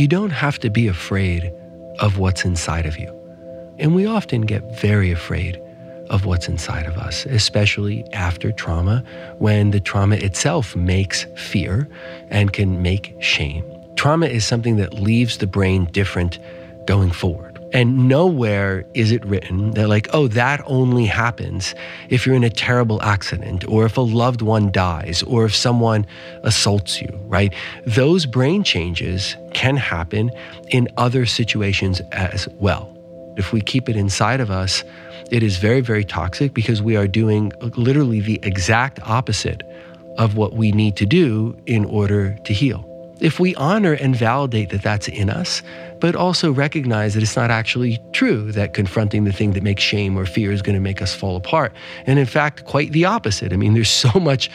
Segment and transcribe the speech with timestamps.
[0.00, 1.52] you don't have to be afraid
[1.98, 3.14] of what's inside of you.
[3.78, 5.60] And we often get very afraid
[6.08, 9.04] of what's inside of us, especially after trauma,
[9.38, 11.86] when the trauma itself makes fear
[12.30, 13.62] and can make shame.
[13.94, 16.38] Trauma is something that leaves the brain different
[16.86, 17.49] going forward.
[17.72, 21.74] And nowhere is it written that, like, oh, that only happens
[22.08, 26.04] if you're in a terrible accident or if a loved one dies or if someone
[26.42, 27.54] assaults you, right?
[27.86, 30.30] Those brain changes can happen
[30.68, 32.92] in other situations as well.
[33.36, 34.82] If we keep it inside of us,
[35.30, 39.62] it is very, very toxic because we are doing literally the exact opposite
[40.18, 42.84] of what we need to do in order to heal.
[43.20, 45.62] If we honor and validate that that's in us,
[46.00, 50.16] but also recognize that it's not actually true that confronting the thing that makes shame
[50.16, 51.72] or fear is going to make us fall apart.
[52.06, 53.52] And in fact, quite the opposite.
[53.52, 54.50] I mean, there's so much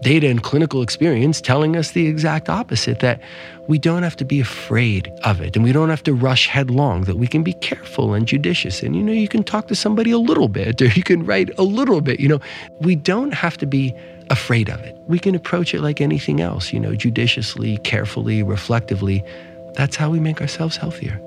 [0.00, 3.20] data and clinical experience telling us the exact opposite that
[3.66, 7.02] we don't have to be afraid of it and we don't have to rush headlong,
[7.02, 8.82] that we can be careful and judicious.
[8.82, 11.50] And, you know, you can talk to somebody a little bit or you can write
[11.58, 12.20] a little bit.
[12.20, 12.40] You know,
[12.80, 13.94] we don't have to be
[14.30, 14.96] afraid of it.
[15.06, 19.24] We can approach it like anything else, you know, judiciously, carefully, reflectively.
[19.78, 21.20] That's how we make ourselves healthier.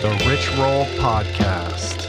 [0.00, 2.06] The Rich Roll Podcast.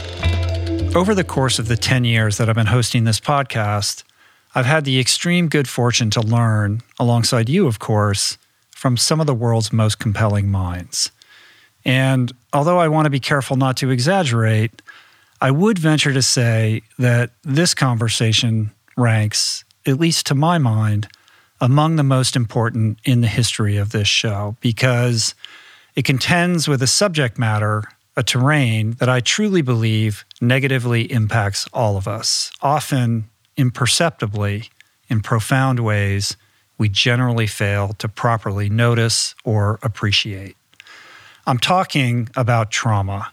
[0.96, 4.02] Over the course of the 10 years that I've been hosting this podcast,
[4.54, 8.38] I've had the extreme good fortune to learn, alongside you, of course,
[8.70, 11.10] from some of the world's most compelling minds.
[11.84, 14.80] And although I want to be careful not to exaggerate,
[15.40, 21.08] I would venture to say that this conversation ranks, at least to my mind,
[21.60, 25.34] among the most important in the history of this show because
[25.94, 27.84] it contends with a subject matter,
[28.16, 34.70] a terrain that I truly believe negatively impacts all of us, often imperceptibly,
[35.08, 36.36] in profound ways
[36.78, 40.56] we generally fail to properly notice or appreciate.
[41.46, 43.32] I'm talking about trauma.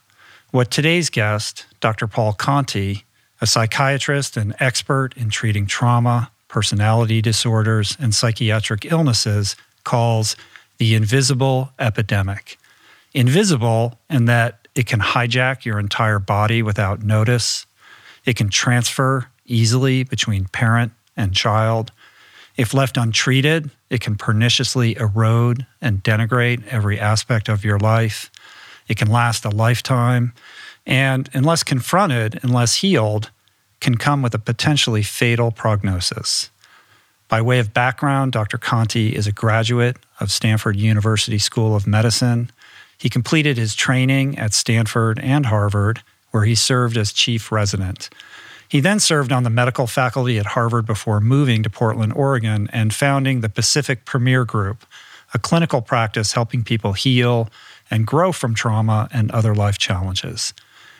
[0.57, 2.07] What today's guest, Dr.
[2.07, 3.05] Paul Conti,
[3.39, 10.35] a psychiatrist and expert in treating trauma, personality disorders, and psychiatric illnesses, calls
[10.79, 12.57] the invisible epidemic.
[13.13, 17.67] Invisible in that it can hijack your entire body without notice,
[18.25, 21.91] it can transfer easily between parent and child,
[22.57, 28.31] if left untreated, it can perniciously erode and denigrate every aspect of your life.
[28.87, 30.33] It can last a lifetime.
[30.85, 33.31] And unless confronted, unless healed,
[33.79, 36.49] can come with a potentially fatal prognosis.
[37.27, 38.57] By way of background, Dr.
[38.57, 42.49] Conti is a graduate of Stanford University School of Medicine.
[42.97, 48.09] He completed his training at Stanford and Harvard, where he served as chief resident.
[48.69, 52.93] He then served on the medical faculty at Harvard before moving to Portland, Oregon, and
[52.93, 54.85] founding the Pacific Premier Group,
[55.33, 57.49] a clinical practice helping people heal
[57.89, 60.53] and grow from trauma and other life challenges.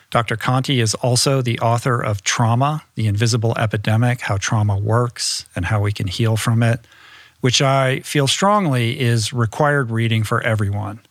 [0.10, 0.38] Dr.
[0.38, 5.82] Conti is also the author of Trauma, the Invisible Epidemic How Trauma Works and How
[5.82, 6.80] We Can Heal from It,
[7.42, 11.02] which I feel strongly is required reading for everyone,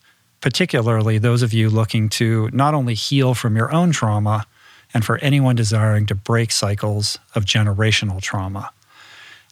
[0.41, 4.45] particularly those of you looking to not only heal from your own trauma
[4.93, 8.71] and for anyone desiring to break cycles of generational trauma.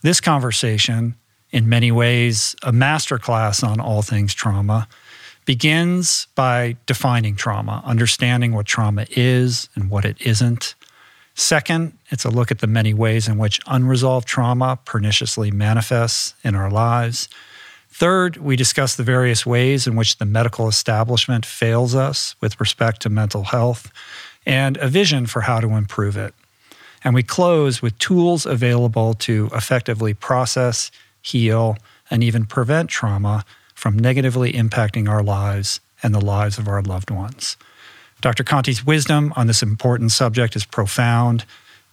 [0.01, 1.15] This conversation,
[1.51, 4.87] in many ways, a masterclass on all things trauma,
[5.45, 10.75] begins by defining trauma, understanding what trauma is and what it isn't.
[11.35, 16.55] Second, it's a look at the many ways in which unresolved trauma perniciously manifests in
[16.55, 17.27] our lives.
[17.89, 23.01] Third, we discuss the various ways in which the medical establishment fails us with respect
[23.01, 23.91] to mental health
[24.45, 26.33] and a vision for how to improve it.
[27.03, 30.91] And we close with tools available to effectively process,
[31.21, 31.77] heal,
[32.09, 33.45] and even prevent trauma
[33.85, 37.55] from negatively impacting our lives and the lives of our loved ones.
[38.19, 38.43] Dr.
[38.43, 41.45] Conti's wisdom on this important subject is profound.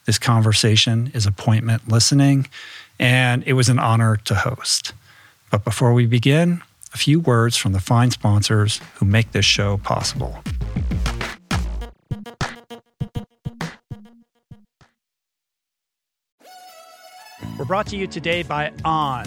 [0.06, 2.48] This conversation is appointment listening,
[2.98, 4.94] and it was an honor to host.
[5.50, 6.62] But before we begin,
[6.94, 10.42] a few words from the fine sponsors who make this show possible.
[17.58, 19.26] We're brought to you today by On.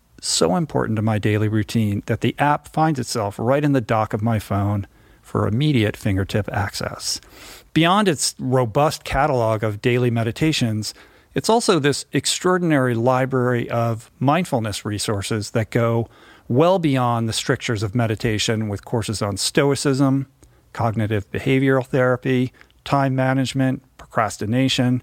[0.21, 4.13] so important to my daily routine that the app finds itself right in the dock
[4.13, 4.87] of my phone
[5.21, 7.19] for immediate fingertip access.
[7.73, 10.93] Beyond its robust catalog of daily meditations,
[11.33, 16.07] it's also this extraordinary library of mindfulness resources that go
[16.47, 20.27] well beyond the strictures of meditation with courses on stoicism,
[20.73, 22.51] cognitive behavioral therapy,
[22.83, 25.01] time management, procrastination,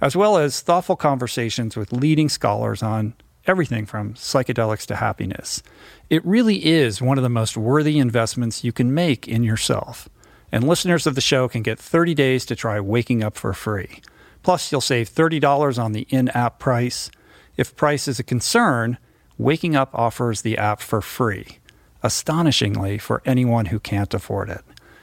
[0.00, 3.14] as well as thoughtful conversations with leading scholars on
[3.48, 5.62] everything from psychedelics to happiness.
[6.10, 10.08] It really is one of the most worthy investments you can make in yourself.
[10.50, 14.00] And listeners of the show can get 30 days to try waking up for free.
[14.42, 17.10] Plus, you'll save $30 on the in app price.
[17.56, 18.98] If price is a concern,
[19.38, 21.58] Waking Up offers the app for free,
[22.02, 24.62] astonishingly for anyone who can't afford it.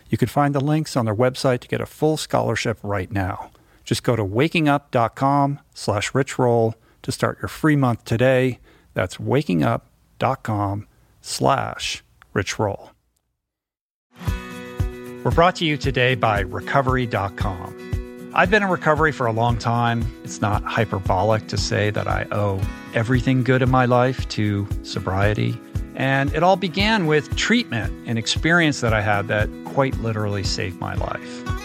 [0.09, 3.51] You can find the links on their website to get a full scholarship right now.
[3.85, 6.73] Just go to wakingup.com slash richroll
[7.05, 8.59] to start your free month today.
[8.95, 10.87] That's wakingup.com
[11.21, 12.03] slash
[12.33, 12.89] richroll.
[15.23, 18.31] We're brought to you today by recovery.com.
[18.33, 20.03] I've been in recovery for a long time.
[20.23, 22.59] It's not hyperbolic to say that I owe
[22.93, 25.59] everything good in my life to sobriety.
[25.95, 30.79] And it all began with treatment, an experience that I had that quite literally saved
[30.79, 31.64] my life.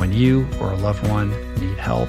[0.00, 1.28] When you or a loved one
[1.60, 2.08] need help,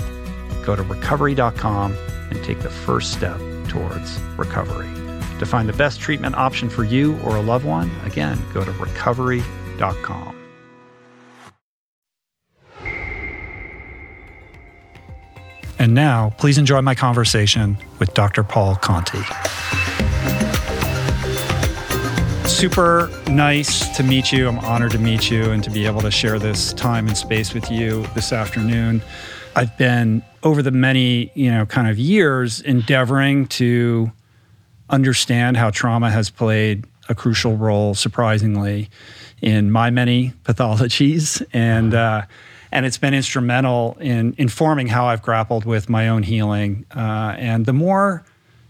[0.63, 1.93] go to recovery.com
[2.29, 4.87] and take the first step towards recovery.
[5.39, 8.71] To find the best treatment option for you or a loved one, again, go to
[8.71, 10.37] recovery.com.
[15.77, 18.45] And now, please enjoy my conversation with Dr.
[18.45, 19.19] Paul Conti.
[22.51, 24.47] Super nice to meet you.
[24.47, 27.53] I'm honored to meet you and to be able to share this time and space
[27.53, 29.01] with you this afternoon.
[29.55, 34.11] I've been over the many, you know, kind of years endeavoring to
[34.89, 38.89] understand how trauma has played a crucial role, surprisingly,
[39.41, 41.45] in my many pathologies.
[41.53, 42.23] And, uh,
[42.71, 46.85] and it's been instrumental in informing how I've grappled with my own healing.
[46.95, 48.25] Uh, and the more,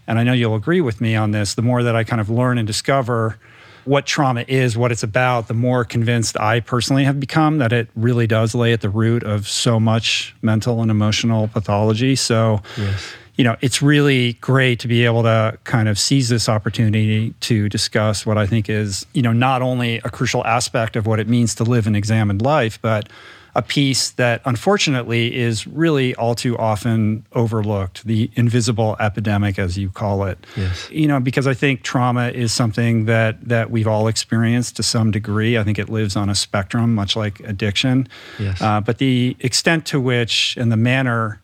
[0.07, 2.29] and I know you'll agree with me on this, the more that I kind of
[2.29, 3.39] learn and discover
[3.85, 7.89] what trauma is, what it's about, the more convinced I personally have become that it
[7.95, 12.15] really does lay at the root of so much mental and emotional pathology.
[12.15, 13.13] So, yes.
[13.35, 17.69] you know, it's really great to be able to kind of seize this opportunity to
[17.69, 21.27] discuss what I think is, you know, not only a crucial aspect of what it
[21.27, 23.09] means to live an examined life, but
[23.55, 29.89] a piece that unfortunately is really all too often overlooked the invisible epidemic as you
[29.89, 30.45] call it.
[30.55, 30.89] Yes.
[30.91, 35.11] You know because i think trauma is something that that we've all experienced to some
[35.11, 35.57] degree.
[35.57, 38.07] I think it lives on a spectrum much like addiction.
[38.39, 38.61] Yes.
[38.61, 41.41] Uh, but the extent to which and the manner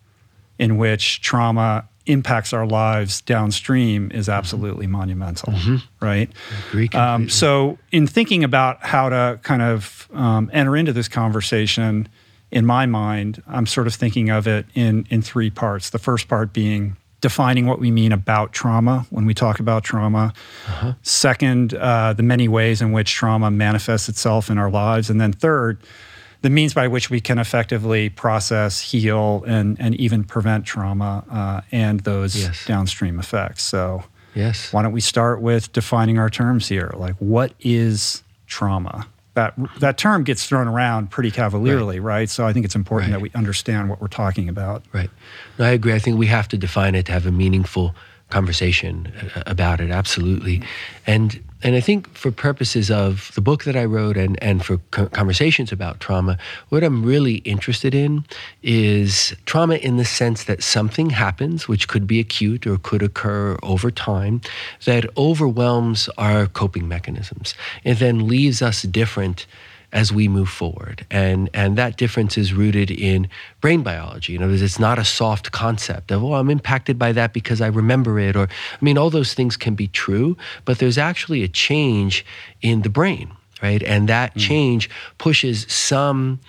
[0.60, 4.94] in which trauma impacts our lives downstream is absolutely mm-hmm.
[4.94, 6.06] monumental, mm-hmm.
[6.06, 6.30] right?
[6.96, 12.08] Um, so, in thinking about how to kind of um, enter into this conversation,
[12.52, 15.90] in my mind, I'm sort of thinking of it in in three parts.
[15.90, 20.34] The first part being defining what we mean about trauma when we talk about trauma.
[20.68, 20.94] Uh-huh.
[21.02, 25.34] Second, uh, the many ways in which trauma manifests itself in our lives, and then
[25.34, 25.80] third
[26.42, 31.62] the means by which we can effectively process, heal, and, and even prevent trauma uh,
[31.72, 32.66] and those yes.
[32.66, 33.64] downstream effects.
[33.64, 34.04] So,
[34.36, 34.72] yes.
[34.72, 36.94] why don't we start with defining our terms here?
[36.96, 39.08] Like, what is trauma?
[39.34, 42.14] That, that term gets thrown around pretty cavalierly, right?
[42.22, 42.30] right?
[42.30, 43.18] So I think it's important right.
[43.18, 44.84] that we understand what we're talking about.
[44.94, 45.12] Right.
[45.60, 45.94] No, I agree.
[45.94, 47.94] I think we have to define it to have a meaningful
[48.30, 49.92] conversation uh, about it.
[49.92, 50.64] Absolutely.
[51.06, 54.78] And and I think for purposes of the book that I wrote and, and for
[54.92, 56.38] co- conversations about trauma,
[56.70, 58.26] what I'm really interested in
[58.62, 63.58] is trauma in the sense that something happens, which could be acute or could occur
[63.64, 64.42] over time,
[64.86, 69.48] that overwhelms our coping mechanisms and then leaves us different
[69.94, 71.06] as we move forward.
[71.10, 73.30] And, and that difference is rooted in
[73.62, 74.34] brain biology.
[74.34, 77.68] You know, it's not a soft concept of, oh, I'm impacted by that because I
[77.68, 78.36] remember it.
[78.36, 82.26] Or, I mean, all those things can be true, but there's actually a change
[82.62, 83.82] in the brain, right?
[83.84, 84.42] And that mm.
[84.42, 86.40] change pushes some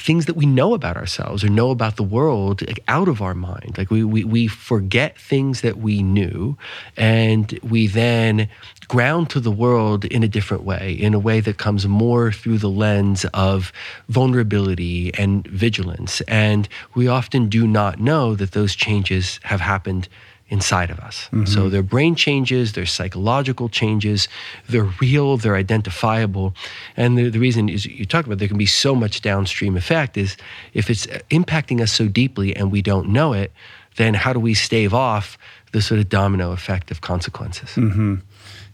[0.00, 3.34] things that we know about ourselves or know about the world like, out of our
[3.34, 3.76] mind.
[3.76, 6.56] Like we, we, we forget things that we knew
[6.96, 8.48] and we then
[8.88, 12.58] ground to the world in a different way, in a way that comes more through
[12.58, 13.72] the lens of
[14.08, 16.22] vulnerability and vigilance.
[16.22, 20.08] And we often do not know that those changes have happened
[20.50, 21.28] inside of us.
[21.32, 21.46] Mm-hmm.
[21.46, 24.28] So their brain changes, their psychological changes,
[24.68, 26.54] they're real, they're identifiable.
[26.96, 30.16] And the, the reason is you talk about there can be so much downstream effect
[30.16, 30.36] is
[30.74, 33.52] if it's impacting us so deeply and we don't know it,
[33.96, 35.38] then how do we stave off
[35.72, 37.70] the sort of domino effect of consequences?
[37.70, 38.16] Mm-hmm.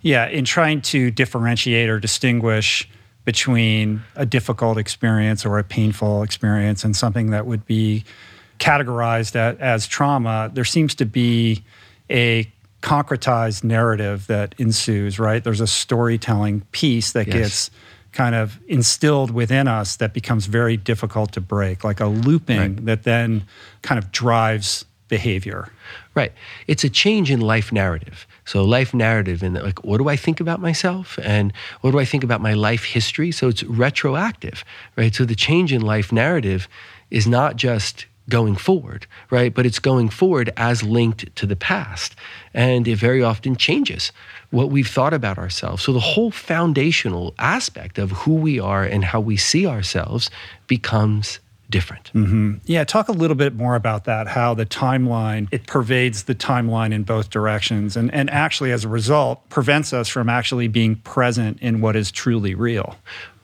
[0.00, 2.88] Yeah, in trying to differentiate or distinguish
[3.24, 8.04] between a difficult experience or a painful experience and something that would be
[8.58, 11.64] categorized as, as trauma, there seems to be
[12.10, 12.50] a
[12.82, 15.42] concretized narrative that ensues, right?
[15.42, 17.36] There's a storytelling piece that yes.
[17.36, 17.70] gets
[18.12, 22.86] kind of instilled within us that becomes very difficult to break, like a looping right.
[22.86, 23.44] that then
[23.82, 25.68] kind of drives behavior.
[26.14, 26.32] Right.
[26.66, 28.26] It's a change in life narrative.
[28.44, 32.04] So life narrative and like what do I think about myself and what do I
[32.04, 33.32] think about my life history?
[33.32, 34.64] So it's retroactive,
[34.96, 35.14] right?
[35.14, 36.68] So the change in life narrative
[37.10, 39.54] is not just going forward, right?
[39.54, 42.14] But it's going forward as linked to the past.
[42.54, 44.12] And it very often changes
[44.50, 45.82] what we've thought about ourselves.
[45.82, 50.30] So the whole foundational aspect of who we are and how we see ourselves
[50.66, 52.12] becomes different.
[52.14, 52.54] Mm-hmm.
[52.64, 56.92] Yeah, talk a little bit more about that, how the timeline, it pervades the timeline
[56.92, 57.96] in both directions.
[57.96, 62.12] And, and actually, as a result, prevents us from actually being present in what is
[62.12, 62.96] truly real.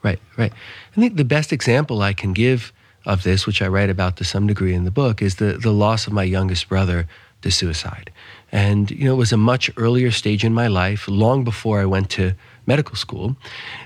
[0.03, 0.53] Right, right.
[0.97, 2.73] I think the best example I can give
[3.05, 5.73] of this, which I write about to some degree in the book, is the, the
[5.73, 7.07] loss of my youngest brother
[7.43, 8.11] to suicide.
[8.53, 11.87] And, you know, it was a much earlier stage in my life, long before I
[11.87, 12.35] went to
[12.67, 13.37] medical school.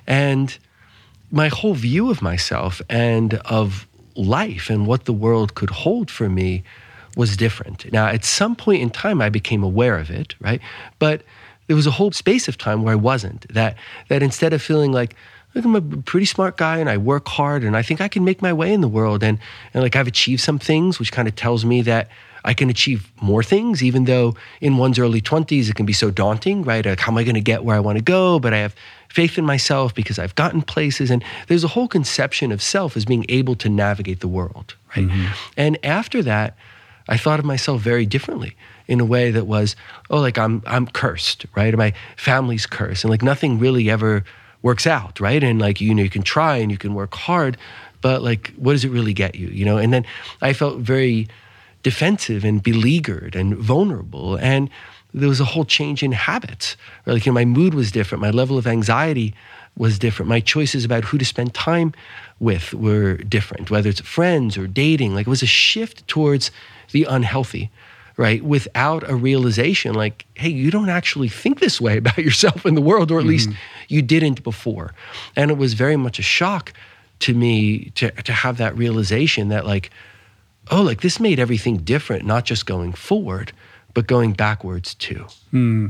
[0.06, 0.56] And
[1.30, 6.28] my whole view of myself and of life and what the world could hold for
[6.28, 6.62] me
[7.16, 7.90] was different.
[7.92, 10.60] Now, at some point in time, I became aware of it, right?
[10.98, 11.22] But
[11.66, 13.52] there was a whole space of time where I wasn't.
[13.52, 13.76] That,
[14.08, 15.16] that instead of feeling like,
[15.64, 18.42] I'm a pretty smart guy and I work hard and I think I can make
[18.42, 19.22] my way in the world.
[19.22, 19.38] And,
[19.72, 22.08] and like I've achieved some things, which kind of tells me that
[22.44, 26.10] I can achieve more things, even though in one's early 20s it can be so
[26.10, 26.86] daunting, right?
[26.86, 28.38] Like, how am I going to get where I want to go?
[28.38, 28.74] But I have
[29.08, 31.10] faith in myself because I've gotten places.
[31.10, 35.06] And there's a whole conception of self as being able to navigate the world, right?
[35.06, 35.32] Mm-hmm.
[35.56, 36.56] And after that,
[37.08, 39.74] I thought of myself very differently in a way that was,
[40.10, 41.74] oh, like I'm I'm cursed, right?
[41.76, 44.24] my family's cursed, and like nothing really ever
[44.66, 45.42] works out, right?
[45.44, 47.56] And like you know, you can try and you can work hard,
[48.00, 49.78] but like, what does it really get you, you know?
[49.78, 50.04] And then
[50.42, 51.28] I felt very
[51.84, 54.68] defensive and beleaguered and vulnerable, and
[55.14, 56.76] there was a whole change in habits.
[57.04, 57.14] Right?
[57.14, 59.34] Like, you know, my mood was different, my level of anxiety
[59.76, 61.92] was different, my choices about who to spend time
[62.40, 65.14] with were different, whether it's friends or dating.
[65.14, 66.50] Like, it was a shift towards
[66.90, 67.70] the unhealthy
[68.16, 68.42] right?
[68.42, 72.80] Without a realization like, hey, you don't actually think this way about yourself in the
[72.80, 73.30] world, or at mm-hmm.
[73.30, 73.50] least
[73.88, 74.94] you didn't before.
[75.34, 76.72] And it was very much a shock
[77.20, 79.90] to me to, to have that realization that, like,
[80.70, 83.52] oh, like this made everything different, not just going forward,
[83.94, 85.26] but going backwards too.
[85.50, 85.88] Hmm.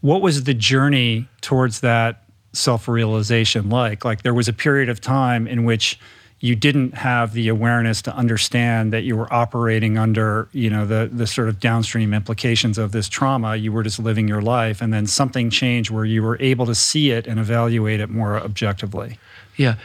[0.00, 4.04] What was the journey towards that self realization like?
[4.04, 5.98] Like, there was a period of time in which
[6.44, 11.08] you didn't have the awareness to understand that you were operating under you know the
[11.10, 13.56] the sort of downstream implications of this trauma.
[13.56, 16.74] You were just living your life and then something changed where you were able to
[16.74, 19.18] see it and evaluate it more objectively.
[19.56, 19.76] Yeah.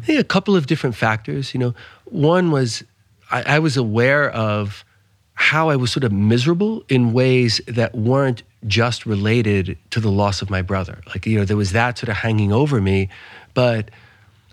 [0.00, 1.74] I think a couple of different factors you know.
[2.06, 2.82] One was
[3.30, 4.86] I, I was aware of
[5.34, 10.40] how I was sort of miserable in ways that weren't just related to the loss
[10.40, 11.02] of my brother.
[11.08, 13.10] Like you know there was that sort of hanging over me
[13.52, 13.90] but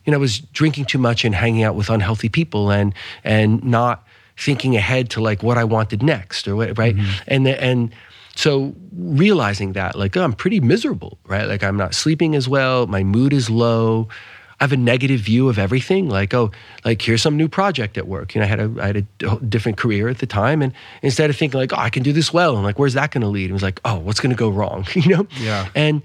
[0.05, 2.93] you know, I was drinking too much and hanging out with unhealthy people and
[3.23, 4.05] and not
[4.37, 6.95] thinking ahead to like what I wanted next or what, right?
[6.95, 7.23] Mm-hmm.
[7.27, 7.95] And and
[8.35, 11.47] so realizing that like oh, I'm pretty miserable, right?
[11.47, 14.07] Like I'm not sleeping as well, my mood is low.
[14.59, 16.07] I have a negative view of everything.
[16.07, 16.49] Like, oh,
[16.85, 18.33] like here's some new project at work.
[18.33, 20.71] You know, I had a I had a different career at the time, and
[21.01, 23.21] instead of thinking like, oh, I can do this well, and like, where's that going
[23.23, 23.49] to lead?
[23.49, 24.87] It was like, oh, what's going to go wrong?
[24.93, 25.27] you know?
[25.41, 25.67] Yeah.
[25.75, 26.01] And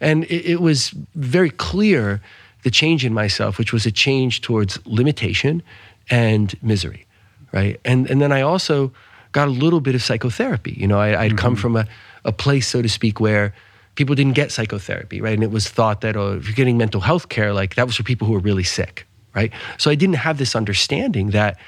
[0.00, 2.20] and it, it was very clear
[2.64, 5.62] the change in myself, which was a change towards limitation
[6.10, 7.06] and misery,
[7.52, 7.80] right?
[7.84, 8.92] And and then I also
[9.32, 10.72] got a little bit of psychotherapy.
[10.76, 11.36] You know, I, would mm-hmm.
[11.36, 11.86] come from a,
[12.24, 13.52] a place, so to speak, where
[13.94, 15.34] people didn't get psychotherapy, right?
[15.34, 17.96] And it was thought that oh, if you're getting mental health care, like that was
[17.96, 19.52] for people who were really sick, right?
[19.78, 21.58] So I didn't have this understanding that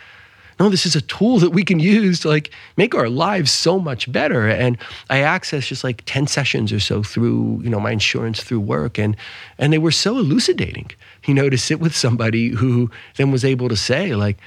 [0.58, 3.78] no, this is a tool that we can use to like make our lives so
[3.78, 4.48] much better.
[4.48, 4.78] And
[5.10, 8.98] I accessed just like 10 sessions or so through, you know, my insurance through work.
[8.98, 9.16] And
[9.58, 10.90] and they were so elucidating,
[11.26, 14.38] you know, to sit with somebody who then was able to say, like,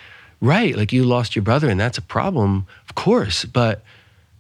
[0.41, 3.84] right, like you lost your brother and that's a problem, of course, but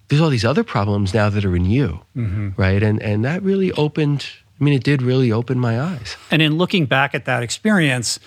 [0.07, 1.99] there's all these other problems now that are in you.
[2.15, 2.49] Mm-hmm.
[2.57, 2.81] Right.
[2.81, 4.25] And and that really opened,
[4.59, 6.17] I mean, it did really open my eyes.
[6.31, 8.19] And in looking back at that experience,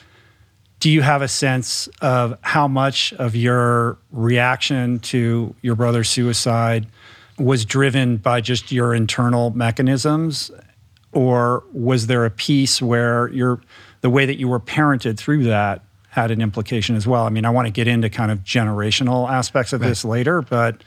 [0.82, 6.88] do you have a sense of how much of your reaction to your brother's suicide
[7.38, 10.50] was driven by just your internal mechanisms
[11.12, 13.60] or was there a piece where your
[14.00, 17.44] the way that you were parented through that had an implication as well i mean
[17.44, 19.86] i want to get into kind of generational aspects of right.
[19.86, 20.82] this later but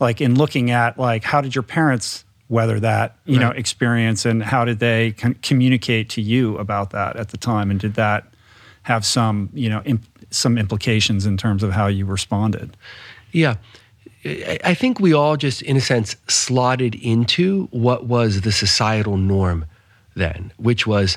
[0.00, 3.46] like in looking at like how did your parents weather that you right.
[3.46, 7.80] know experience and how did they communicate to you about that at the time and
[7.80, 8.26] did that
[8.82, 12.76] have some, you know, imp- some implications in terms of how you responded.
[13.32, 13.56] Yeah.
[14.24, 19.64] I think we all just, in a sense, slotted into what was the societal norm
[20.14, 21.16] then, which was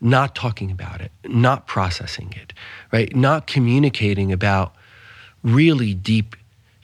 [0.00, 2.52] not talking about it, not processing it,
[2.92, 3.14] right?
[3.16, 4.74] Not communicating about
[5.42, 6.36] really deep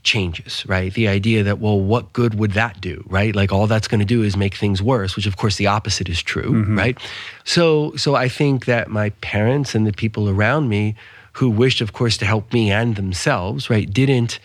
[0.03, 0.93] changes, right?
[0.93, 3.35] The idea that, well, what good would that do, right?
[3.35, 6.09] Like all that's going to do is make things worse, which of course the opposite
[6.09, 6.79] is true, mm-hmm.
[6.79, 6.99] right?
[7.45, 10.95] So, so I think that my parents and the people around me
[11.35, 14.39] who wished, of course, to help me and themselves, right, didn't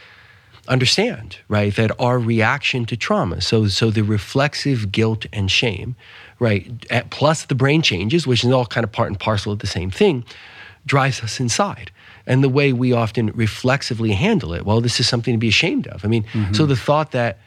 [0.68, 5.96] understand, right, that our reaction to trauma, so, so the reflexive guilt and shame,
[6.39, 9.68] right, plus the brain changes, which is all kind of part and parcel of the
[9.68, 10.24] same thing,
[10.86, 11.91] drives us inside
[12.28, 14.66] and the way we often reflexively handle it.
[14.66, 16.04] Well, this is something to be ashamed of.
[16.04, 16.54] I mean, mm-hmm.
[16.54, 17.38] so the thought that,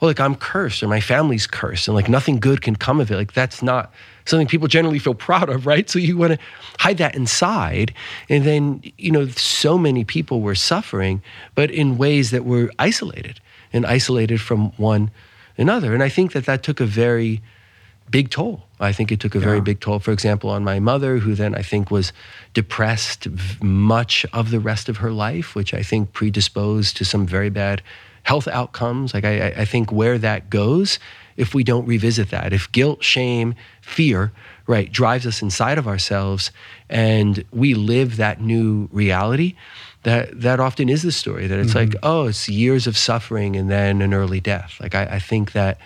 [0.00, 3.10] oh, like I'm cursed or my family's cursed and like nothing good can come of
[3.10, 3.92] it, like that's not
[4.24, 5.88] something people generally feel proud of, right?
[5.90, 6.38] So you want to
[6.78, 7.92] hide that inside.
[8.28, 11.22] And then, you know, so many people were suffering,
[11.54, 13.40] but in ways that were isolated
[13.72, 15.10] and isolated from one
[15.58, 15.94] another.
[15.94, 17.42] And I think that that took a very
[18.12, 18.62] big toll.
[18.78, 19.44] I think it took a yeah.
[19.44, 22.12] very big toll, for example, on my mother, who then I think was
[22.54, 23.26] depressed
[23.60, 27.82] much of the rest of her life, which I think predisposed to some very bad
[28.22, 29.14] health outcomes.
[29.14, 30.98] Like, I, I think where that goes,
[31.36, 34.30] if we don't revisit that, if guilt, shame, fear,
[34.66, 36.52] right, drives us inside of ourselves
[36.88, 39.56] and we live that new reality,
[40.02, 41.90] that that often is the story that it's mm-hmm.
[41.90, 44.76] like, oh, it's years of suffering and then an early death.
[44.80, 45.78] Like, I, I think that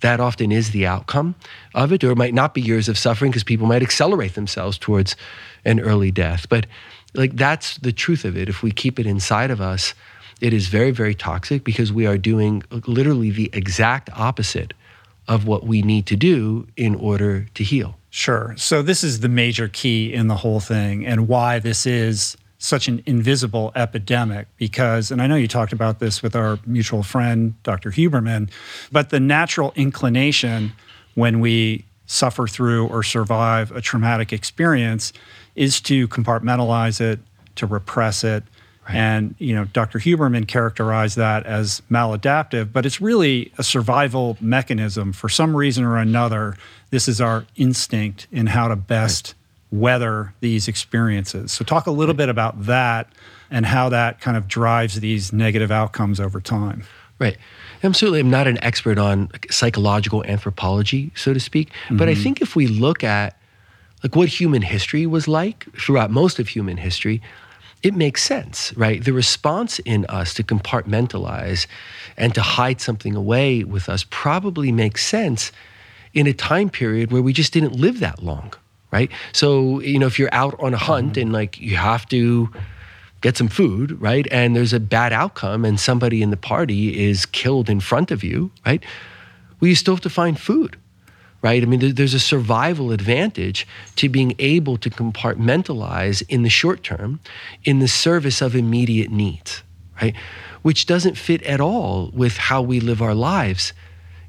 [0.00, 1.34] that often is the outcome
[1.74, 4.78] of it, or it might not be years of suffering because people might accelerate themselves
[4.78, 5.16] towards
[5.64, 6.48] an early death.
[6.48, 6.66] But
[7.14, 8.48] like that's the truth of it.
[8.48, 9.94] If we keep it inside of us
[10.40, 14.72] It is very, very toxic because we are doing literally the exact opposite
[15.26, 17.98] of what we need to do in order to heal.
[18.10, 18.54] Sure.
[18.56, 22.36] So, this is the major key in the whole thing and why this is
[22.68, 24.46] such an invisible epidemic.
[24.56, 27.90] Because, and I know you talked about this with our mutual friend, Dr.
[27.90, 28.50] Huberman,
[28.92, 30.72] but the natural inclination
[31.14, 35.12] when we suffer through or survive a traumatic experience
[35.56, 37.20] is to compartmentalize it,
[37.56, 38.44] to repress it.
[38.88, 38.96] Right.
[38.96, 39.98] And you know, Dr.
[39.98, 45.12] Huberman characterized that as maladaptive, but it's really a survival mechanism.
[45.12, 46.56] For some reason or another,
[46.90, 49.34] this is our instinct in how to best.
[49.70, 51.52] Weather these experiences.
[51.52, 53.12] So, talk a little bit about that
[53.50, 56.84] and how that kind of drives these negative outcomes over time.
[57.18, 57.36] Right.
[57.82, 61.96] I'm certainly I'm not an expert on psychological anthropology, so to speak, mm-hmm.
[61.96, 62.22] but I mm-hmm.
[62.22, 63.38] think if we look at
[64.02, 67.20] like what human history was like throughout most of human history,
[67.82, 69.04] it makes sense, right?
[69.04, 71.66] The response in us to compartmentalize
[72.16, 75.52] and to hide something away with us probably makes sense
[76.12, 78.52] in a time period where we just didn't live that long,
[78.90, 79.10] right?
[79.32, 81.20] So, you know, if you're out on a hunt mm-hmm.
[81.20, 82.50] and like you have to
[83.20, 84.26] get some food, right?
[84.30, 88.22] And there's a bad outcome and somebody in the party is killed in front of
[88.22, 88.82] you, right?
[89.60, 90.76] Well, you still have to find food,
[91.42, 91.62] right?
[91.62, 97.20] I mean, there's a survival advantage to being able to compartmentalize in the short term
[97.64, 99.62] in the service of immediate needs,
[100.00, 100.14] right?
[100.62, 103.72] Which doesn't fit at all with how we live our lives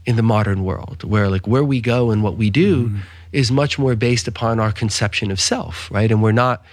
[0.05, 3.01] in the modern world, where like where we go and what we do mm.
[3.31, 6.11] Is much more based upon our conception of self, right?
[6.11, 6.63] And we're not,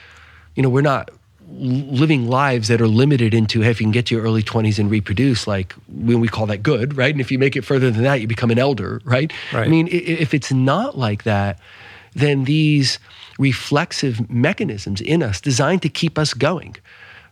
[0.55, 1.11] you know, we're not
[1.49, 4.79] living lives that are limited into hey, if you can get to your early 20s
[4.79, 7.91] and reproduce like when we call that good right and if you make it further
[7.91, 9.67] than that you become an elder right, right.
[9.67, 11.59] i mean if it's not like that
[12.15, 12.99] then these
[13.39, 16.75] reflexive mechanisms in us designed to keep us going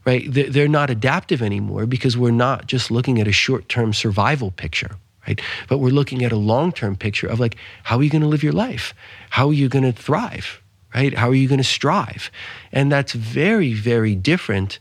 [0.04, 4.96] right they're not adaptive anymore because we're not just looking at a short-term survival picture
[5.26, 8.28] right but we're looking at a long-term picture of like how are you going to
[8.28, 8.94] live your life
[9.30, 10.60] how are you going to thrive
[10.94, 11.14] right?
[11.14, 12.30] How are you going to strive?
[12.72, 14.78] And that's very, very different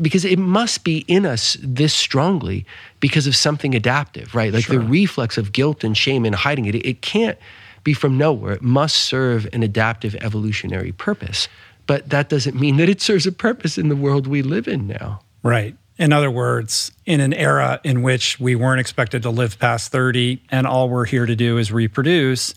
[0.00, 2.66] because it must be in us this strongly
[2.98, 4.52] because of something adaptive, right?
[4.52, 4.78] Like sure.
[4.78, 7.38] the reflex of guilt and shame and hiding it, it can't
[7.84, 8.54] be from nowhere.
[8.54, 11.48] It must serve an adaptive evolutionary purpose.
[11.86, 14.88] But that doesn't mean that it serves a purpose in the world we live in
[14.88, 15.20] now.
[15.44, 15.76] Right.
[15.98, 20.40] In other words, in an era in which we weren't expected to live past 30
[20.50, 22.54] and all we're here to do is reproduce,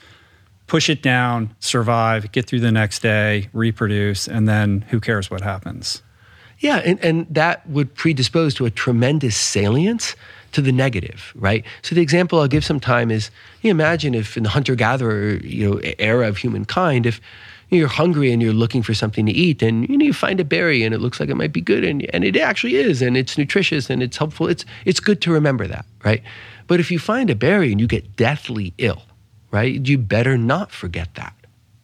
[0.67, 5.41] push it down, survive, get through the next day, reproduce, and then who cares what
[5.41, 6.04] happens?
[6.60, 10.15] Yeah, and, and that would predispose to a tremendous salience
[10.51, 11.65] to the negative, right?
[11.82, 15.80] So the example I'll give sometime is you imagine if in the hunter-gatherer you know
[15.97, 17.19] era of humankind, if
[17.71, 20.45] you're hungry and you're looking for something to eat and you know you find a
[20.45, 23.17] berry and it looks like it might be good and, and it actually is and
[23.17, 26.21] it's nutritious and it's helpful it's it's good to remember that right
[26.67, 29.03] but if you find a berry and you get deathly ill
[29.51, 29.86] right?
[29.86, 31.36] You better not forget that,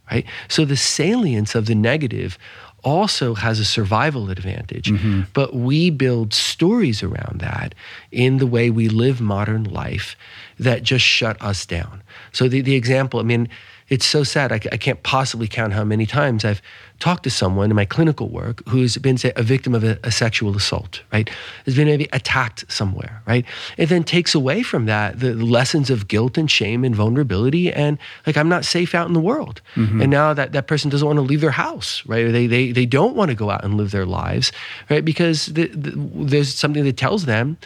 [0.09, 0.25] right?
[0.47, 2.37] So the salience of the negative
[2.83, 5.23] also has a survival advantage, mm-hmm.
[5.33, 7.75] but we build stories around that
[8.11, 10.15] in the way we live modern life
[10.57, 12.01] that just shut us down.
[12.31, 13.49] So the, the example, I mean,
[13.89, 14.51] it's so sad.
[14.51, 16.61] I, I can't possibly count how many times I've
[16.99, 20.11] talked to someone in my clinical work who's been say, a victim of a, a,
[20.11, 21.29] sexual assault, right?
[21.65, 23.45] Has been maybe attacked somewhere, right?
[23.77, 27.97] It then takes away from that the lessons of guilt and shame and vulnerability and
[28.25, 29.61] like I'm not safe out in the world.
[29.75, 30.01] Mm-hmm.
[30.01, 32.25] And now that that person doesn't want to leave their house, right?
[32.25, 34.51] Or they they they don't want to go out and live their lives,
[34.89, 35.05] right?
[35.05, 35.91] Because the, the,
[36.25, 37.57] there's something that tells them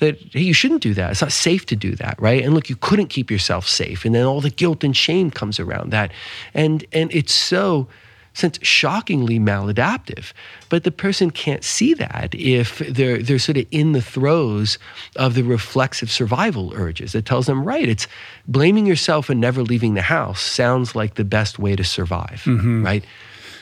[0.00, 1.10] that hey, you shouldn't do that.
[1.10, 2.42] It's not safe to do that, right?
[2.44, 5.58] And look, you couldn't keep yourself safe, and then all the guilt and shame comes
[5.58, 6.12] around that,
[6.54, 7.88] and and it's so
[8.36, 10.32] since shockingly maladaptive.
[10.68, 14.78] But the person can't see that if they're they're sort of in the throes
[15.16, 17.14] of the reflexive survival urges.
[17.14, 18.06] It tells them, right, it's
[18.46, 22.84] blaming yourself and never leaving the house sounds like the best way to survive, mm-hmm.
[22.84, 23.04] right?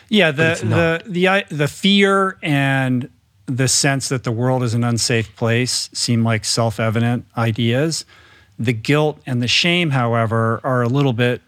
[0.09, 3.09] Yeah, the the the the fear and
[3.47, 8.05] the sense that the world is an unsafe place seem like self evident ideas.
[8.59, 11.43] The guilt and the shame, however, are a little bit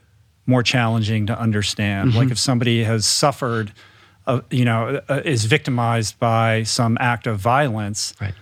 [0.47, 2.11] more challenging to understand.
[2.11, 2.19] Mm-hmm.
[2.19, 3.73] Like if somebody has suffered,
[4.27, 8.15] uh, you know, uh, is victimized by some act of violence.
[8.21, 8.35] Right.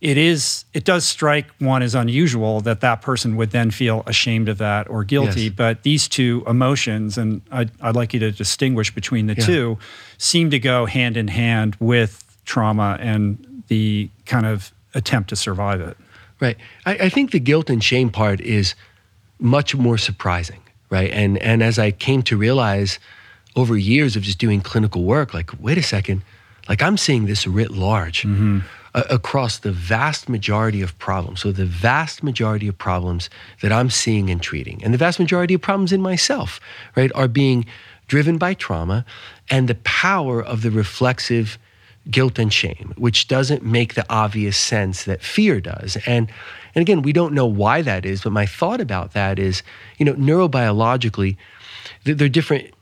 [0.00, 0.64] It is.
[0.74, 4.88] It does strike one as unusual that that person would then feel ashamed of that
[4.88, 5.44] or guilty.
[5.44, 5.52] Yes.
[5.56, 9.44] But these two emotions, and I'd, I'd, like you to distinguish between the yeah.
[9.44, 9.78] two,
[10.16, 15.80] seem to go hand in hand with trauma and the kind of attempt to survive
[15.80, 15.96] it.
[16.40, 16.56] Right.
[16.86, 18.74] I, I think the guilt and shame part is
[19.38, 21.10] much more surprising, right?
[21.10, 22.98] And and as I came to realize
[23.54, 26.22] over years of just doing clinical work, like, wait a second,
[26.68, 28.22] like I'm seeing this writ large.
[28.22, 28.60] Mm-hmm.
[28.94, 31.40] uh, across the vast majority of problems.
[31.40, 33.28] So, the vast majority of problems
[33.60, 36.58] that I'm seeing and treating, and the vast majority of problems in myself,
[36.96, 37.66] right, are being
[38.06, 39.04] driven by trauma
[39.50, 41.58] and the power of the reflexive
[42.10, 45.96] guilt and shame, which doesn't make the obvious sense that fear does.
[46.06, 46.30] And
[46.74, 49.62] and again, we don't know why that is, but my thought about that is,
[49.96, 51.36] you know, neurobiologically,
[52.04, 52.72] they're different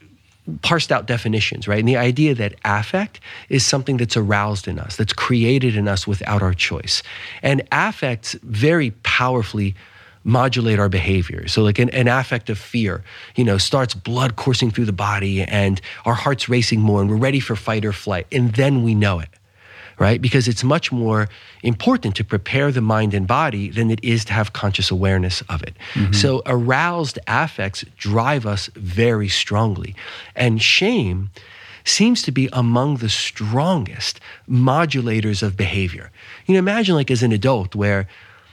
[0.62, 1.78] parsed out definitions, right?
[1.78, 6.06] And the idea that affect is something that's aroused in us, that's created in us
[6.06, 7.02] without our choice.
[7.42, 9.74] And affects very powerfully
[10.26, 11.46] modulate our behavior.
[11.46, 13.02] So, like an, an affect of fear,
[13.36, 17.16] you know, starts blood coursing through the body and our heart's racing more and we're
[17.16, 18.26] ready for fight or flight.
[18.32, 19.28] And then we know it,
[19.98, 20.20] right?
[20.20, 21.28] Because it's much more
[21.62, 25.62] important to prepare the mind and body than it is to have conscious awareness of
[25.62, 25.76] it.
[25.94, 26.12] Mm-hmm.
[26.12, 29.94] So, aroused affects drive us very strongly.
[30.34, 31.30] And shame
[31.84, 34.18] seems to be among the strongest
[34.50, 36.10] modulators of behavior.
[36.46, 38.08] You know, imagine like as an adult where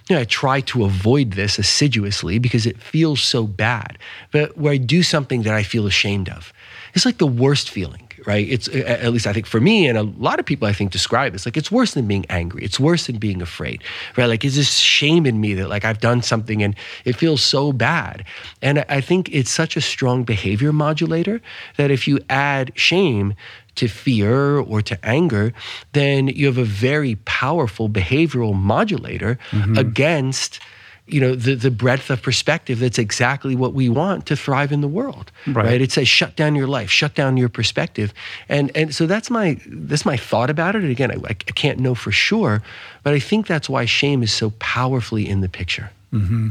[0.10, 3.98] you know, I try to avoid this assiduously because it feels so bad.
[4.32, 6.52] But where I do something that I feel ashamed of,
[6.94, 8.48] it's like the worst feeling, right?
[8.48, 11.34] It's at least I think for me and a lot of people I think describe
[11.34, 12.64] it, it's like it's worse than being angry.
[12.64, 13.82] It's worse than being afraid,
[14.18, 14.26] right?
[14.26, 17.72] Like is this shame in me that like I've done something and it feels so
[17.72, 18.26] bad.
[18.62, 21.42] And I think it's such a strong behavior modulator
[21.78, 23.34] that if you add shame
[23.76, 25.54] to fear or to anger,
[25.94, 29.78] then you have a very powerful behavioral modulator mm-hmm.
[29.78, 30.60] against
[31.06, 34.80] you know the, the breadth of perspective that's exactly what we want to thrive in
[34.80, 35.66] the world right.
[35.66, 38.14] right, it says shut down your life shut down your perspective.
[38.48, 40.82] And and so that's my that's my thought about it.
[40.82, 42.64] And again I, I can't know for sure
[43.04, 45.92] but i think that's why shame is so powerfully in the picture.
[46.14, 46.50] Mm-hmm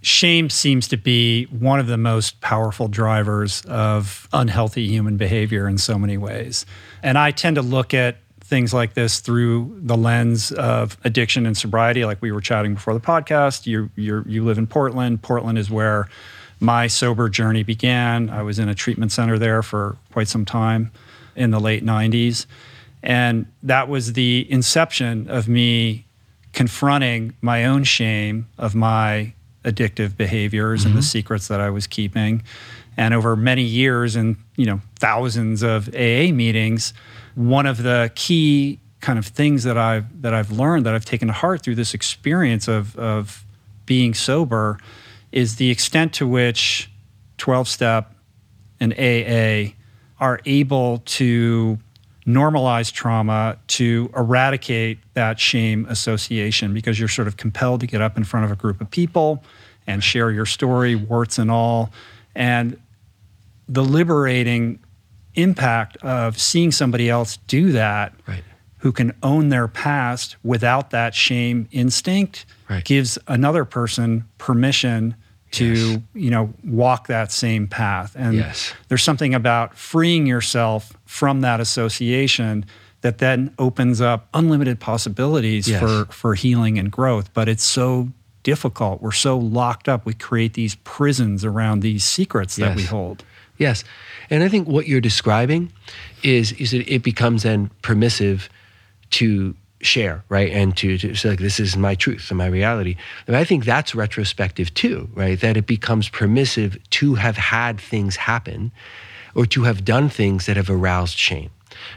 [0.00, 5.78] shame seems to be one of the most powerful drivers of unhealthy human behavior in
[5.78, 6.64] so many ways.
[7.02, 11.56] And I tend to look at things like this through the lens of addiction and
[11.56, 12.04] sobriety.
[12.04, 15.22] Like we were chatting before the podcast, you you you live in Portland.
[15.22, 16.08] Portland is where
[16.60, 18.30] my sober journey began.
[18.30, 20.90] I was in a treatment center there for quite some time
[21.36, 22.46] in the late 90s.
[23.02, 26.04] And that was the inception of me
[26.52, 29.34] confronting my own shame of my
[29.68, 30.88] addictive behaviors mm-hmm.
[30.88, 31.06] and the mm-hmm.
[31.06, 32.42] secrets that I was keeping.
[32.96, 36.94] And over many years and you know thousands of AA meetings,
[37.34, 41.28] one of the key kind of things that I've that I've learned that I've taken
[41.28, 43.44] to heart through this experience of of
[43.86, 44.78] being sober
[45.30, 46.90] is the extent to which
[47.38, 48.14] 12 step
[48.80, 49.74] and AA
[50.20, 51.78] are able to
[52.26, 58.18] normalize trauma to eradicate that shame association because you're sort of compelled to get up
[58.18, 59.42] in front of a group of people
[59.88, 61.90] and share your story, warts and all.
[62.34, 62.80] And
[63.68, 64.78] the liberating
[65.34, 68.44] impact of seeing somebody else do that right.
[68.78, 72.84] who can own their past without that shame instinct right.
[72.84, 75.14] gives another person permission
[75.50, 75.98] to yes.
[76.12, 78.74] you know walk that same path and yes.
[78.88, 82.66] there's something about freeing yourself from that association
[83.00, 85.80] that then opens up unlimited possibilities yes.
[85.80, 88.08] for for healing and growth but it's so
[88.42, 93.24] difficult we're so locked up we create these prisons around these secrets that we hold
[93.58, 93.84] yes
[94.30, 95.72] and i think what you're describing
[96.22, 98.48] is is that it becomes then permissive
[99.10, 100.50] to share, right?
[100.52, 102.96] And to, to say, like, this is my truth and my reality.
[103.26, 105.40] And I think that's retrospective too, right?
[105.40, 108.72] That it becomes permissive to have had things happen
[109.34, 111.50] or to have done things that have aroused shame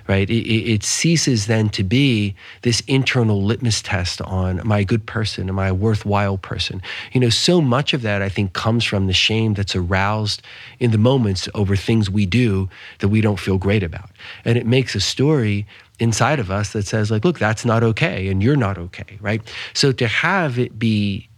[0.08, 0.30] right?
[0.30, 5.06] It, it, ceases then to be this internal litmus test on am I a good
[5.06, 5.50] person?
[5.50, 6.82] Am I a worthwhile person?
[7.14, 10.42] You know, so much of that I think comes from the shame that's aroused
[10.80, 14.10] in the moments over things we do that we don't feel great about.
[14.46, 15.66] And it makes a story
[16.00, 19.40] inside of us that says like look that's not okay and you're not okay right
[19.76, 21.30] so to have it be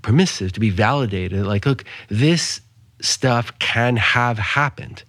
[0.00, 2.62] permissive to be validated like look this
[3.02, 5.02] stuff can have happened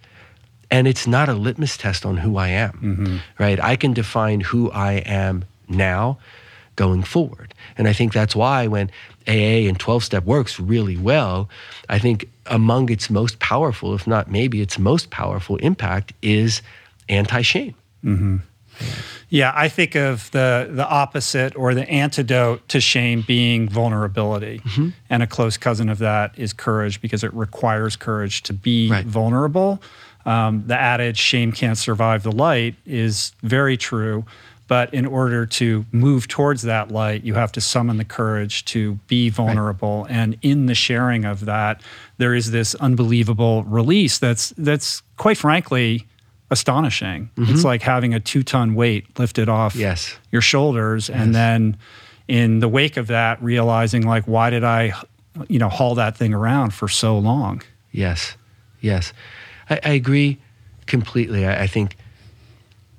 [0.70, 3.16] and it's not a litmus test on who i am mm-hmm.
[3.38, 6.18] right i can define who i am now
[6.76, 8.90] going forward and i think that's why when
[9.28, 11.48] aa and 12 step works really well
[11.88, 16.62] i think among its most powerful if not maybe its most powerful impact is
[17.08, 18.36] anti-shame mm-hmm.
[19.28, 24.88] Yeah, I think of the the opposite or the antidote to shame being vulnerability, mm-hmm.
[25.08, 29.06] and a close cousin of that is courage because it requires courage to be right.
[29.06, 29.80] vulnerable.
[30.26, 34.24] Um, the adage "shame can't survive the light" is very true,
[34.68, 38.94] but in order to move towards that light, you have to summon the courage to
[39.08, 40.10] be vulnerable, right.
[40.12, 41.82] and in the sharing of that,
[42.18, 44.18] there is this unbelievable release.
[44.18, 46.06] That's that's quite frankly
[46.50, 47.30] astonishing.
[47.36, 50.16] It's like having a two ton weight lifted off Yes.
[50.32, 51.76] your shoulders, and then
[52.28, 54.92] in the wake of that, realizing like, why did I,
[55.48, 57.62] you know, haul that thing around for so long?
[57.92, 58.36] Yes,
[58.80, 59.12] yes,
[59.70, 60.38] I, I agree
[60.86, 61.46] completely.
[61.46, 61.96] I, I think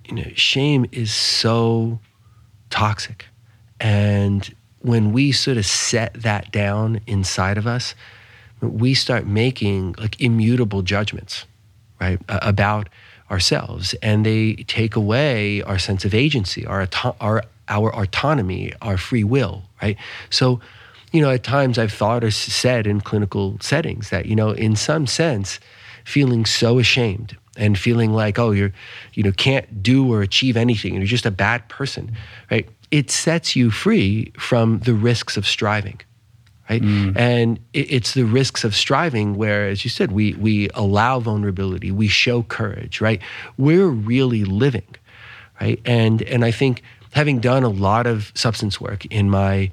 [0.07, 1.99] you know shame is so
[2.69, 3.25] toxic,
[3.79, 7.93] and when we sort of set that down inside of us,
[8.61, 11.45] we start making like immutable judgments,
[11.99, 12.89] right, about
[13.29, 16.87] ourselves, and they take away our sense of agency, our
[17.19, 19.97] our our autonomy, our free will, right?
[20.29, 20.59] So,
[21.11, 24.75] you know, at times I've thought or said in clinical settings that you know, in
[24.75, 25.59] some sense,
[26.05, 28.73] feeling so ashamed and feeling like oh you're
[29.13, 30.93] you know can't do or achieve anything.
[30.93, 32.15] And you're just a bad person
[32.49, 32.67] right?
[32.91, 35.99] It sets you free from the risks of striving
[36.69, 36.81] right?
[36.81, 37.17] Mm.
[37.17, 42.07] And it's the risks of striving where as you said we we allow vulnerability we
[42.07, 43.21] show courage right?
[43.57, 44.95] We're really living
[45.59, 45.79] right?
[45.85, 46.81] And and i think
[47.13, 49.69] having done a lot of substance work in my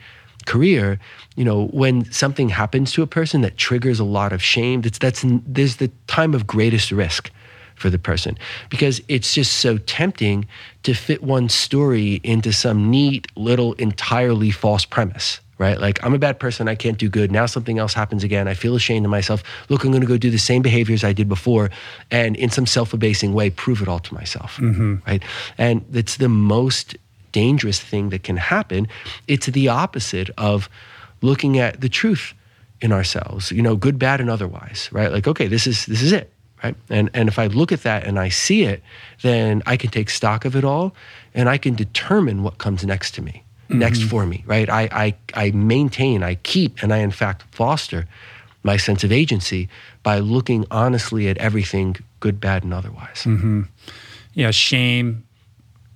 [0.53, 0.99] career
[1.37, 4.99] you know when something happens to a person that triggers a lot of shame that's
[4.99, 7.31] that's there's the time of greatest risk
[7.79, 8.37] for the person.
[8.69, 10.47] Because it's just so tempting
[10.83, 15.81] to fit one story into some neat little entirely false premise right?
[15.81, 17.33] Like i'm a bad person i can't do good.
[17.33, 19.43] Now something else happens again i feel ashamed of myself.
[19.69, 21.69] Look i'm going to go do the same behaviors i did before
[22.13, 24.97] and in some self-abasing way prove it all to myself mm-hmm.
[25.05, 25.21] right?
[25.59, 26.97] And it's the most
[27.33, 28.89] dangerous thing that can happen
[29.27, 30.69] it's the opposite of
[31.21, 32.35] looking at the truth
[32.81, 35.13] in ourselves you know good bad and otherwise right?
[35.13, 36.77] Like okay this is this is it right?
[36.89, 38.83] And and if i look at that and i see it
[39.23, 40.95] then i can take stock of it all
[41.35, 43.79] and i can determine what comes next to me mm-hmm.
[43.79, 44.69] next for me right?
[44.69, 48.07] I, I i maintain i keep and i in fact foster
[48.63, 49.69] my sense of agency
[50.03, 53.23] by looking honestly at everything good bad and otherwise.
[53.25, 53.63] Mm-hmm.
[54.35, 55.25] Yeah, shame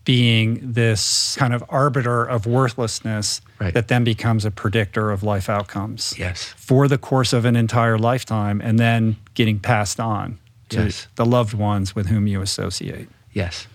[0.05, 3.73] being this kind of arbiter of worthlessness Right.
[3.75, 7.97] that then becomes a predictor of life outcomes yes for the course of an entire
[7.99, 10.39] lifetime and then getting passed on
[10.71, 11.07] to Yes.
[11.15, 13.09] the loved ones with whom you associate.
[13.33, 13.67] Yes.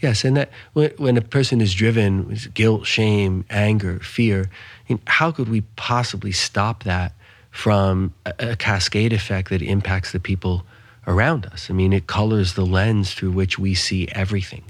[0.00, 0.24] Yes.
[0.24, 4.50] And that when, when a person is driven with guilt, shame, anger, fear,
[4.88, 7.12] I mean, how could we possibly stop that
[7.52, 10.66] from a, a cascade effect that impacts the people
[11.06, 11.68] around us?
[11.70, 14.62] I mean, it colors the lens through which we see everything,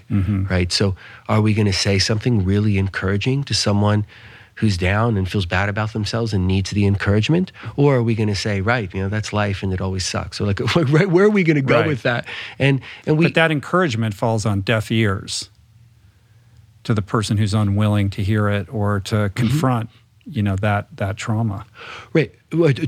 [0.50, 0.70] right?
[0.72, 0.94] So,
[1.28, 4.06] are we going to say something really encouraging to someone?
[4.56, 8.28] Who's down and feels bad about themselves and needs the encouragement, or are we going
[8.28, 10.36] to say, right, you know, that's life and it always sucks?
[10.36, 11.86] So, like, right, where are we going to go Right.
[11.86, 12.26] with that?
[12.58, 15.48] And and we But that encouragement falls on deaf ears
[16.84, 19.46] to the person who's unwilling to hear it or to Mm-hmm.
[20.24, 21.66] You know, that that trauma.
[22.12, 22.32] Right,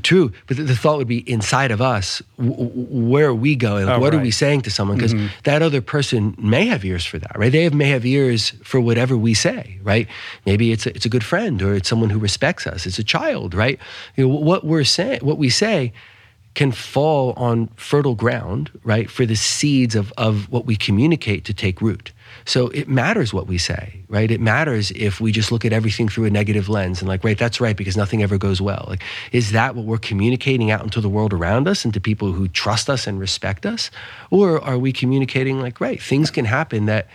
[0.03, 0.33] true.
[0.47, 2.23] But the, thought would be inside of us.
[2.39, 3.87] Where are we going?
[3.87, 4.97] Like, Oh, what are we saying to someone?
[4.97, 5.27] Because mm-hmm.
[5.45, 7.51] that other person may have ears for that, right?
[7.51, 10.09] They have, may have ears for whatever we say, right?
[10.47, 12.87] Maybe it's a, it's a good friend or it's someone who respects us.
[12.87, 13.79] It's a child, right?
[14.17, 15.93] You know, what we're saying, what we say,
[16.55, 19.11] can fall on fertile ground, right?
[19.11, 22.13] For the seeds of of what we communicate to take root.
[22.47, 24.31] So it matters what we say, right?
[24.31, 27.39] It matters if we just look at everything through a negative lens and like, right,
[27.39, 28.85] that's right, because nothing ever goes well.
[28.89, 29.03] Like,
[29.33, 32.49] is that what we're communicating out into the world around us and to people who
[32.49, 33.91] trust us and respect us?
[34.31, 37.09] Or are we communicating like, right, things can happen that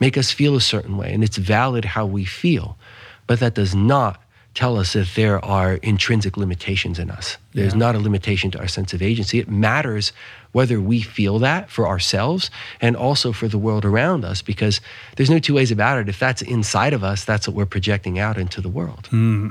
[0.00, 2.78] make us feel a certain way and it's valid how we feel.
[3.26, 4.22] But that does not
[4.54, 7.36] tell us that there are intrinsic limitations in us.
[7.52, 7.78] There's Yeah.
[7.78, 9.38] not a limitation to our sense of agency.
[9.38, 10.12] It matters
[10.52, 14.80] whether we feel that for ourselves and also for the world around us because
[15.16, 16.08] there's no two ways about it.
[16.08, 19.06] If that's inside of us, that's what we're projecting out into the world.
[19.08, 19.48] Hmm.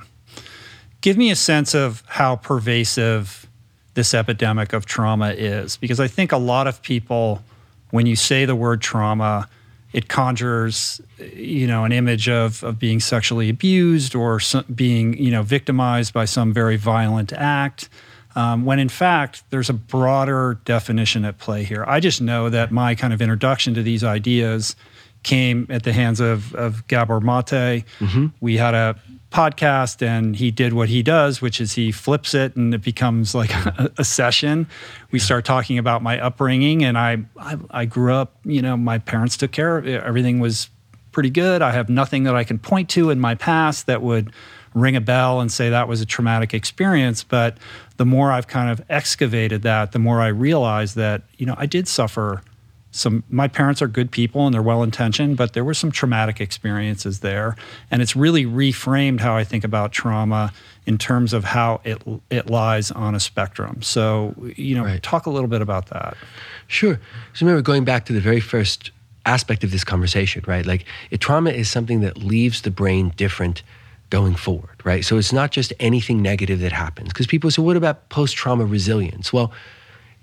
[1.02, 3.48] Give me a sense of how pervasive
[3.94, 7.42] this epidemic of trauma is, because I think a lot of people,
[7.92, 9.48] when you say the word trauma,
[9.94, 11.02] it conjures,
[11.34, 16.14] you know, an image of, of being sexually abused or some, being, you know, victimized
[16.14, 17.90] by some very violent act.
[18.38, 21.84] Um, when in fact, there's a broader definition at play here.
[21.88, 24.76] I just know that my kind of introduction to these ideas
[25.24, 27.84] came at the hands of, of Gabor Mate.
[28.40, 28.96] We had a
[29.32, 33.34] podcast and he did what he does, which is he flips it and it becomes
[33.34, 34.68] like a, a session.
[35.10, 39.00] We start talking about my upbringing and I, I, I grew up, you know, my
[39.00, 40.04] parents took care of it.
[40.04, 40.70] Everything was
[41.12, 41.64] pretty good.
[41.64, 44.32] I have nothing that I can point to in my past that would
[44.76, 47.24] ring a bell and say that was a traumatic experience.
[47.24, 47.58] But
[47.98, 51.66] the more I've kind of excavated that, the more I realize that, you know, I
[51.66, 52.42] did suffer
[52.92, 56.42] some my parents are good people and they're well intentioned, but there were some traumatic
[56.42, 57.56] experiences there.
[57.92, 60.54] And it's really reframed how I think about trauma
[60.86, 63.82] in terms of how it it lies on a spectrum.
[63.82, 65.04] So, you know, Right.
[65.04, 66.16] talk a little bit about that.
[66.68, 67.00] Sure.
[67.34, 68.92] So remember, going back to the very first
[69.26, 70.66] aspect of this conversation, right?
[70.66, 73.62] Like, it, trauma is something that leaves the brain different
[74.10, 75.04] going forward, right?
[75.04, 77.10] So it's not just anything negative that happens.
[77.10, 79.34] Because people say, what about post trauma resilience?
[79.34, 79.52] Well,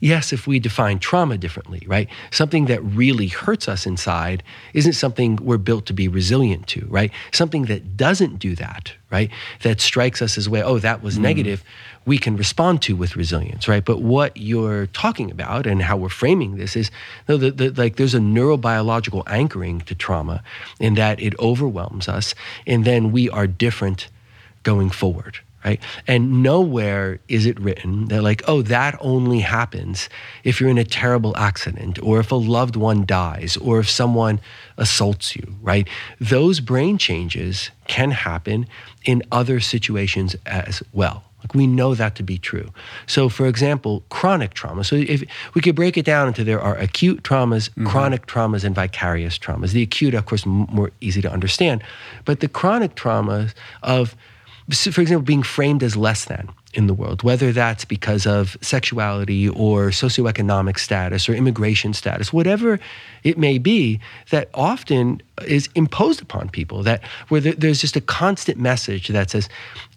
[0.04, 2.10] yes, if we define trauma differently, right?
[2.30, 4.42] Something that really hurts us inside
[4.74, 7.10] isn't something we're built to be resilient to, right?
[7.32, 9.30] Something that doesn't do that, right?
[9.62, 11.22] That strikes us as way, oh, that was hmm.
[11.22, 11.64] negative,
[12.04, 13.82] we can respond to with resilience, right?
[13.82, 16.90] But what you're talking about and how we're framing this is
[17.26, 20.42] no, the, the, like there's a neurobiological anchoring to trauma
[20.78, 22.34] in that it overwhelms us,
[22.66, 24.08] and then we are different
[24.64, 30.08] going forward right and nowhere is it written that like oh that only happens
[30.44, 34.40] if you're in a terrible accident or if a loved one dies or if someone
[34.76, 35.88] assaults you right
[36.20, 38.66] those brain changes can happen
[39.04, 42.72] in other situations as well like we know that to be true.
[43.06, 44.82] So, for example, chronic trauma.
[44.82, 47.86] So, if we could break it down into there are acute traumas, mm-hmm.
[47.86, 49.72] chronic traumas, and vicarious traumas.
[49.72, 51.82] The acute, of course, m- more easy to understand,
[52.24, 53.52] but the chronic traumas
[53.82, 54.16] of,
[54.70, 59.48] for example, being framed as less than in the world, whether that's because of sexuality
[59.48, 62.80] or socioeconomic status or immigration status, whatever
[63.22, 64.00] it may be,
[64.30, 66.82] that often is imposed upon people.
[66.82, 69.48] That where there's just a constant message that says,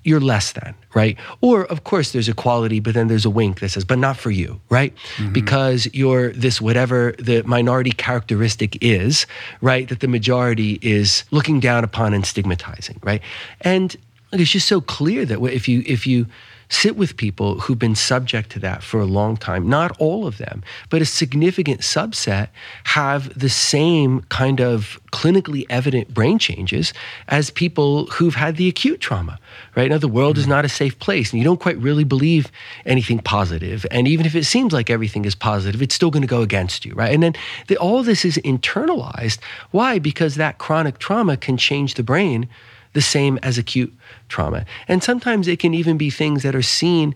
[0.04, 1.18] "You're less than," right?
[1.42, 4.32] Or of course there's equality, but then there's a wink that says, "But not for
[4.32, 4.94] you," right?
[5.16, 5.34] Mm-hmm.
[5.34, 9.26] Because you're this whatever the minority characteristic is,
[9.62, 9.88] right?
[9.88, 13.22] That the majority is looking down upon and stigmatizing, right?
[13.62, 13.96] And
[14.32, 16.28] like, it's just so clear that if you if you
[16.70, 20.38] sit with people who've been subject to that for a long time, not all of
[20.38, 22.50] them, but a significant subset
[22.84, 26.94] have the same kind of clinically evident brain changes
[27.30, 29.40] as people who've had the acute trauma.
[29.76, 30.52] Right now, the world is mm-hmm.
[30.52, 32.52] not a safe place, and you don't quite really believe
[32.86, 33.86] anything positive.
[33.90, 36.86] And even if it seems like everything is positive, it's still going to go against
[36.86, 37.14] you, right?
[37.14, 37.34] And then
[37.68, 39.40] the, all this is internalized.
[39.72, 40.00] Why?
[40.00, 42.50] Because that chronic trauma can change the brain
[42.98, 43.94] the same as acute
[44.28, 44.66] trauma.
[44.88, 47.14] And sometimes it can even be things that are seen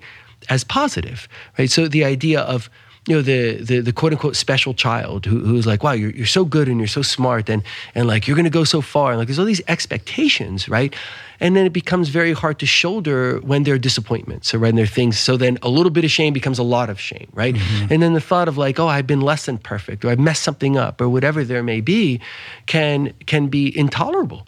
[0.47, 1.27] as positive,
[1.57, 1.71] right?
[1.71, 2.69] So the idea of
[3.07, 6.27] you know the the, the quote unquote special child who, who's like wow you're, you're
[6.27, 7.63] so good and you're so smart and
[7.95, 10.95] and like you're going to go so far and like there's all these expectations right
[11.39, 14.83] and then it becomes very hard to shoulder when there are disappointments or when there
[14.83, 17.55] are things so then a little bit of shame becomes a lot of shame right
[17.55, 17.91] mm-hmm.
[17.91, 20.43] and then the thought of like oh i've been less than perfect or i've messed
[20.43, 22.21] something up or whatever there may be
[22.67, 24.45] can can be intolerable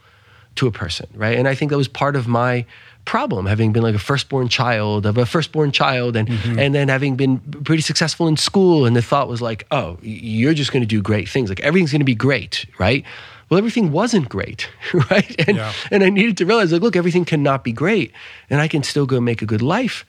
[0.56, 1.38] to a person, right?
[1.38, 2.66] And I think that was part of my
[3.06, 6.60] problem, having been like a firstborn child of a firstborn child, and mm-hmm.
[6.60, 10.54] and then having been pretty successful in school, and the thought was like, oh, you're
[10.54, 13.04] just going to do great things, like everything's going to be great, right?
[13.50, 14.70] Well, everything wasn't great,
[15.12, 15.48] right?
[15.48, 15.74] And Yeah.
[15.92, 18.12] and I needed to realize, like, look, everything cannot be great,
[18.50, 20.06] and I can still go make a good life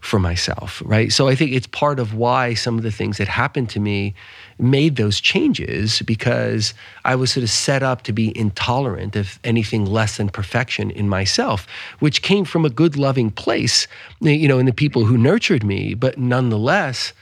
[0.00, 1.12] for myself, right?
[1.12, 4.14] So I think it's part of why some of the things that happened to me
[4.58, 6.74] made those changes because
[7.04, 11.08] I was sort of set up to be intolerant of anything less than perfection in
[11.08, 11.66] myself,
[11.98, 13.86] which came from a good, loving place,
[14.20, 17.12] you know, in the people who nurtured me, but nonetheless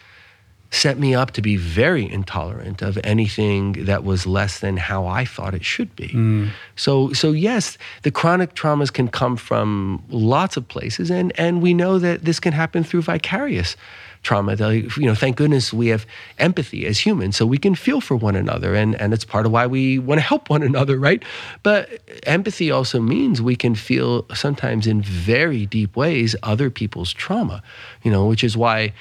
[0.71, 5.25] set me up to be very intolerant of anything that was less than how I
[5.25, 6.09] thought it should be.
[6.09, 6.51] Mm.
[6.77, 11.75] So so yes, the chronic traumas can come from lots of places and and we
[11.75, 13.77] know that this can happen through vicarious
[14.23, 14.57] trauma.
[14.57, 16.05] They- You know, thank goodness we have
[16.39, 19.53] empathy as humans, so we can feel for one another, and and it's part of
[19.53, 21.23] why we want to help one another, right?
[21.63, 21.89] But
[22.25, 27.63] empathy also means we can feel sometimes in very deep ways other people's trauma.
[28.03, 28.93] You know, which is why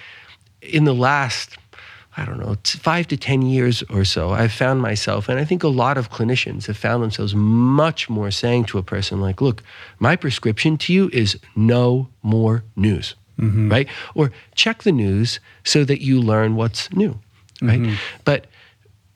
[0.61, 1.57] in the last
[2.17, 5.63] I don't know, five to 10 years or so, I've found myself, and I think
[5.63, 9.63] a lot of clinicians have found themselves much more saying to a person, like, look,
[9.99, 13.71] my prescription to you is no more news, Mm-hmm.
[13.71, 13.87] right?
[14.15, 17.19] Or check the news so that you learn what's new,
[17.61, 17.79] right?
[17.79, 17.95] Mm-hmm.
[18.25, 18.47] But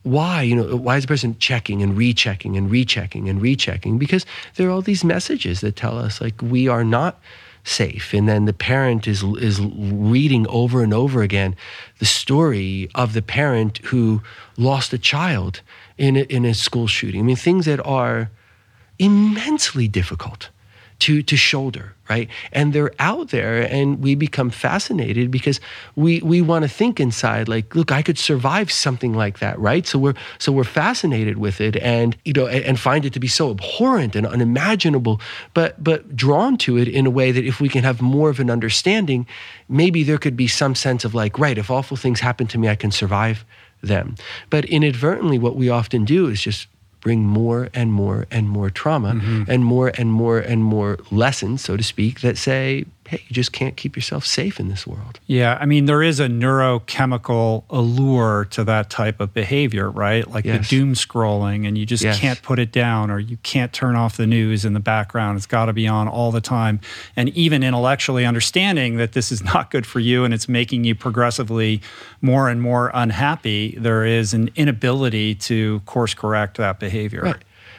[0.04, 3.98] why you know why is a person checking and rechecking and rechecking and rechecking?
[3.98, 7.20] Because there are all these messages that tell us like we are not
[7.64, 8.14] safe.
[8.14, 11.56] And then the parent is is reading over and over again
[12.00, 14.22] the story of the parent who
[14.58, 15.62] lost a child
[15.98, 17.22] in a, in a school shooting.
[17.22, 18.30] I mean things that are
[19.00, 20.50] immensely difficult
[21.04, 22.30] to to shoulder, right?
[22.54, 25.60] And they're out there, and we become fascinated because
[25.96, 29.86] we we want to think inside, like, look, I could survive something like that, right?
[29.86, 33.20] So we're so we're fascinated with it, and you know, and, and find it to
[33.20, 35.20] be so abhorrent and unimaginable,
[35.54, 38.40] but but drawn to it in a way that if we can have more of
[38.40, 39.28] an understanding,
[39.68, 42.70] maybe there could be some sense of like, right, if awful things happen to me,
[42.70, 43.44] I can survive
[43.82, 44.16] them.
[44.50, 46.68] But inadvertently, what we often do is just
[47.04, 49.52] bring more and more and more trauma Mm-hmm.
[49.52, 53.52] and more and more and more lessons, so to speak, that say, hey, you just
[53.52, 55.20] can't keep yourself safe in this world.
[55.28, 60.30] Yeah, I mean, there is a neurochemical allure to that type of behavior, right?
[60.30, 60.70] Like Yes.
[60.70, 62.20] the doom scrolling, and you just Yes.
[62.20, 65.38] can't put it down, or you can't turn off the news in the background.
[65.38, 66.80] It's got to be on all the time.
[67.16, 70.96] And even intellectually understanding that this is not good for you and it's making you
[70.96, 71.82] progressively
[72.22, 77.22] more and more unhappy, there is an inability to course correct that behavior.
[77.22, 77.36] Right.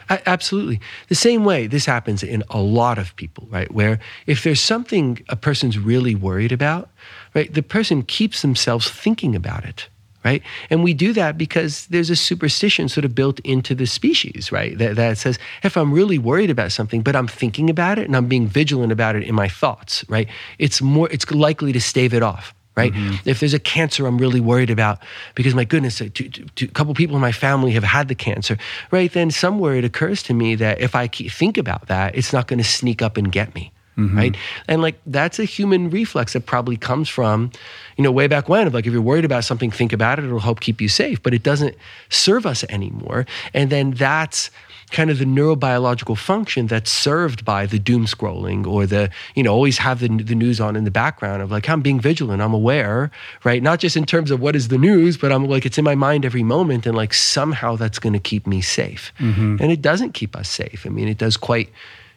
[0.09, 0.81] Absolutely.
[1.09, 3.71] The same way this happens in a lot of people, right?
[3.73, 6.91] Where if there's something a person's really worried about,
[7.35, 9.89] right, the person keeps themselves thinking about it,
[10.25, 10.43] right?
[10.71, 14.77] And we do that because there's a superstition sort of built into the species, right?
[14.79, 18.17] That, that says, if I'm really worried about something, but I'm thinking about it and
[18.17, 20.29] I'm being vigilant about it in my thoughts, right?
[20.59, 22.93] It's more, it's likely to stave it off right?
[22.93, 23.29] Mm-hmm.
[23.29, 24.99] If there's a cancer I'm really worried about,
[25.35, 28.15] because my goodness, a two- two- two- couple people in my family have had the
[28.15, 28.59] cancer,
[28.91, 29.13] right?
[29.13, 32.47] Then somewhere it occurs to me that if I keep, think about that, it's not
[32.47, 33.73] going to sneak up and get me.
[33.97, 34.19] Mm-hmm.
[34.19, 34.37] Right.
[34.67, 37.53] And like that's a human reflex that probably comes from,
[37.97, 40.25] you know, way back when of like if you're worried about something, think about it,
[40.25, 41.23] it'll help keep you safe.
[41.23, 41.77] But it doesn't
[42.09, 43.25] serve us anymore.
[43.53, 44.51] And then that's
[44.99, 49.53] kind of the neurobiological function that's served by the doom scrolling or the you know
[49.53, 52.55] always have the, the news on in the background of like i'm being vigilant i'm
[52.55, 53.11] aware
[53.49, 53.63] right?
[53.63, 55.97] Not just in terms of what is the news but i'm like it's in my
[56.09, 59.13] mind every moment and like somehow that's going to keep me safe.
[59.19, 59.57] Mm-hmm.
[59.61, 60.87] And it doesn't keep us safe.
[60.87, 61.69] I mean it does quite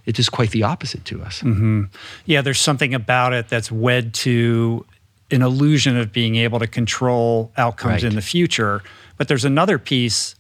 [0.06, 1.42] it does quite the opposite to us.
[1.42, 1.84] Mm-hmm.
[2.26, 4.86] Yeah, there's something about it that's wed to
[5.32, 8.10] an illusion of being able to control outcomes Right.
[8.10, 8.82] in the future.
[9.18, 10.36] But there's another piece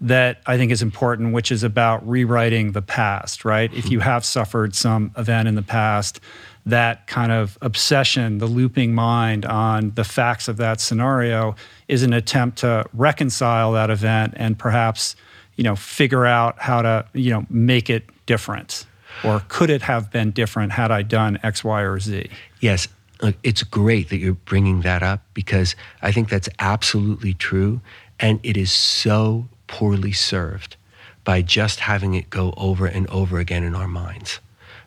[0.00, 3.72] that I think is important, which is about rewriting the past, right?
[3.72, 6.20] If you have suffered some event in the past,
[6.66, 11.54] that kind of obsession, the looping mind on the facts of that scenario
[11.88, 15.14] is an attempt to reconcile that event and perhaps,
[15.56, 18.86] you know, figure out how to, you know, make it different.
[19.22, 22.28] Or could it have been different had I done X, Y, or Z?
[22.60, 22.88] Yes,
[23.22, 27.80] look, it's great that you're bringing that up because I think that's absolutely true.
[28.18, 30.76] And it is so poorly served
[31.24, 34.40] by just having it go over and over again in our minds,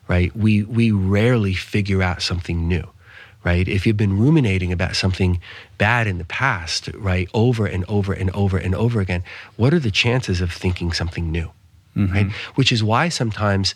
[0.08, 0.36] right?
[0.36, 2.88] We, we rarely figure out something new,
[3.44, 3.68] right?
[3.68, 5.40] If you've been ruminating about something
[5.78, 9.24] bad in the past, right, over and over and over and over again,
[9.56, 11.52] what are the chances of thinking something new?
[11.96, 12.14] Mm-hmm.
[12.14, 12.32] right?
[12.56, 13.74] Which is why sometimes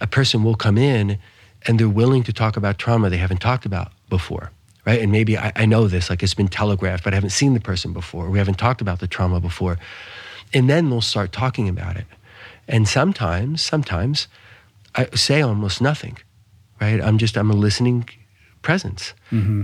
[0.00, 1.18] a person will come in
[1.66, 4.50] and they're willing to talk about trauma they haven't talked about before,
[4.84, 5.00] right?
[5.00, 7.60] And maybe I, I know this, like it's been telegraphed, but I haven't seen the
[7.60, 8.28] person before.
[8.28, 9.78] We haven't talked about the trauma before.
[10.54, 12.06] And then they'll start talking about it.
[12.66, 14.28] And sometimes, sometimes
[14.94, 16.18] I say almost nothing,
[16.80, 17.00] right?
[17.00, 18.08] I'm just, I'm a listening
[18.62, 19.12] presence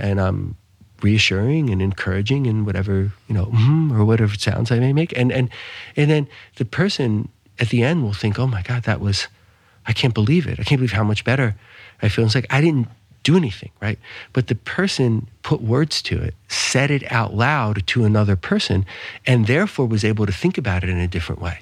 [0.02, 0.56] and I'm
[1.02, 5.16] reassuring and encouraging and whatever, you know, mm, or whatever sounds I may make.
[5.16, 5.48] And, and,
[5.96, 9.28] and then the person at the end will think, oh my God, that was,
[9.86, 10.60] I can't believe it.
[10.60, 11.56] I can't believe how much better
[12.02, 12.26] I feel.
[12.26, 12.88] It's like I didn't
[13.22, 13.98] do anything, right?
[14.32, 18.86] But the person put words to it, said it out loud to another person,
[19.26, 21.60] and therefore was able to think about it in a different way.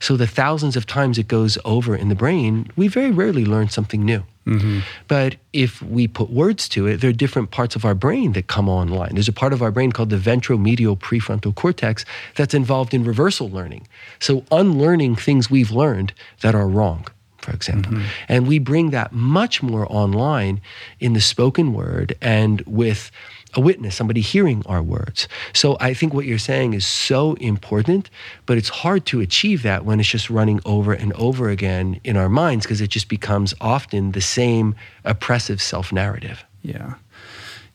[0.00, 3.68] So the thousands of times it goes over in the brain, we very rarely learn
[3.68, 4.24] something new.
[4.46, 4.80] Mm-hmm.
[5.08, 8.46] But if we put words to it, there are different parts of our brain that
[8.46, 9.10] come online.
[9.12, 13.50] There's a part of our brain called the ventromedial prefrontal cortex that's involved in reversal
[13.50, 13.86] learning.
[14.20, 17.06] So unlearning things we've learned that are wrong,
[17.38, 17.98] for example.
[18.28, 20.60] And we bring that much more online
[21.00, 23.10] in the spoken word and with
[23.54, 25.26] a witness, somebody hearing our words.
[25.54, 28.10] So I think what you're saying is so important,
[28.44, 32.16] but it's hard to achieve that when it's just running over and over again in
[32.16, 34.74] our minds because it just becomes often the same
[35.04, 36.44] oppressive self narrative.
[36.62, 36.94] Yeah,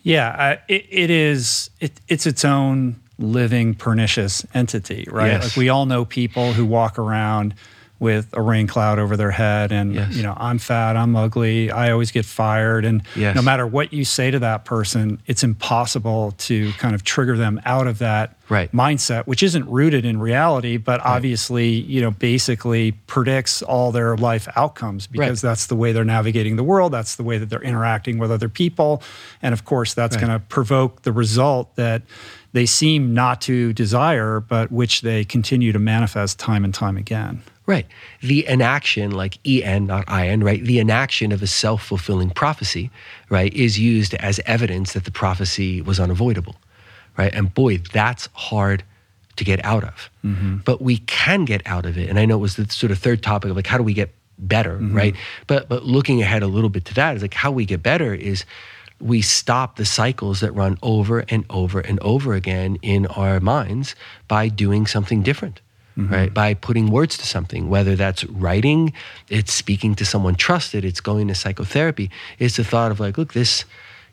[0.04, 0.36] yeah.
[0.38, 1.70] I, it, it is.
[1.80, 5.32] It, it's its own living pernicious entity, right?
[5.32, 5.44] Yes.
[5.44, 7.56] Like we all know people who walk around
[8.04, 10.14] with a rain cloud over their head, and Yes.
[10.16, 13.34] you know, I'm fat, I'm ugly, I always get fired, and Yes.
[13.36, 17.62] no matter what you say to that person, it's impossible to kind of trigger them
[17.66, 18.70] out of that Right.
[18.74, 24.50] mindset, which isn't rooted in reality, but obviously, you know, basically predicts all their life
[24.58, 26.92] outcomes because that's the way they're navigating the world.
[26.92, 29.02] That's the way that they're interacting with other people.
[29.42, 30.28] And of course, that's Right.
[30.28, 32.02] going to provoke the result that
[32.52, 37.42] they seem not to desire, but which they continue to manifest time and time again.
[37.66, 37.86] Right.
[38.22, 40.62] The inaction, like en, not in, right?
[40.62, 42.92] The inaction of a self fulfilling prophecy,
[43.30, 46.56] right, is used as evidence that the prophecy was unavoidable,
[47.18, 47.34] right?
[47.34, 48.84] And boy, that's hard
[49.38, 50.10] to get out of.
[50.26, 50.58] Mm-hmm.
[50.58, 52.10] But we can get out of it.
[52.10, 53.94] And I know it was the sort of third topic of like, how do we
[53.94, 54.96] get better, mm-hmm.
[54.96, 55.16] right?
[55.48, 58.14] But but looking ahead a little bit to that is like how we get better
[58.14, 58.46] is
[59.00, 63.96] we stop the cycles that run over and over and over again in our minds
[64.28, 65.60] by doing something different.
[65.98, 66.14] Mm-hmm.
[66.14, 66.34] Right.
[66.34, 68.94] By putting words to something, whether that's writing,
[69.30, 72.10] it's speaking to someone trusted, it's going to psychotherapy.
[72.40, 73.64] It's the thought of like, look, this,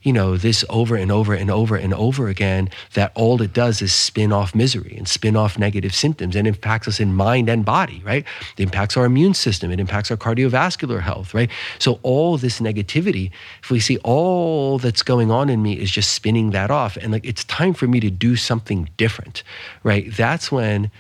[0.03, 3.81] you know, this over and over and over and over again, that all it does
[3.81, 7.65] is spin off misery and spin off negative symptoms and impacts us in mind and
[7.65, 8.27] body, right?
[8.59, 11.51] It impacts our immune system, it impacts our cardiovascular health, right?
[11.79, 13.31] So all this negativity,
[13.63, 17.11] if we see all that's going on in me is just spinning that off and
[17.11, 19.43] like it's time for me to do something different,
[19.83, 20.15] right?
[20.15, 20.91] That's when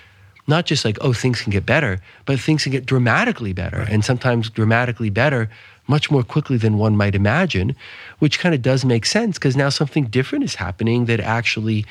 [0.51, 3.79] not just like, oh, things can get better, but things can get dramatically better.
[3.79, 3.89] Right.
[3.89, 5.49] And sometimes dramatically better
[5.87, 7.75] much more quickly than one might imagine,
[8.19, 11.87] which kind of does make sense because now something different is happening that actually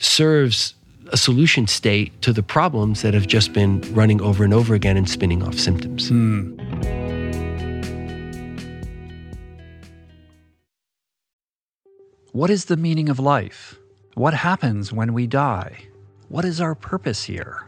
[0.00, 0.74] serves
[1.12, 4.96] a solution state to the problems that have just been running over and over again
[4.96, 6.08] and spinning off symptoms.
[6.08, 6.58] Hmm.
[12.32, 13.76] What is the meaning of life?
[14.14, 15.88] What happens when we die?
[16.28, 17.67] What is our purpose here?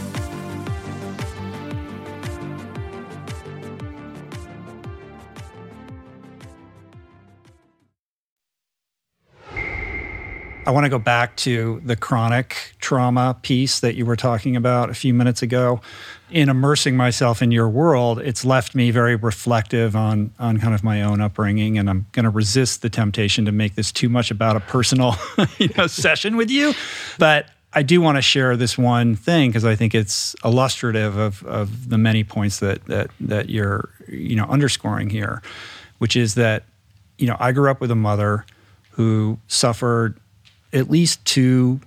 [10.63, 14.91] I want to go back to the chronic trauma piece that you were talking about
[14.91, 15.81] a few minutes ago.
[16.29, 20.83] In immersing myself in your world, it's left me very reflective on on kind of
[20.83, 24.29] my own upbringing, and I'm going to resist the temptation to make this too much
[24.29, 25.15] about a personal,
[25.57, 26.73] you know, session with you.
[27.17, 31.43] But I do want to share this one thing because I think it's illustrative of
[31.45, 35.41] of the many points that that that you're you know underscoring here,
[35.97, 36.65] which is that
[37.17, 38.45] you know I grew up with a mother
[38.91, 40.19] who suffered
[40.73, 41.79] at least two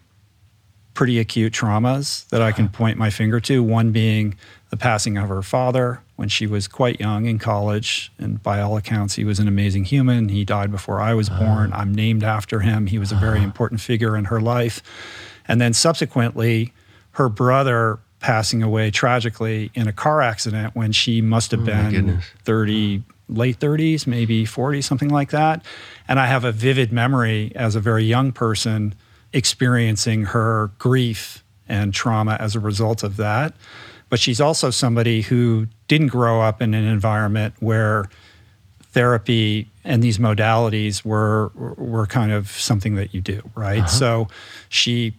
[0.94, 3.62] pretty acute traumas that I can point my finger to.
[3.62, 4.36] One being
[4.70, 8.12] the passing of her father when she was quite young in college.
[8.18, 10.28] And by all accounts, he was an amazing human.
[10.28, 11.72] He died before I was born.
[11.72, 11.80] Ah.
[11.80, 12.86] I'm named after him.
[12.86, 13.44] He was a very ah.
[13.44, 14.82] important figure in her life.
[15.46, 16.72] And then subsequently,
[17.12, 22.20] her brother passing away tragically in a car accident when she must have oh been
[22.44, 25.64] 30, late 30s, maybe 40, something like that.
[26.08, 28.94] And I have a vivid memory as a very young person
[29.32, 33.54] experiencing her grief and trauma as a result of that.
[34.10, 38.08] But she's also somebody who didn't grow up in an environment where
[38.92, 43.80] therapy and these modalities were were kind of something that you do, right?
[43.80, 43.88] Uh-huh.
[43.88, 44.28] So
[44.68, 45.14] she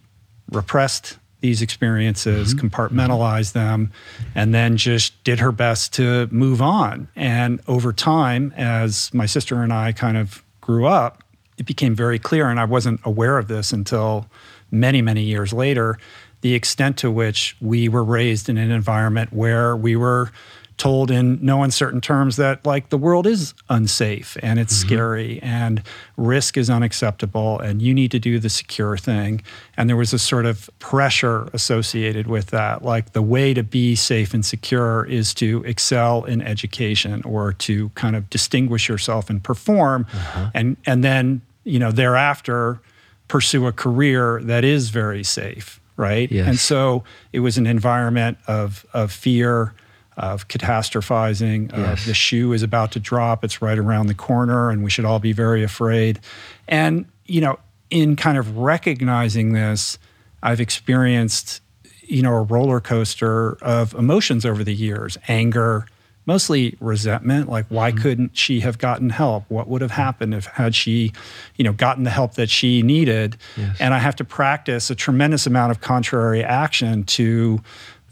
[0.50, 2.66] repressed these experiences, mm-hmm.
[2.66, 3.92] compartmentalized them,
[4.34, 7.06] and then just did her best to move on.
[7.14, 11.22] And over time, as my sister and I kind of grew up,
[11.56, 14.26] it became very clear, and I wasn't aware of this until
[14.72, 15.98] many, many years later,
[16.40, 20.32] the extent to which we were raised in an environment where we were
[20.76, 24.88] told in no uncertain terms that like the world is unsafe and it's mm-hmm.
[24.88, 25.82] scary and
[26.16, 29.42] risk is unacceptable and you need to do the secure thing
[29.76, 33.94] and there was a sort of pressure associated with that like the way to be
[33.94, 39.42] safe and secure is to excel in education or to kind of distinguish yourself and
[39.42, 40.50] perform uh-huh.
[40.52, 42.80] and and then you know thereafter
[43.28, 46.46] pursue a career that is very safe right yes.
[46.46, 47.02] and so
[47.32, 49.72] it was an environment of of fear
[50.16, 51.76] of catastrophizing.
[51.76, 52.06] Yes.
[52.06, 53.44] the shoe is about to drop.
[53.44, 56.20] It's right around the corner, and we should all be very afraid.
[56.68, 57.58] And, you know,
[57.90, 59.98] in kind of recognizing this,
[60.42, 61.60] I've experienced,
[62.02, 65.86] you know, a roller coaster of emotions over the years anger,
[66.26, 68.02] mostly resentment like why mm-hmm.
[68.02, 71.12] couldn't she have gotten help what would have happened if had she
[71.54, 73.76] you know gotten the help that she needed yes.
[73.80, 77.60] and i have to practice a tremendous amount of contrary action to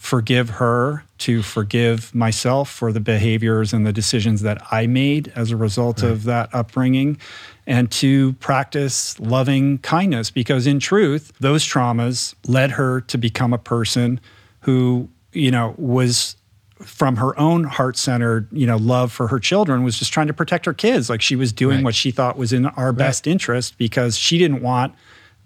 [0.05, 5.51] forgive her, to forgive myself for the behaviors and the decisions that I made as
[5.51, 6.13] a result right.
[6.13, 7.17] of that upbringing,
[7.67, 13.59] and to practice loving kindness because, in truth, those traumas led her to become a
[13.59, 14.21] person
[14.61, 16.37] who, you know, was
[16.83, 20.67] from her own heart-centered you know love for her children was just trying to protect
[20.67, 21.85] her kids like she was doing right.
[21.85, 22.99] what she thought was in our right.
[22.99, 24.93] best interest because she didn't want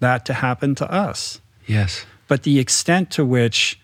[0.01, 3.79] that to happen to us yes but the extent to which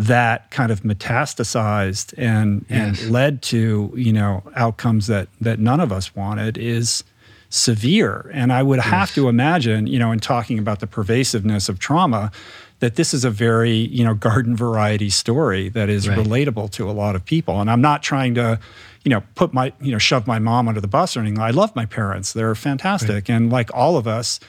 [0.00, 3.02] that kind of metastasized and yes.
[3.02, 7.04] and led to you know outcomes that that none of us wanted is
[7.50, 8.86] severe and i would yes.
[8.86, 12.32] have to imagine you know in talking about the pervasiveness of trauma
[12.78, 16.16] that this is a very you know garden variety story that is right.
[16.16, 18.58] relatable to a lot of people and i'm not trying to
[19.04, 21.50] you know put my you know shove my mom under the bus or anything i
[21.50, 23.28] love my parents they're fantastic right.
[23.28, 24.40] and like all of us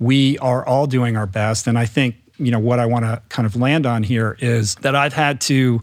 [0.00, 3.22] we are all doing our best and i think you know what I want to
[3.28, 5.80] kind of land on here is that I've had to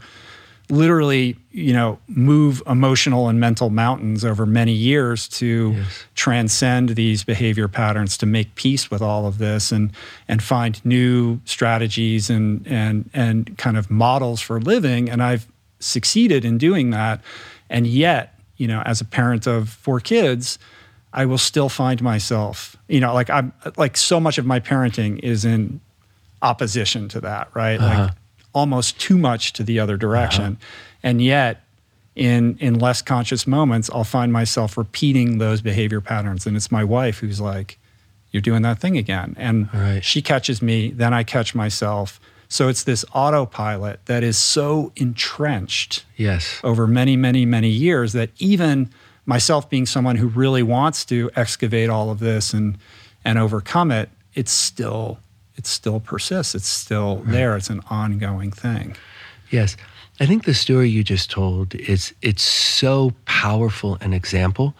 [0.69, 6.05] literally you know move emotional and mental mountains over many years to yes.
[6.15, 9.91] transcend these behavior patterns to make peace with all of this and
[10.27, 15.47] and find new strategies and and and kind of models for living and I've
[15.79, 17.21] succeeded in doing that
[17.69, 20.57] and yet you know as a parent of four kids
[21.11, 25.19] I will still find myself you know like I'm like so much of my parenting
[25.19, 25.81] is in
[26.43, 27.79] opposition to that, right?
[27.79, 28.03] Uh-huh.
[28.03, 28.11] Like
[28.53, 30.43] almost too much to the other direction.
[30.43, 30.99] Uh-huh.
[31.01, 31.63] And yet,
[32.15, 36.45] in in less conscious moments, I'll find myself repeating those behavior patterns.
[36.45, 37.79] And it's my wife who's like,
[38.31, 39.35] You're doing that thing again.
[39.39, 40.03] And right.
[40.03, 42.19] she catches me, then I catch myself.
[42.49, 46.59] So it's this autopilot that is so entrenched yes.
[46.63, 48.91] over many, many, many years that even
[49.25, 52.77] myself being someone who really wants to excavate all of this and
[53.25, 55.17] and overcome it, it's still
[55.55, 56.55] it still persists.
[56.55, 57.55] It's still there.
[57.55, 58.95] It's an ongoing thing.
[59.51, 59.77] Yes.
[60.19, 64.75] I think the story you just told is it's so powerful an example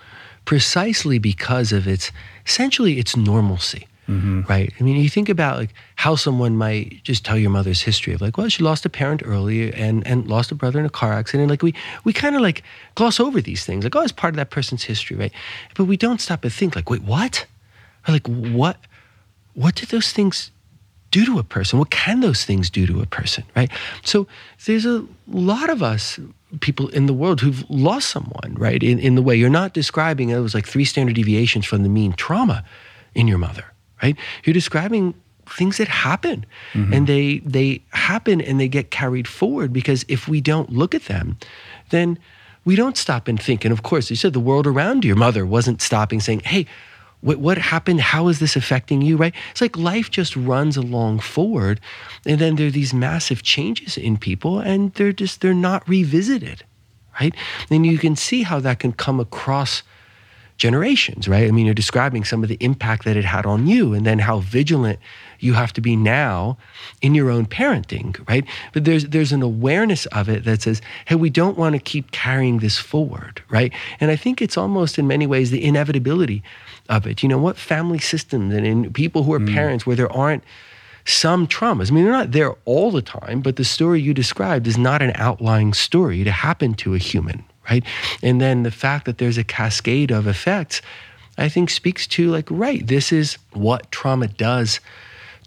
[0.45, 2.11] precisely because of its
[2.45, 3.87] essentially its normalcy.
[4.09, 4.41] Mm-hmm.
[4.49, 4.73] Right.
[4.77, 8.19] I mean, you think about like how someone might just tell your mother's history of
[8.19, 11.13] like, well, she lost a parent early and and lost a brother in a car
[11.13, 11.43] accident.
[11.43, 12.63] And Like we we kind of like
[12.95, 15.31] gloss over these things, like oh, it's part of that person's history, right?
[15.75, 17.45] But we don't stop to think like, wait, what?
[18.05, 18.77] Or like what?
[19.53, 20.51] What did those things
[21.13, 21.77] do to a person?
[21.77, 23.71] What can those things do to a person, right?
[24.03, 24.27] So
[24.65, 26.19] there's a lot of us
[26.59, 28.81] people in the world who've lost someone, right?
[28.83, 31.89] In, in the way you're not describing it was like three standard deviations from the
[31.89, 32.65] mean trauma
[33.13, 33.65] in your mother,
[34.01, 34.17] right?
[34.43, 35.13] You're describing
[35.47, 36.93] things that happen mm-hmm.
[36.93, 41.03] and they they happen and they get carried forward because if we don't look at
[41.05, 41.37] them,
[41.89, 42.17] then
[42.65, 43.65] we don't stop and think.
[43.65, 46.65] And of course, you said the world around your mother wasn't stopping saying, hey,
[47.23, 48.01] what, what happened?
[48.01, 49.33] How is this affecting you, right?
[49.51, 51.79] It's like life just runs along forward.
[52.25, 56.63] And then there are these massive changes in people and they're just, they're not revisited,
[57.19, 57.33] right?
[57.71, 59.83] And you can see how that can come across
[60.57, 61.47] generations, right?
[61.47, 64.19] I mean, you're describing some of the impact that it had on you and then
[64.19, 64.99] how vigilant
[65.39, 66.57] you have to be now
[67.01, 68.45] in your own parenting, right?
[68.71, 72.11] But there's there's an awareness of it that says, hey, we don't want to keep
[72.11, 73.73] carrying this forward, right?
[73.99, 76.43] And I think it's almost in many ways the inevitability
[76.89, 77.23] of it.
[77.23, 79.53] You know, what family systems and in people who are mm.
[79.53, 80.43] parents where there aren't
[81.05, 81.91] some traumas.
[81.91, 85.01] I mean, they're not there all the time, but the story you described is not
[85.01, 87.83] an outlying story to happen to a human, right?
[88.21, 90.81] And then the fact that there's a cascade of effects,
[91.37, 94.79] I think speaks to like, right, this is what trauma does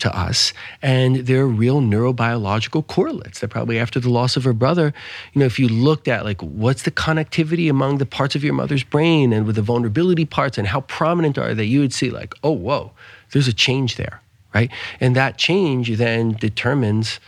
[0.01, 0.53] to us.
[0.83, 4.93] And there are real neurobiological correlates that probably after the loss of her brother,
[5.33, 8.55] you know, if you looked at like what's the connectivity among the parts of your
[8.55, 12.11] mother's brain and with the vulnerability parts and how prominent are they, you would see
[12.11, 12.93] like, oh, whoa,
[13.33, 14.21] there's a change there,
[14.55, 14.71] right?
[15.01, 17.21] And that change then determines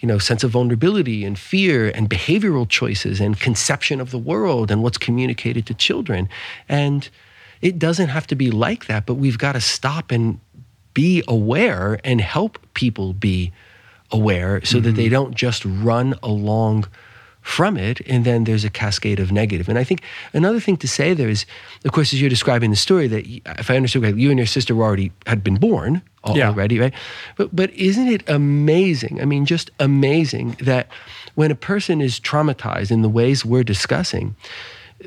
[0.00, 4.70] you know, sense of vulnerability and fear and behavioral choices and conception of the world
[4.70, 6.28] and what's communicated to children.
[6.68, 7.08] And
[7.60, 10.40] it doesn't have to be like that, but we've got to stop and
[10.94, 13.52] be aware and help people be
[14.10, 14.86] aware so mm-hmm.
[14.86, 15.12] that they mm-hmm.
[15.12, 16.86] don't just run along
[17.42, 20.02] from it and then there's a cascade of negative and i think
[20.34, 21.46] another thing to say there is
[21.84, 23.26] of course as you're describing the story that
[23.58, 26.82] if i understood correctly you and your sister were already had been born already yeah.
[26.82, 26.94] right
[27.36, 30.86] but but isn't it amazing i mean just amazing that
[31.34, 34.36] when a person is traumatized in the ways we're discussing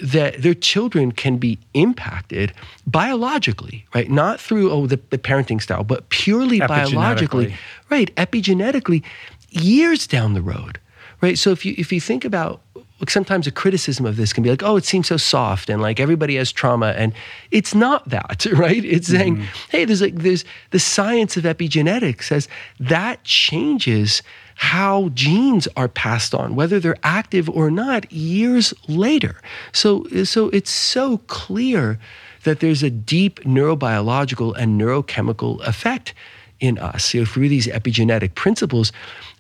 [0.02, 2.54] that their children can be impacted
[2.88, 4.10] biologically, right?
[4.10, 7.56] Not through oh the, the parenting style, but purely biologically,
[7.90, 8.14] right?
[8.16, 9.04] Epigenetically,
[9.50, 10.80] years down the road,
[11.22, 11.38] right?
[11.38, 12.62] So if you if you think about
[13.04, 15.82] like sometimes a criticism of this can be like, oh, it seems so soft and
[15.82, 16.94] like everybody has trauma.
[16.96, 17.12] And
[17.52, 18.84] it's not that, right?
[18.86, 19.70] It's saying, mm-hmm.
[19.70, 22.48] hey, there's like there's the science of epigenetics says
[22.80, 24.24] that changes
[24.56, 29.42] how genes are passed on, whether they're active or not, years later.
[29.72, 32.00] So, so it's so clear
[32.44, 36.14] that there's a deep neurobiological and neurochemical effect
[36.60, 38.92] in us you know, through these epigenetic principles.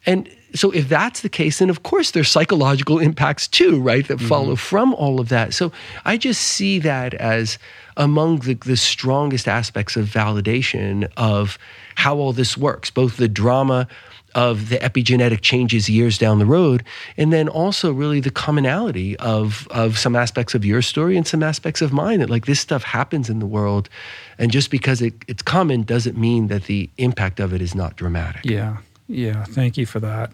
[0.05, 4.18] And so, if that's the case, then of course there's psychological impacts too, right, that
[4.18, 4.28] mm-hmm.
[4.28, 5.53] follow from all of that.
[5.53, 5.72] So,
[6.05, 7.57] I just see that as
[7.97, 11.57] among the, the strongest aspects of validation of
[11.95, 13.88] how all this works, both the drama
[14.36, 16.84] of the epigenetic changes years down the road,
[17.17, 21.43] and then also really the commonality of of some aspects of your story and some
[21.43, 22.19] aspects of mine.
[22.19, 23.89] That like this stuff happens in the world,
[24.38, 27.95] and just because it, it's common doesn't mean that the impact of it is not
[27.95, 28.45] dramatic.
[28.45, 28.77] Yeah,
[29.07, 29.45] yeah.
[29.45, 30.31] Thank you for that.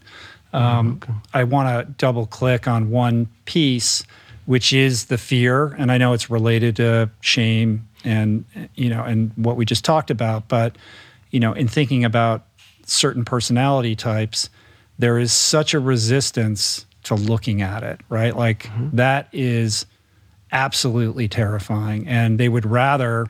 [0.52, 1.00] Um,
[1.34, 4.04] I want to double click on one piece,
[4.46, 8.46] which is the fear, and I know it's related to shame and
[8.76, 10.78] you know and what we just talked about, but
[11.32, 12.46] you know in thinking about
[12.90, 14.50] certain personality types,
[14.98, 18.36] there is such a resistance to looking at it, right?
[18.36, 18.96] Like mm-hmm.
[18.98, 19.86] that is
[20.52, 22.08] absolutely terrifying.
[22.08, 23.28] And they would rather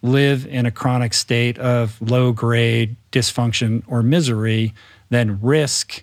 [0.00, 4.74] live in a chronic state of low grade dysfunction or misery
[5.10, 6.02] than risk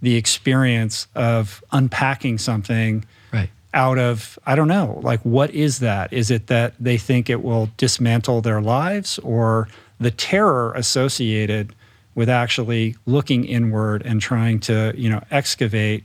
[0.00, 3.50] the experience of unpacking something right.
[3.72, 6.12] out of, I don't know, like what is that?
[6.12, 9.68] Is it that they think it will dismantle their lives or
[9.98, 11.74] the terror associated
[12.14, 16.04] with actually looking inward and trying to, you know, excavate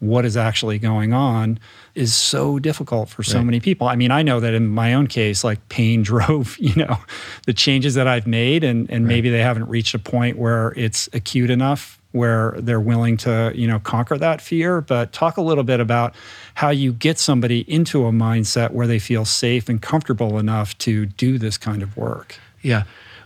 [0.00, 1.58] what is actually going on
[1.94, 3.44] is so difficult for so right.
[3.44, 3.86] many people.
[3.86, 6.98] I mean, I know that in my own case, like pain drove, you know,
[7.46, 9.14] the changes that I've made and and right.
[9.14, 13.68] maybe they haven't reached a point where it's acute enough where they're willing to, you
[13.68, 14.80] know, conquer that fear.
[14.80, 16.12] But talk a little bit about
[16.54, 21.06] how you get somebody into a mindset where they feel safe and comfortable enough to
[21.06, 22.36] do this kind of work.
[22.62, 22.82] Yeah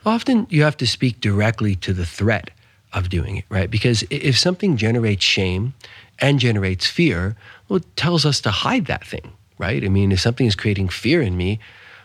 [0.07, 2.51] often you have to speak directly to the threat
[2.93, 3.71] of doing it, right?
[3.71, 5.75] Because if something generates shame
[6.21, 7.37] and generates fear,
[7.69, 9.85] well, it tells us to hide that thing, right?
[9.85, 11.59] I mean, if something is creating fear in me,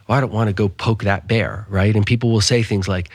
[0.07, 1.95] well, I don't want to go poke that bear, right?
[1.95, 3.09] And people will say things like,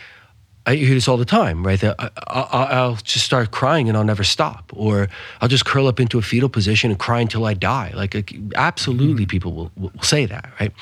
[0.66, 1.78] I hear this all the time, right?
[1.80, 1.96] That
[2.28, 5.08] I, will just start crying and I'll never stop, or
[5.40, 7.92] I'll just curl up into a fetal position and cry until I die.
[7.94, 9.30] Like, absolutely, mm-hmm.
[9.30, 10.72] people will, will say that, right?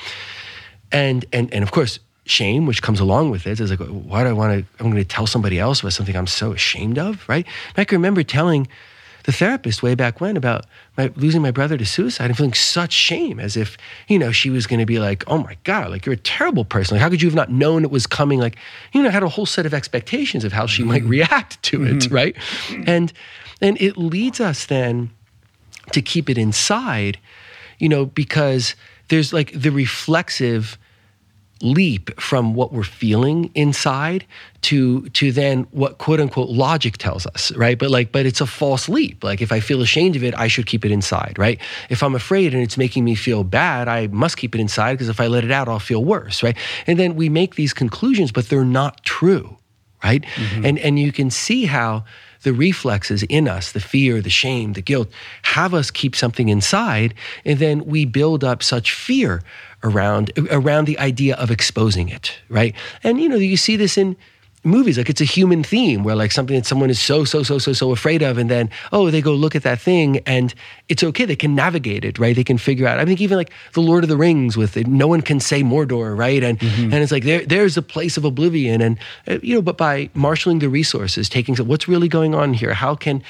[0.91, 3.45] And and and of course, shame, which comes along with.
[3.45, 4.83] It's like, why do I want to?
[4.83, 7.45] I'm going to tell somebody else about something I'm so ashamed of, right?
[7.75, 8.67] I can remember telling
[9.23, 10.65] the therapist way back when about
[10.97, 14.49] my, losing my brother to suicide and feeling such shame as if, you know, she
[14.49, 16.95] was going to be like, oh my God, like you're a terrible person.
[16.95, 18.39] Like, how could you have not known it was coming?
[18.39, 18.57] Like,
[18.93, 21.11] you know, I had a whole set of expectations of how she might mm-hmm.
[21.11, 22.13] react to it, mm-hmm.
[22.13, 22.35] right?
[22.85, 23.13] And,
[23.61, 25.09] and it leads us then
[25.93, 27.17] to keep it inside,
[27.79, 28.75] you know, because
[29.07, 30.77] there's like the reflexive
[31.61, 34.25] leap from what we're feeling inside
[34.61, 38.45] to to then what quote unquote logic tells us right but like but it's a
[38.45, 41.61] false leap like if i feel ashamed of it i should keep it inside right
[41.89, 45.09] if i'm afraid and it's making me feel bad i must keep it inside because
[45.09, 48.31] if i let it out i'll feel worse right and then we make these conclusions
[48.31, 49.57] but they're not true
[50.03, 50.65] right mm-hmm.
[50.65, 52.03] and and you can see how
[52.43, 55.09] the reflexes in us, the fear, the shame, the guilt,
[55.43, 57.13] have us keep something inside.
[57.45, 59.41] And then we build up such fear
[59.83, 62.75] around around the idea of exposing it, right?
[63.03, 64.15] And you know, you see this in
[64.63, 67.57] movies like it's a human theme where like something that someone is so so so
[67.57, 70.53] so so afraid of and then oh they go look at that thing and
[70.87, 73.51] it's okay they can navigate it right they can figure out i think even like
[73.73, 76.83] the lord of the rings with it no one can say mordor right and mm-hmm.
[76.83, 80.09] and it's like there there's a place of oblivion and uh, you know but by
[80.13, 83.21] marshaling the resources taking what's really going on here how can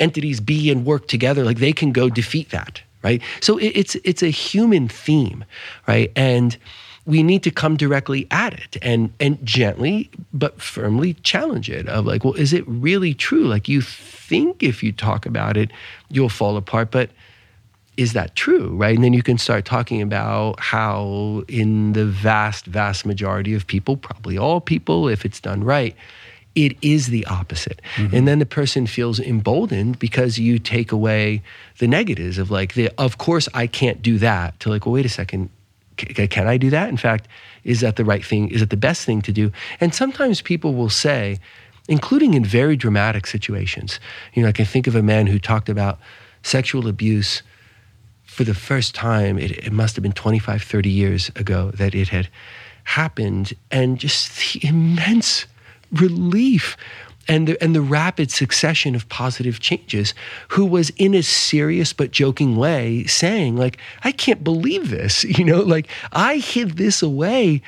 [0.00, 3.22] entities be and work together like they can go defeat that right?
[3.40, 5.44] So it, it's it's a human theme,
[5.86, 6.12] right?
[6.16, 6.56] And
[7.06, 12.06] we need to come directly at it and and gently but firmly challenge it of
[12.06, 15.70] like well is it really true like you think if you talk about it
[16.08, 17.10] you'll fall apart but
[17.96, 22.66] is that true right and then you can start talking about how in the vast
[22.66, 25.96] vast majority of people probably all people if it's done right
[26.54, 28.14] it is the opposite mm-hmm.
[28.14, 31.42] and then the person feels emboldened because you take away
[31.78, 35.06] the negatives of like the of course i can't do that to like well wait
[35.06, 35.48] a second
[35.96, 36.88] can I do that?
[36.88, 37.28] In fact,
[37.64, 38.48] is that the right thing?
[38.48, 39.52] Is it the best thing to do?
[39.80, 41.38] And sometimes people will say,
[41.88, 44.00] including in very dramatic situations,
[44.34, 45.98] you know, I can think of a man who talked about
[46.42, 47.42] sexual abuse
[48.24, 49.38] for the first time.
[49.38, 52.28] It, it must have been 25, 30 years ago that it had
[52.84, 55.46] happened, and just the immense
[55.92, 56.76] relief
[57.28, 60.14] and the, and the rapid succession of positive changes,
[60.48, 65.24] who was in a serious but joking way saying, like, I can't believe this.
[65.40, 67.62] You know, like I hid this away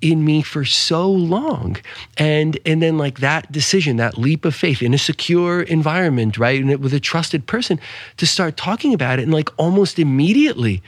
[0.00, 1.76] in me for so long
[2.16, 6.62] and and then like that decision that leap of faith in a secure environment right
[6.62, 7.80] and with a trusted person
[8.16, 10.80] to start talking about it and like almost immediately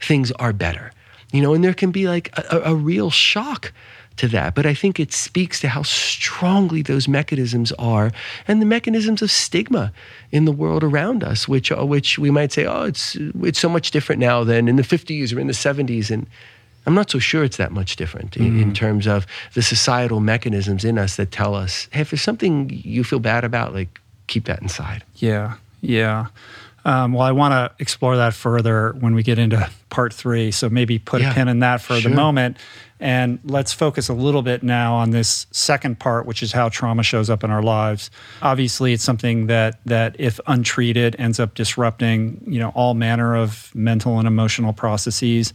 [0.00, 0.90] things are better
[1.32, 3.72] you know and there can be like a, a real shock
[4.16, 4.54] to that.
[4.54, 8.10] But I think it speaks to how strongly those mechanisms are
[8.46, 9.92] and the mechanisms of stigma
[10.30, 13.68] in the world around us, which, uh, which we might say, oh, it's, it's so
[13.68, 16.10] much different now than in the 50s or in the 70s.
[16.10, 16.26] And
[16.86, 18.44] I'm not so sure it's that much different mm-hmm.
[18.44, 18.74] in, in, mm.
[18.74, 23.04] terms of the societal mechanisms in us that tell us, hey, if there's something you
[23.04, 25.04] feel bad about, like keep that inside.
[25.16, 26.26] Yeah, yeah.
[26.84, 30.50] Um, well, I want to explore that further when we get into part three.
[30.50, 32.10] So maybe put yeah, a pin in that for sure.
[32.10, 32.56] the moment.
[33.02, 37.02] And let's focus a little bit now on this second part, which is how trauma
[37.02, 38.12] shows up in our lives.
[38.42, 43.74] Obviously, it's something that that if untreated ends up disrupting, you know, all manner of
[43.74, 45.52] mental and emotional processes.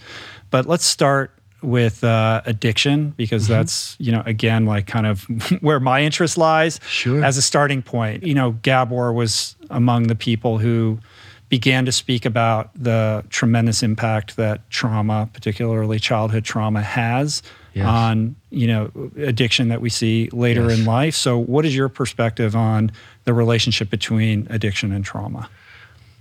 [0.49, 1.31] But let's start
[1.61, 3.53] with uh, addiction because mm-hmm.
[3.53, 5.21] that's you know again like kind of
[5.61, 7.23] where my interest lies sure.
[7.23, 10.99] as a starting point you know gabor was among the people who
[11.49, 17.41] began to speak about the tremendous impact that trauma, particularly childhood trauma, has
[17.73, 17.85] yes.
[17.85, 20.79] on you know addiction that we see later yes.
[20.79, 21.15] in life.
[21.15, 22.91] So, what is your perspective on
[23.23, 25.49] the relationship between addiction and trauma?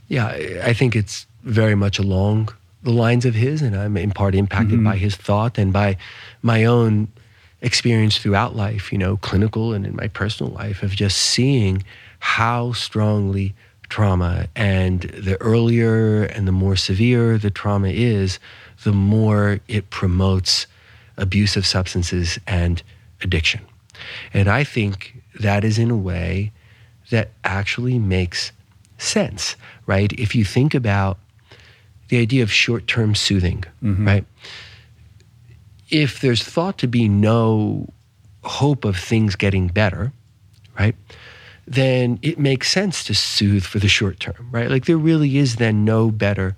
[0.09, 0.29] Yeah,
[0.63, 2.51] I think it's very much along
[2.83, 4.85] the lines of his, and I'm in part impacted mm-hmm.
[4.85, 5.97] by his thought and by
[6.43, 7.09] my own
[7.63, 8.93] experience throughout life.
[8.93, 11.83] You know, clinical and in my personal life of just seeing
[12.21, 13.55] how strongly
[13.89, 14.49] trauma.
[14.55, 18.39] And the earlier and the more severe the trauma is,
[18.85, 20.67] the more it promotes
[21.17, 22.83] abuse of substances and
[23.23, 23.61] addiction.
[24.35, 26.53] And I think that is in a way
[27.11, 28.53] that actually makes
[28.99, 29.57] sense,
[29.87, 30.13] right?
[30.13, 31.19] If you think about
[32.09, 34.07] the idea of short term soothing, mm-hmm.
[34.07, 34.25] right?
[35.91, 37.89] If there's thought to be no
[38.45, 40.13] hope of things getting better,
[40.79, 40.95] right?
[41.67, 44.71] Then it makes sense to soothe for the short term, right?
[44.71, 46.57] Like there really is then no better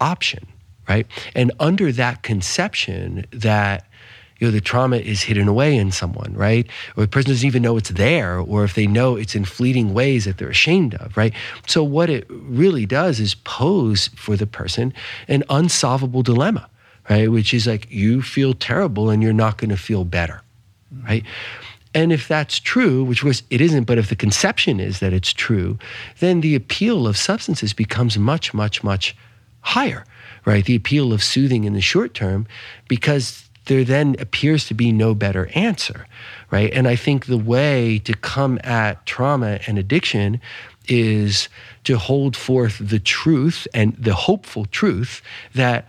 [0.00, 0.46] option,
[0.88, 1.06] right?
[1.34, 3.86] And under that conception that
[4.38, 6.66] you know the trauma is hidden away in someone, right?
[6.96, 9.92] Or the person doesn't even know it's there, or if they know it's in fleeting
[9.92, 11.34] ways that they're ashamed of, right?
[11.66, 14.94] So what it really does is pose for the person
[15.28, 16.70] an unsolvable dilemma,
[17.10, 17.30] right?
[17.30, 20.40] Which is like you feel terrible and you're not going to feel better,
[21.04, 21.24] right?
[21.92, 25.32] And if that's true, which was it isn't, but if the conception is that it's
[25.32, 25.78] true,
[26.20, 29.16] then the appeal of substances becomes much, much, much
[29.62, 30.04] higher,
[30.44, 30.64] right?
[30.64, 32.46] The appeal of soothing in the short term,
[32.88, 36.06] because there then appears to be no better answer,
[36.50, 36.72] right?
[36.72, 40.40] And I think the way to come at trauma and addiction
[40.88, 41.48] is
[41.84, 45.22] to hold forth the truth and the hopeful truth
[45.54, 45.86] that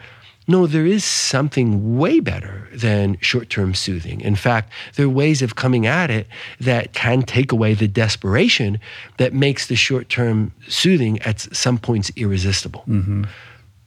[0.52, 4.22] no, there is something way better than short term soothing.
[4.22, 6.28] In fact, there are ways of coming at it
[6.60, 8.80] that can take away the desperation
[9.18, 12.84] that makes the short term soothing at some points irresistible.
[12.88, 13.24] Mm-hmm.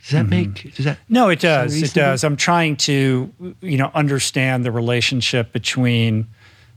[0.00, 0.52] Does that mm-hmm.
[0.52, 1.80] make does that No, it does.
[1.80, 2.24] It does.
[2.24, 6.26] I'm trying to you know understand the relationship between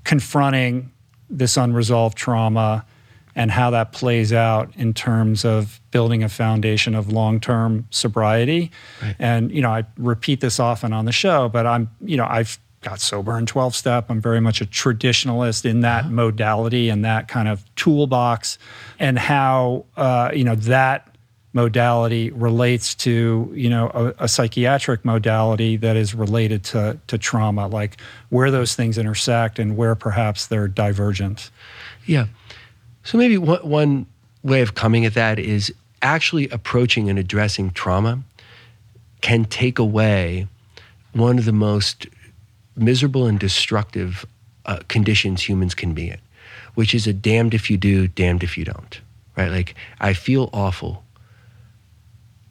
[0.04, 0.92] confronting
[1.30, 2.86] this unresolved trauma
[3.38, 8.72] and how that plays out in terms of building a foundation of long-term sobriety.
[9.02, 9.16] Right.
[9.20, 12.60] And you know, I repeat this often on the show, but I'm, you know, I've
[12.82, 14.08] got sober in 12 step.
[14.10, 16.14] I'm very much a traditionalist in that uh-huh.
[16.14, 18.58] modality and that kind of toolbox
[18.98, 21.08] and how uh, you know that
[21.54, 27.68] modality relates to you know a, a, psychiatric modality that is related to to trauma
[27.68, 31.50] like where those things intersect and where perhaps they're divergent
[32.06, 32.28] yeah
[33.08, 34.06] so maybe one, one
[34.44, 38.20] way of coming at that is actually approaching and addressing trauma
[39.22, 40.46] can take away
[41.14, 42.06] one of the most
[42.76, 44.26] miserable and destructive
[44.66, 46.18] uh, conditions humans can be in,
[46.76, 49.00] which is a damned if you do, damned if you don't,
[49.38, 49.52] right?
[49.52, 51.06] Like, I feel awful.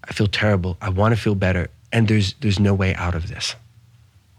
[0.05, 0.79] I feel terrible.
[0.81, 1.69] I want to feel better.
[1.93, 3.55] And there's, there's no way out of this,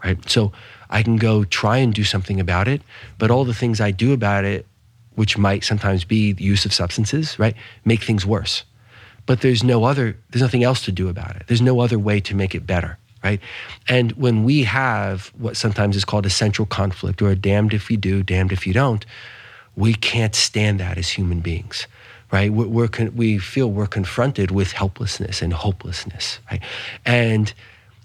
[0.04, 0.18] right?
[0.28, 0.52] So
[0.90, 2.82] I can go try and do something about it,
[3.20, 4.66] but all the things I do about it,
[5.18, 7.56] which might sometimes be the use of substances, right,
[7.86, 8.64] make things worse.
[9.26, 11.44] But there's no other, there's nothing else to do about it.
[11.48, 13.42] There's no other way to make it better right?
[13.90, 17.90] And when we have what sometimes is called a central conflict or a damned if
[17.90, 19.06] you do, damned if you don't,
[19.76, 21.88] we can't stand that as human beings,
[22.32, 22.54] right?
[22.54, 26.62] We're, we're con- we feel we're confronted with helplessness and hopelessness, right?
[27.06, 27.54] And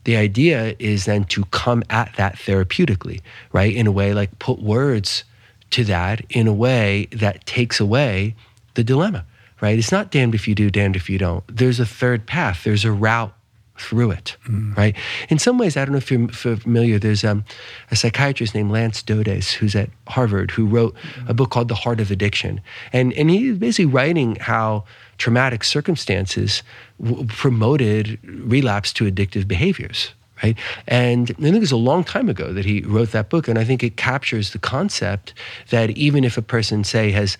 [0.04, 3.20] the idea is then to come at that therapeutically,
[3.52, 3.72] right?
[3.74, 5.24] In a way like put words
[5.72, 8.34] to that in a way that takes away
[8.74, 9.24] the dilemma,
[9.60, 9.78] right?
[9.78, 11.44] It's not damned if you do, damned if you don't.
[11.48, 13.34] There's a third path, there's a route
[13.78, 14.76] through it, mm.
[14.76, 14.94] right?
[15.28, 17.44] In some ways, I don't know if you're familiar, there's um,
[17.90, 21.28] a psychiatrist named Lance Dodes who's at Harvard who wrote mm.
[21.28, 22.60] a book called The Heart of Addiction.
[22.92, 24.84] And, and he's basically writing how
[25.18, 26.62] traumatic circumstances
[27.02, 30.12] w- promoted relapse to addictive behaviors,
[30.42, 30.56] right?
[30.86, 33.48] And I think it was a long time ago that he wrote that book.
[33.48, 35.34] And I think it captures the concept
[35.70, 37.38] that even if a person, say, has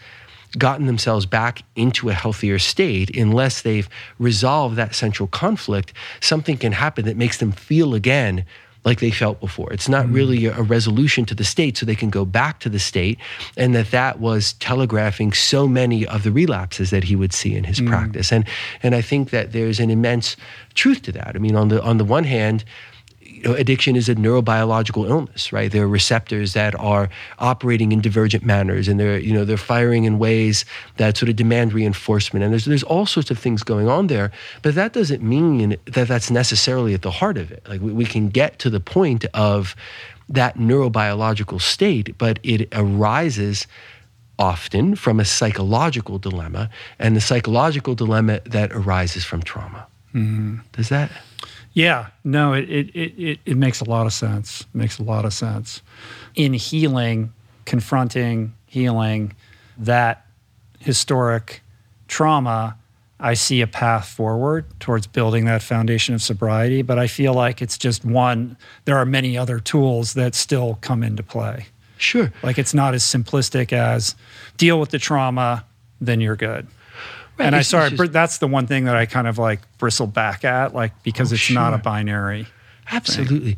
[0.59, 3.88] gotten themselves back into a healthier state, unless they've
[4.18, 8.44] resolved that central conflict, something can happen that makes them feel again
[8.84, 9.72] like they felt before.
[9.72, 10.14] It's not mm.
[10.14, 13.18] really a resolution to the state, so they can go back to the state,
[13.57, 17.64] and that that was telegraphing so many of the relapses that he would see in
[17.64, 17.86] his mm.
[17.86, 18.32] practice.
[18.32, 18.44] And
[18.82, 20.36] and I think that there's an immense
[20.74, 21.32] truth to that.
[21.36, 22.64] I mean, on the on the one hand,
[23.43, 25.70] you know, addiction is a neurobiological illness, right?
[25.70, 27.09] There are receptors that are
[27.40, 30.64] operating in divergent manners, and they're you know they're firing in ways
[30.99, 34.30] that sort of demand reinforcement, and there's there's all sorts of things going on there.
[34.62, 37.66] But that doesn't mean that that's necessarily at the heart of it.
[37.68, 39.74] Like we, we can get to the point of
[40.28, 43.66] that neurobiological state, but it arises
[44.38, 49.86] often from a psychological dilemma, and the psychological dilemma that arises from trauma.
[50.14, 50.59] Mm-hmm.
[50.72, 51.11] Does that?
[51.75, 54.62] Yeah, no, it, it, it, it makes a lot of sense.
[54.62, 55.83] It makes a lot of sense.
[56.35, 57.33] In healing,
[57.64, 59.35] confronting, healing
[59.79, 60.27] that
[60.79, 61.62] historic
[62.09, 62.77] trauma,
[63.18, 66.83] I see a path forward towards building that foundation of sobriety.
[66.83, 71.03] But I feel like it's just one, there are many other tools that still come
[71.03, 71.66] into play.
[71.97, 72.33] Sure.
[72.43, 74.16] Like it's not as simplistic as
[74.57, 75.64] deal with the trauma,
[76.01, 76.66] then you're good.
[77.39, 77.47] Right.
[77.47, 80.45] And I sorry, just, that's the one thing that I kind of like bristle back
[80.45, 81.55] at, like because oh, it's sure.
[81.55, 82.47] not a binary.
[82.91, 83.57] Absolutely.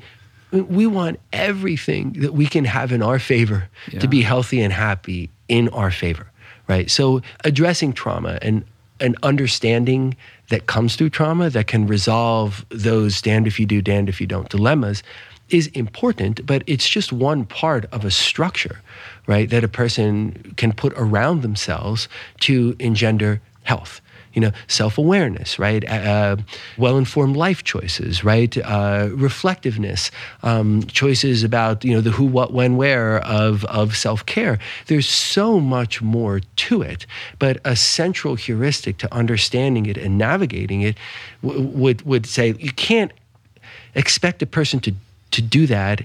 [0.50, 0.68] Thing.
[0.68, 3.98] We want everything that we can have in our favor yeah.
[3.98, 6.30] to be healthy and happy in our favor,
[6.68, 6.88] right?
[6.88, 8.64] So addressing trauma and
[9.00, 10.16] an understanding
[10.50, 14.26] that comes through trauma that can resolve those damned if you do, damned if you
[14.26, 15.02] don't dilemmas
[15.50, 18.80] is important, but it's just one part of a structure,
[19.26, 19.50] right?
[19.50, 22.08] That a person can put around themselves
[22.40, 24.00] to engender health
[24.34, 25.88] you know self-awareness right?
[25.88, 26.36] Uh,
[26.76, 28.56] well-informed life choices right?
[28.58, 30.10] Uh, reflectiveness
[30.42, 34.58] um, choices about you know the who what when where of of self-care.
[34.86, 37.06] There's so much more to it
[37.38, 40.96] but a central heuristic to understanding it and navigating it
[41.42, 43.12] w- would would say you can't
[43.94, 44.92] expect a person to
[45.30, 46.02] to do that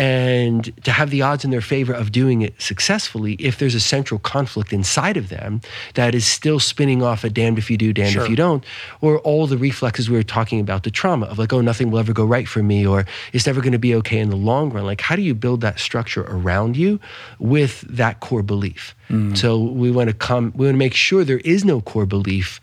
[0.00, 3.80] and to have the odds in their favor of doing it successfully if there's a
[3.80, 5.60] central conflict inside of them
[5.92, 8.24] that is still spinning off a damned if you do, damned sure.
[8.24, 8.64] if you don't,
[9.02, 11.98] or all the reflexes we were talking about, the trauma of like, oh, nothing will
[11.98, 14.70] ever go right for me, or it's never going to be okay in the long
[14.70, 14.86] run.
[14.86, 16.98] Like, how do you build that structure around you
[17.38, 18.96] with that core belief?
[19.10, 19.36] Mm.
[19.36, 22.58] So we want to come, we want to make sure there is no core belief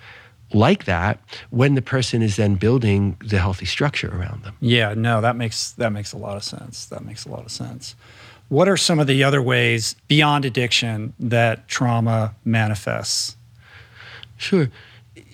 [0.54, 1.20] like that
[1.50, 4.56] when the person is then building the healthy structure around them.
[4.60, 6.86] Yeah, no, that makes that makes a lot of sense.
[6.86, 7.96] That makes a lot of sense.
[8.50, 13.36] What are some of the other ways beyond addiction that trauma manifests?
[14.38, 14.70] Sure.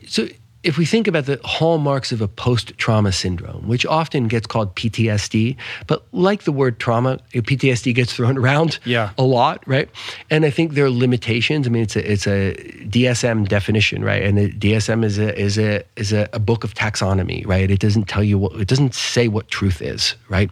[0.07, 0.27] So
[0.63, 4.73] if we think about the hallmarks of a post trauma syndrome, which often gets called
[4.75, 5.57] PTSD,
[5.87, 9.11] but like the word trauma, eh, PTSD gets thrown around yeah.
[9.17, 9.89] a lot, right?
[10.29, 11.67] And I think there are limitations.
[11.67, 12.53] I mean, it's a, it's a
[12.85, 14.23] DSM definition, right?
[14.23, 17.69] And the DSM is a is a is a, a book of taxonomy, right?
[17.69, 20.49] It doesn't tell you what it doesn't say what truth is, right?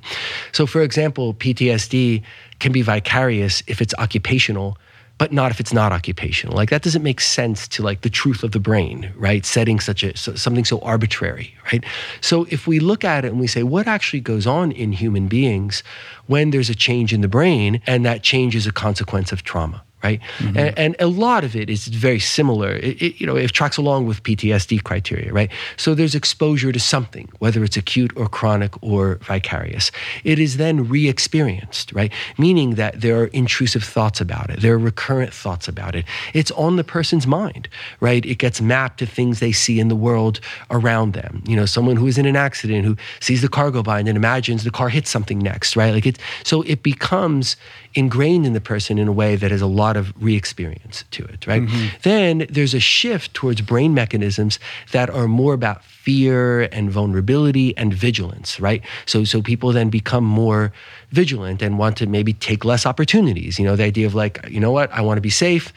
[0.52, 2.22] So, for example, PTSD
[2.60, 4.78] can be vicarious if it's occupational
[5.18, 6.56] but not if it's not occupational.
[6.56, 9.46] Like that doesn't make sense to like the truth of the brain, right?
[9.46, 11.84] Setting such a so, something so arbitrary, right?
[12.22, 15.28] So if we look at it and we say what actually goes on in human
[15.28, 15.84] beings
[16.28, 19.84] when there's a change in the brain and that change is a consequence of trauma,
[20.04, 20.20] right?
[20.38, 20.58] Mm-hmm.
[20.58, 22.74] And, and, a lot of it is very similar.
[22.74, 25.50] It, it, you know, it tracks along with PTSD criteria, right?
[25.78, 29.92] So there's exposure to something, whether it's acute or chronic or vicarious.
[30.24, 32.12] It is then re-experienced, right?
[32.38, 36.06] Meaning that there are intrusive thoughts about it, there are recurrent thoughts about it.
[36.34, 37.68] It's on the person's mind,
[38.00, 38.26] right?
[38.26, 41.44] It gets mapped to things they see in the world around them.
[41.48, 44.08] You know, someone who is in an accident who sees the car go by and
[44.08, 45.94] then imagines the car hits something next, right?
[45.94, 47.56] Like it, so it becomes
[47.94, 51.46] ingrained in the person in a way that has a lot of re-experience to it,
[51.46, 51.64] right?
[51.64, 51.88] Mm-hmm.
[52.04, 54.60] Then there's a shift towards brain mechanisms
[54.92, 58.82] that are more about fear and vulnerability and vigilance, right?
[59.06, 60.72] So so people then become more
[61.12, 63.60] vigilant and want to maybe take less opportunities.
[63.60, 65.74] You know, the idea of like, you know what, I want to be safe.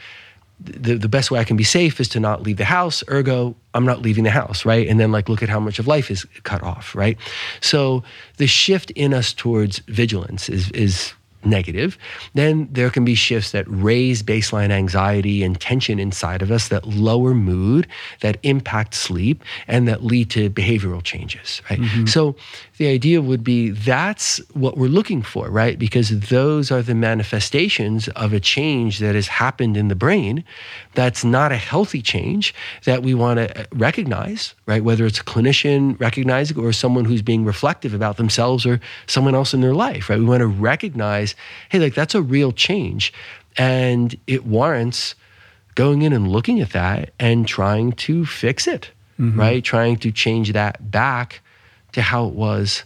[0.57, 3.03] The, the best way I can be safe is to not leave the house.
[3.09, 4.87] Ergo, I'm not leaving the house, right?
[4.87, 7.17] And then like look at how much of life is cut off, right?
[7.59, 8.03] So
[8.37, 11.13] the shift in us towards vigilance is is
[11.45, 11.97] negative,
[12.33, 16.87] then there can be shifts that raise baseline anxiety and tension inside of us that
[16.87, 17.87] lower mood,
[18.21, 21.79] that impact sleep, and that lead to behavioral changes, right?
[21.79, 22.05] Mm-hmm.
[22.05, 22.35] So
[22.77, 25.77] the idea would be that's what we're looking for, right?
[25.77, 30.43] Because those are the manifestations of a change that has happened in the brain
[30.93, 32.53] that's not a healthy change
[32.85, 34.83] that we want to recognize, right?
[34.83, 39.53] Whether it's a clinician recognizing or someone who's being reflective about themselves or someone else
[39.53, 40.19] in their life, right?
[40.19, 41.34] We want to recognize,
[41.69, 43.13] hey, like that's a real change.
[43.57, 45.15] And it warrants
[45.75, 49.39] going in and looking at that and trying to fix it, mm-hmm.
[49.39, 49.63] right?
[49.63, 51.41] Trying to change that back
[51.93, 52.83] to how it was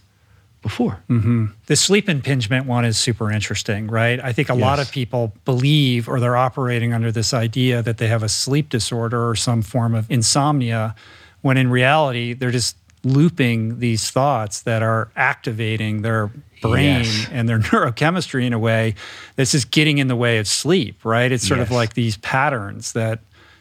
[0.62, 1.00] before.
[1.10, 1.46] Mm-hmm.
[1.68, 4.20] The sleep impingement one is super interesting, right?
[4.20, 4.62] I think a yes.
[4.62, 8.70] lot of people believe or they're operating under this idea that they have a sleep
[8.70, 10.96] disorder or some form of insomnia,
[11.42, 16.32] when in reality, they're just looping these thoughts that are activating their
[16.62, 17.28] brain yes.
[17.32, 18.96] and their neurochemistry in a way
[19.36, 21.32] that's just getting in the way of sleep, right?
[21.32, 21.68] It's sort yes.
[21.68, 23.20] of like these patterns that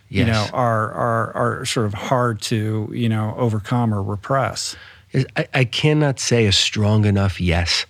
[0.09, 4.75] you know are are are sort of hard to you know overcome or repress.
[5.15, 7.87] I, I cannot say a strong enough yes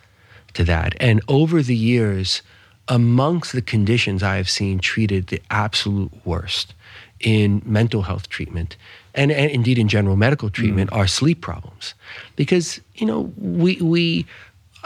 [0.55, 0.95] to that.
[1.01, 2.43] And over the years,
[2.89, 6.75] amongst the conditions I have seen treated the absolute worst
[7.21, 8.77] in mental health treatment
[9.19, 10.97] and, and indeed in general medical treatment mm.
[10.97, 11.95] are sleep problems
[12.37, 14.25] because you know we we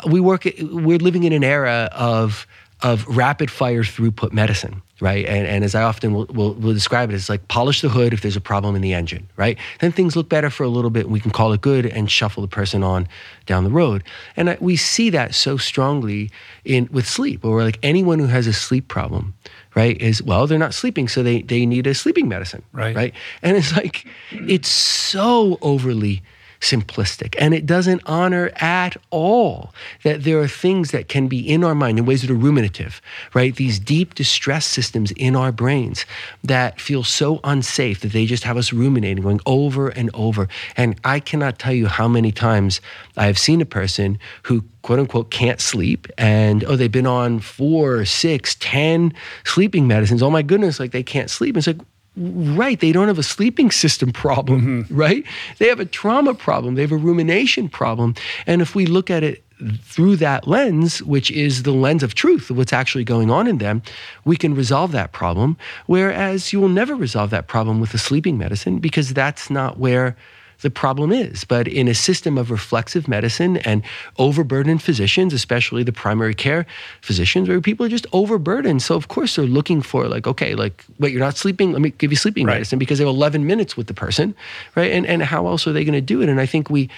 [0.06, 2.46] we work we're living in an era of
[2.82, 5.24] of rapid fire throughput medicine, right?
[5.26, 8.12] And, and as I often will, will, will, describe it, it's like polish the hood
[8.12, 9.56] if there's a problem in the engine, right?
[9.78, 12.10] Then things look better for a little bit and we can call it good and
[12.10, 13.06] shuffle the person on
[13.46, 14.02] down the road.
[14.36, 16.30] And I, we see that so strongly
[16.64, 19.34] in with sleep, where like anyone who has a sleep problem,
[19.74, 22.94] right, is, well, they're not sleeping, so they, they need a sleeping medicine, right?
[22.94, 23.14] right?
[23.42, 26.22] And it's like, it's so overly
[26.62, 27.34] simplistic.
[27.38, 29.74] And it doesn't honor at all
[30.04, 33.00] that there are things that can be in our mind in ways that are ruminative,
[33.34, 33.54] right?
[33.54, 36.06] These deep distress systems in our brains
[36.44, 40.48] that feel so unsafe that they just have us ruminating, going over and over.
[40.76, 42.80] And I cannot tell you how many times
[43.16, 47.38] I have seen a person who quote unquote can't sleep and oh they've been on
[47.38, 49.14] four six ten
[49.44, 51.78] sleeping medicines oh my goodness like they can't sleep it's like
[52.14, 52.78] Right.
[52.78, 54.94] They don't have a sleeping system problem, mm-hmm.
[54.94, 55.24] right?
[55.58, 56.74] They have a trauma problem.
[56.74, 58.14] They have a rumination problem.
[58.46, 59.42] And if we look at it
[59.80, 63.58] through that lens, which is the lens of truth of what's actually going on in
[63.58, 63.82] them,
[64.24, 65.56] we can resolve that problem.
[65.86, 70.16] Whereas you will never resolve that problem with a sleeping medicine because that's not where
[70.62, 71.44] the problem is.
[71.44, 73.82] But in a system of reflexive medicine and
[74.18, 76.66] overburdened physicians, especially the primary care
[77.02, 78.82] physicians, where people are just overburdened.
[78.82, 81.72] So of course they're looking for like, okay, like, wait, you're not sleeping.
[81.72, 82.54] Let me give you sleeping right.
[82.54, 84.34] medicine because they have 11 minutes with the person,
[84.74, 84.90] right?
[84.90, 86.28] And and how else are they going to do it?
[86.28, 86.88] And I think we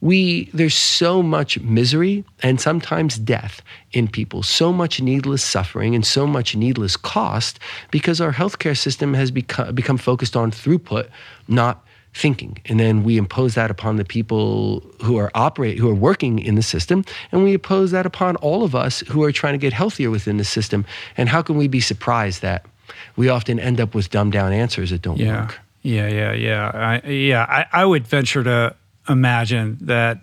[0.00, 3.60] we there's so much misery and sometimes death
[3.92, 7.58] in people so much needless suffering and so much needless cost
[7.90, 11.08] because our healthcare system has become become focused on throughput
[11.48, 15.94] not thinking and then we impose that upon the people who are operate who are
[15.94, 19.54] working in the system and we impose that upon all of us who are trying
[19.54, 20.84] to get healthier within the system
[21.16, 22.66] and how can we be surprised that
[23.14, 25.42] we often end up with dumbed down answers that don't yeah.
[25.42, 28.74] work yeah yeah yeah I, yeah I, I would venture to
[29.08, 30.18] imagine that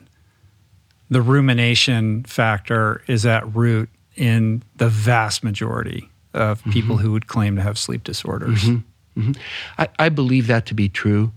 [1.09, 7.05] the rumination factor is at root in the vast majority of people mm-hmm.
[7.05, 9.21] who would claim to have sleep disorders mm-hmm.
[9.21, 9.41] Mm-hmm.
[9.77, 11.31] I, I believe that to be true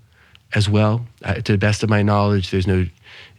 [0.55, 1.07] as well.
[1.25, 2.87] Uh, to the best of my knowledge, there's no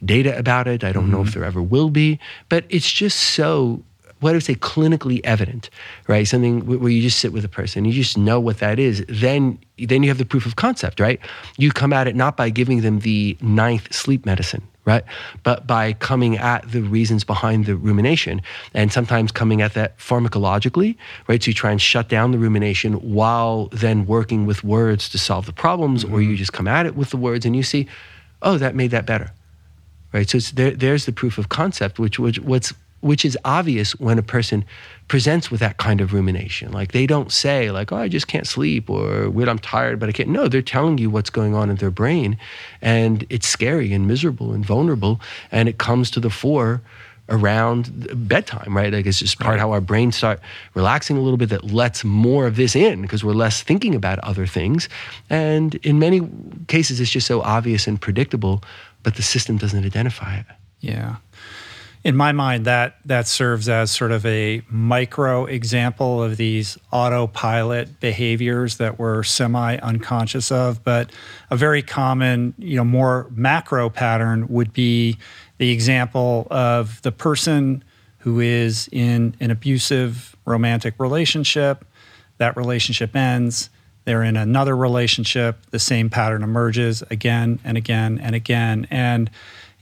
[0.03, 0.83] data about it.
[0.83, 1.13] I don't mm-hmm.
[1.13, 2.19] know if there ever will be,
[2.49, 3.83] but it's just so
[4.21, 5.69] what I would say clinically evident,
[6.07, 6.27] right?
[6.27, 9.03] Something where you just sit with a person, you just know what that is.
[9.09, 11.19] Then, then you have the proof of concept, right?
[11.57, 15.03] You come at it not by giving them the ninth sleep medicine, right?
[15.43, 18.43] But by coming at the reasons behind the rumination
[18.75, 20.95] and sometimes coming at that pharmacologically,
[21.27, 21.41] right?
[21.41, 25.47] So you try and shut down the rumination while then working with words to solve
[25.47, 26.13] the problems, mm-hmm.
[26.13, 27.87] or you just come at it with the words and you see,
[28.43, 29.31] oh, that made that better,
[30.13, 30.29] right?
[30.29, 32.71] So there, there's the proof of concept, which, which what's
[33.01, 34.63] which is obvious when a person
[35.07, 36.71] presents with that kind of rumination.
[36.71, 40.07] Like they don't say like, "Oh, I just can't sleep," or "Wait, I'm tired, but
[40.07, 42.37] I can't." No, they're telling you what's going on in their brain,
[42.81, 45.19] and it's scary and miserable and vulnerable,
[45.51, 46.81] and it comes to the fore
[47.29, 48.93] around bedtime, right?
[48.93, 49.59] Like it's just part right.
[49.59, 50.39] how our brains start
[50.73, 54.19] relaxing a little bit that lets more of this in because we're less thinking about
[54.19, 54.89] other things.
[55.29, 56.27] And in many
[56.67, 58.63] cases, it's just so obvious and predictable,
[59.03, 60.45] but the system doesn't identify it.
[60.81, 61.17] Yeah
[62.03, 67.99] in my mind, that that serves as sort of a micro example of these autopilot
[67.99, 70.83] behaviors that we're semi unconscious of.
[70.83, 71.11] But
[71.51, 75.17] a very common, you know, more macro pattern would be
[75.59, 77.83] the example of the person
[78.19, 81.85] who is in an abusive romantic relationship.
[82.37, 83.69] That relationship ends.
[84.05, 85.57] They're in another relationship.
[85.69, 88.87] The same pattern emerges again and again and again.
[88.89, 89.29] And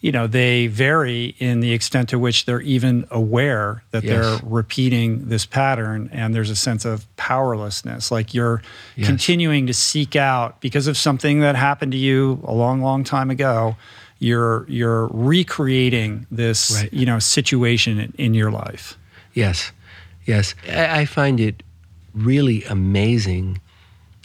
[0.02, 4.12] you know they vary in the extent to which they're even aware that yes.
[4.12, 8.62] they're repeating this pattern and there's a sense of powerlessness like you're
[8.96, 9.08] yes.
[9.08, 13.30] continuing to seek out because of something that happened to you a long long time
[13.30, 13.76] ago
[14.20, 16.94] you're you're recreating this right.
[16.94, 18.98] you know situation in, in, your life
[19.34, 19.72] yes
[20.26, 21.64] yes I, I find it
[22.14, 23.60] really amazing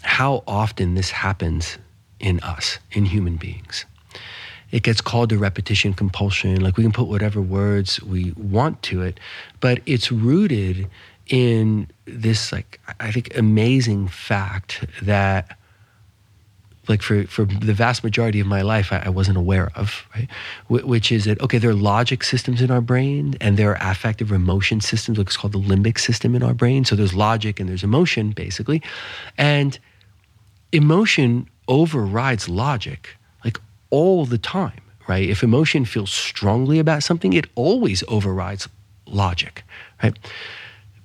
[0.02, 1.78] how often this happens
[2.20, 3.86] in us in human beings
[4.74, 6.60] it gets called a repetition compulsion.
[6.60, 9.20] Like we can put whatever words we want to it,
[9.60, 10.90] but it's rooted
[11.28, 15.56] in this like I think amazing fact that
[16.88, 20.28] like for, for the vast majority of my life I, I wasn't aware of, right?
[20.66, 23.90] Wh- which is that okay, there are logic systems in our brain and there are
[23.92, 26.84] affective emotion systems, what's called the limbic system in our brain.
[26.84, 28.82] So there's logic and there's emotion, basically.
[29.38, 29.78] And
[30.72, 33.16] emotion overrides logic
[33.94, 35.28] all the time, right?
[35.28, 38.68] If emotion feels strongly about something, it always overrides
[39.06, 39.62] logic,
[40.02, 40.18] right?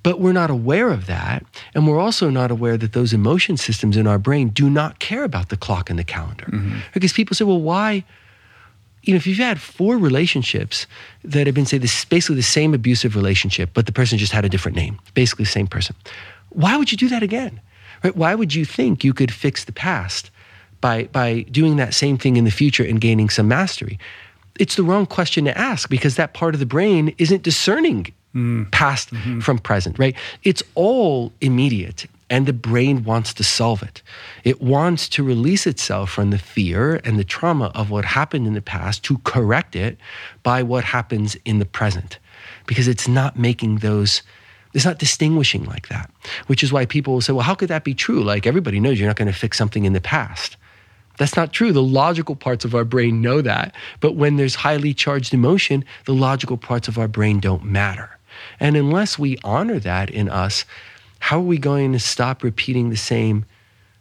[0.02, 1.44] But we're not aware of that.
[1.74, 5.22] And we're also not aware that those emotion systems in our brain do not care
[5.22, 6.46] about the clock and the calendar.
[6.46, 6.78] Mm-hmm.
[6.94, 8.02] Because people say, well, why?
[9.04, 10.86] You know, if you've had four relationships
[11.22, 14.44] that have been, say, this basically the same abusive relationship, but the person just had
[14.44, 15.94] a different name, basically the same person,
[16.48, 17.60] why would you do that again?
[18.02, 18.16] Right?
[18.16, 20.30] Why would you think you could fix the past
[20.80, 23.98] by, by doing that same thing in the future and gaining some mastery?
[24.58, 28.70] It's the wrong question to ask because that part of the brain isn't discerning mm.
[28.70, 29.40] past mm-hmm.
[29.40, 30.16] from present, right?
[30.44, 34.02] It's all immediate and the brain wants to solve it.
[34.44, 38.54] It wants to release itself from the fear and the trauma of what happened in
[38.54, 39.98] the past to correct it
[40.44, 42.18] by what happens in the present
[42.66, 44.22] because it's not making those
[44.72, 46.08] it's not distinguishing like that,
[46.46, 48.22] which is why people will say, well, how could that be true?
[48.22, 50.56] Like everybody knows you're not going to fix something in the past.
[51.20, 51.70] That's not true.
[51.70, 53.74] The logical parts of our brain know that.
[54.00, 58.16] But when there's highly charged emotion, the logical parts of our brain don't matter.
[58.58, 60.64] And unless we honor that in us,
[61.18, 63.44] how are we going to stop repeating the same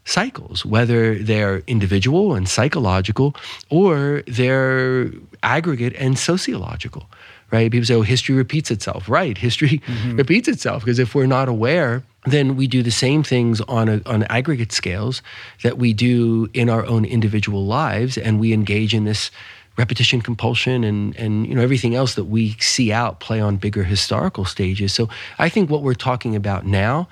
[0.05, 3.35] cycles, whether they're individual and psychological
[3.69, 5.11] or they're
[5.43, 7.09] aggregate and sociological?
[7.51, 7.69] Right?
[7.69, 9.09] People say, oh, history repeats itself.
[9.09, 9.37] Right.
[9.37, 10.15] History mm-hmm.
[10.15, 14.01] repeats itself because if we're not aware then we do the same things on a,
[14.05, 15.21] on aggregate scales
[15.63, 19.31] that we do in our own individual lives, and we engage in this
[19.77, 23.83] repetition compulsion and and you know everything else that we see out play on bigger
[23.83, 24.93] historical stages.
[24.93, 25.07] So
[25.39, 27.07] I think what we're talking about now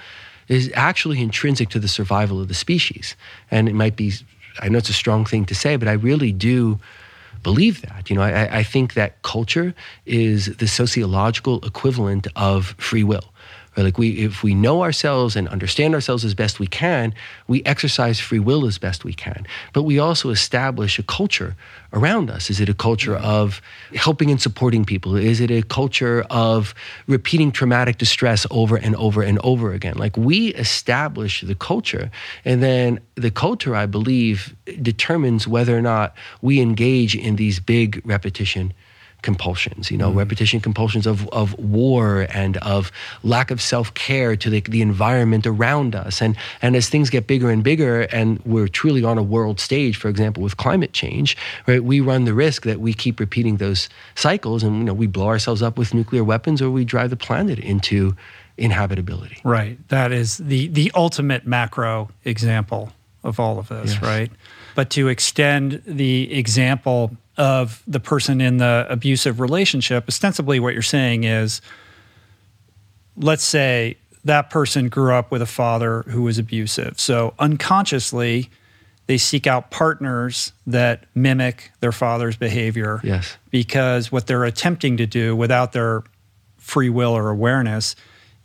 [0.50, 3.16] is actually intrinsic to the survival of the species,
[3.50, 4.14] and it might be.
[4.60, 6.80] I know it's a strong thing to say, but I really do
[7.44, 8.10] believe that.
[8.10, 9.74] You know, I, I think that culture
[10.06, 13.32] is the sociological equivalent of free will.
[13.84, 17.14] Like we, if we know ourselves and understand ourselves as best we can,
[17.48, 19.46] we exercise free will as best we can.
[19.74, 21.56] But we also establish a culture
[21.94, 22.50] around us.
[22.50, 23.26] Is it a culture mm-hmm.
[23.26, 23.62] of
[23.96, 25.16] helping and supporting people?
[25.16, 26.74] Is it a culture of
[27.08, 29.96] repeating traumatic distress over and over and over again?
[29.98, 32.10] Like we establish the culture,
[32.44, 38.02] and then the culture, I believe, determines whether or not we engage in these big
[38.06, 38.74] repetition
[39.22, 40.20] compulsions, you know, mm-hmm.
[40.20, 42.92] repetition compulsions of, of war and of
[43.24, 46.22] lack of self care to the, the environment around us.
[46.22, 49.98] And, and as things get bigger and bigger, and we're truly on a world stage,
[49.98, 51.36] for example, with climate change,
[51.68, 55.08] right, we run the risk that we keep repeating those cycles and, you know, we
[55.08, 58.16] blow ourselves up with nuclear weapons or we drive the planet into
[58.58, 59.40] inhabitability.
[59.44, 59.78] Right.
[59.90, 62.92] That is the the ultimate macro example
[63.24, 64.02] of all of this, Yes.
[64.02, 64.32] right?
[64.78, 70.84] But to extend the example of the person in the abusive relationship, ostensibly what you're
[70.84, 71.62] saying is
[73.16, 77.00] let's say that person grew up with a father who was abusive.
[77.00, 78.52] So unconsciously
[79.08, 83.36] they seek out partners that mimic their father's behavior Yes.
[83.50, 86.04] because what they're attempting to do without their
[86.60, 87.96] free will or awareness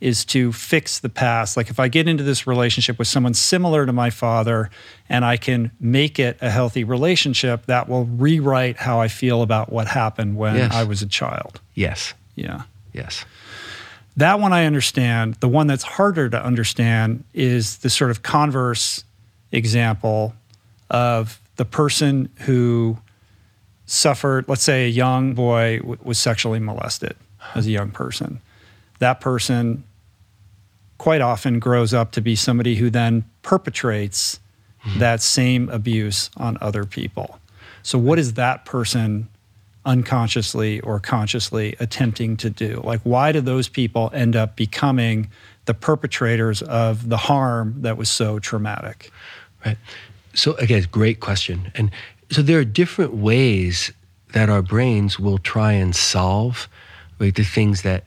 [0.03, 1.55] is to fix the past.
[1.55, 4.69] Like if I get into this relationship with someone similar to my father
[5.07, 9.71] and I can make it a healthy relationship, that will rewrite how I feel about
[9.71, 10.73] what happened when Yes.
[10.73, 11.61] I was a child.
[11.73, 12.13] Yes.
[12.35, 12.63] Yeah.
[12.91, 13.23] Yes.
[14.17, 15.35] That one I understand.
[15.35, 19.05] The one that's harder to understand is the sort of converse
[19.53, 20.35] example
[20.89, 22.97] of the person who
[23.85, 27.15] suffered, let's say a young boy w- was sexually molested
[27.55, 28.41] as a young person.
[28.99, 29.83] That person
[31.03, 34.39] quite often grows up to be somebody who then perpetrates
[34.79, 34.99] hmm.
[34.99, 37.41] that same abuse on other people.
[37.81, 39.27] So, what is that person
[39.83, 42.79] unconsciously or consciously attempting to do?
[42.85, 45.29] Like, why do those people end up becoming
[45.65, 49.11] the perpetrators of the harm that was so traumatic?
[49.65, 49.77] Right.
[50.33, 51.69] So again, great question.
[51.75, 51.91] And
[52.31, 53.91] so there are different ways
[54.31, 56.69] that our brains will try and solve
[57.19, 58.05] right, the things that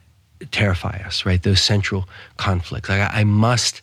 [0.51, 1.41] terrify us, right?
[1.41, 2.07] Those central
[2.37, 2.89] conflicts.
[2.89, 3.81] Like I, I must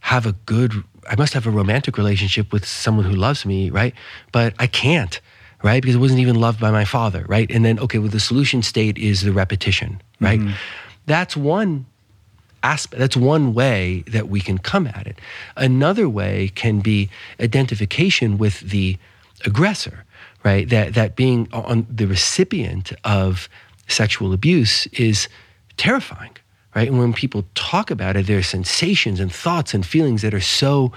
[0.00, 0.72] have a good,
[1.08, 3.94] I must have a romantic relationship with someone who loves me, right?
[4.32, 5.20] But I can't,
[5.62, 5.82] right?
[5.82, 7.50] Because I wasn't even loved by my father, right?
[7.50, 10.40] And then, okay, well, the solution state is the repetition, right?
[10.40, 10.54] Mm-hmm.
[11.06, 11.86] That's one
[12.62, 12.98] aspect.
[12.98, 15.18] That's one way that we can come at it.
[15.56, 17.08] Another way can be
[17.40, 18.96] identification with the
[19.44, 20.04] aggressor,
[20.44, 20.68] right?
[20.68, 23.48] That that being on the recipient of
[23.86, 25.28] sexual abuse is
[25.76, 26.36] terrifying,
[26.74, 26.88] right?
[26.88, 30.40] And when people talk about it, there are sensations and thoughts and feelings that are
[30.40, 30.92] so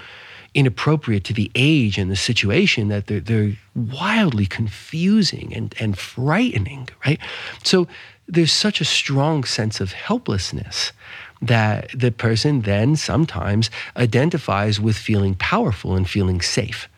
[0.54, 6.88] inappropriate to the age and the situation that they're, they're wildly confusing and, and frightening,
[7.04, 7.20] right?
[7.64, 7.86] So
[8.26, 10.92] there's such a strong sense of helplessness
[11.40, 16.88] that the person then sometimes identifies with feeling powerful and feeling safe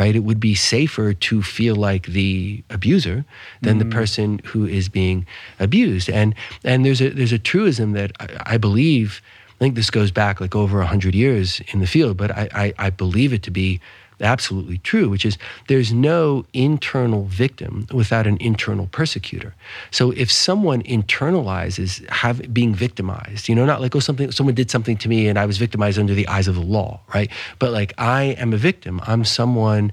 [0.00, 0.16] right?
[0.16, 3.26] It would be safer to feel like the abuser
[3.60, 3.92] than the mm.
[3.92, 5.26] person who is being
[5.58, 6.08] abused.
[6.08, 9.20] And and there's a there's a truism that I, I believe
[9.50, 12.86] I think this goes back like over 100 years in the field but I, I
[12.86, 13.78] I believe it to be
[14.20, 15.38] absolutely true, which is
[15.68, 19.54] there's no internal victim without an internal persecutor.
[19.90, 24.70] So if someone internalizes have being victimized, you know, not like oh something someone did
[24.70, 27.30] something to me and I was victimized under the eyes of the law, right?
[27.58, 29.00] But like I am a victim.
[29.06, 29.92] I'm someone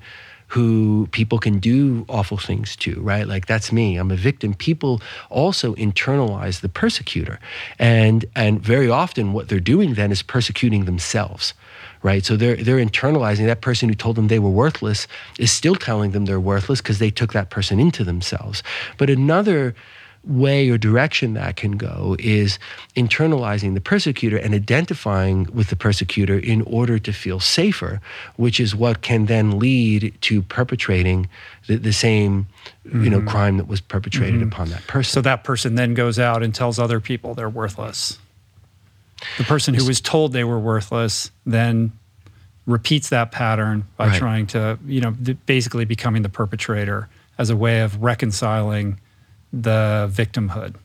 [0.50, 3.28] who people can do awful things to, right?
[3.28, 3.98] Like that's me.
[3.98, 4.54] I'm a victim.
[4.54, 7.40] People also internalize the persecutor.
[7.80, 11.54] And and very often what they're doing then is persecuting themselves
[12.04, 12.26] right?
[12.26, 15.08] So they're they're internalizing that person who told them they were worthless
[15.40, 18.64] is still telling them they're worthless because they took that person into themselves.
[18.98, 19.76] But another
[20.28, 22.60] way or direction that can go is
[22.96, 28.02] internalizing the persecutor and identifying with the persecutor in order to feel safer,
[28.36, 31.30] which is what can then lead to perpetrating
[31.68, 32.48] the, the same
[32.86, 33.28] you know mm-hmm.
[33.28, 34.50] crime that was perpetrated mm-hmm.
[34.50, 35.12] upon that person.
[35.12, 38.18] So that person then goes out and tells other people they're worthless.
[39.38, 41.92] The person who was told they were worthless then
[42.66, 44.20] repeats that pattern by Right.
[44.20, 45.12] trying to, you know,
[45.46, 47.08] basically becoming the perpetrator
[47.38, 49.00] as a way of reconciling
[49.54, 50.76] the victimhood.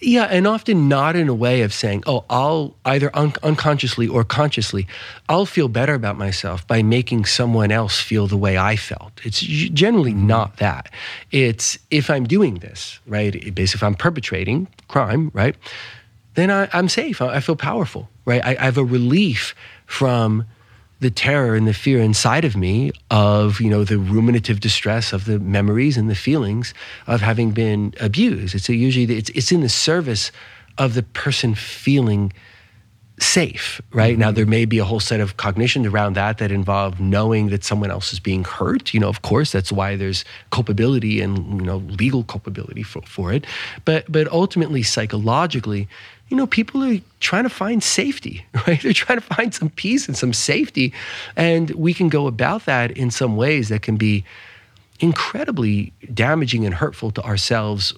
[0.00, 4.24] Yeah, and often not in a way of saying, oh, I'll either un- unconsciously or
[4.24, 4.86] consciously,
[5.28, 9.12] I'll feel better about myself by making someone else feel the way I felt.
[9.22, 10.26] It's generally mm-hmm.
[10.26, 10.88] not that.
[11.32, 13.32] It's if I'm doing this, right?
[13.54, 15.54] Basically, if I'm perpetrating crime, right?
[16.34, 17.20] Then I, I'm safe.
[17.20, 18.44] I, I feel powerful, right?
[18.44, 19.54] I, I have a relief
[19.86, 20.44] from
[21.00, 25.24] the terror and the fear inside of me of you know the ruminative distress of
[25.24, 26.74] the memories and the feelings
[27.06, 30.30] of having been abused it's usually it's, it's in the service
[30.78, 32.32] of the person feeling
[33.22, 34.18] safe right?
[34.18, 34.34] Now mm-hmm.
[34.36, 37.90] there may be a whole set of cognitions around that that involve knowing that someone
[37.90, 38.94] else is being hurt.
[38.94, 43.32] You know of course that's why there's culpability and you know legal culpability for, for
[43.32, 43.44] it.
[43.84, 45.88] But but ultimately psychologically
[46.28, 48.80] you know people are trying to find safety right?
[48.82, 50.92] They're trying to find some peace and some safety.
[51.36, 54.24] And we can go about that in some ways that can be
[55.00, 57.94] incredibly damaging and hurtful to ourselves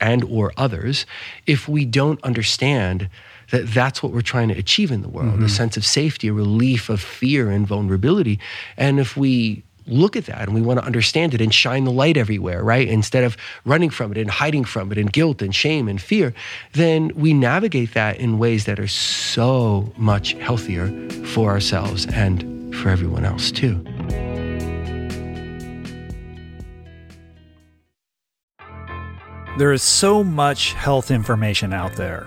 [0.00, 1.06] and or others
[1.46, 3.08] if we don't understand
[3.52, 5.44] that that's what we're trying to achieve in the world Mm-hmm.
[5.44, 8.38] a sense of safety a relief of fear and vulnerability
[8.76, 11.90] and if we look at that and we want to understand it and shine the
[11.90, 15.54] light everywhere right instead of running from it and hiding from it and guilt and
[15.54, 16.32] shame and fear
[16.72, 20.86] then we navigate that in ways that are so much healthier
[21.26, 23.84] for ourselves and for everyone else too
[29.58, 32.26] There is so much health information out there.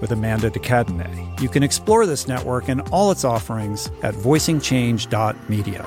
[0.00, 1.40] with Amanda de Cadenet.
[1.40, 5.86] You can explore this network and all its offerings at voicingchange.media.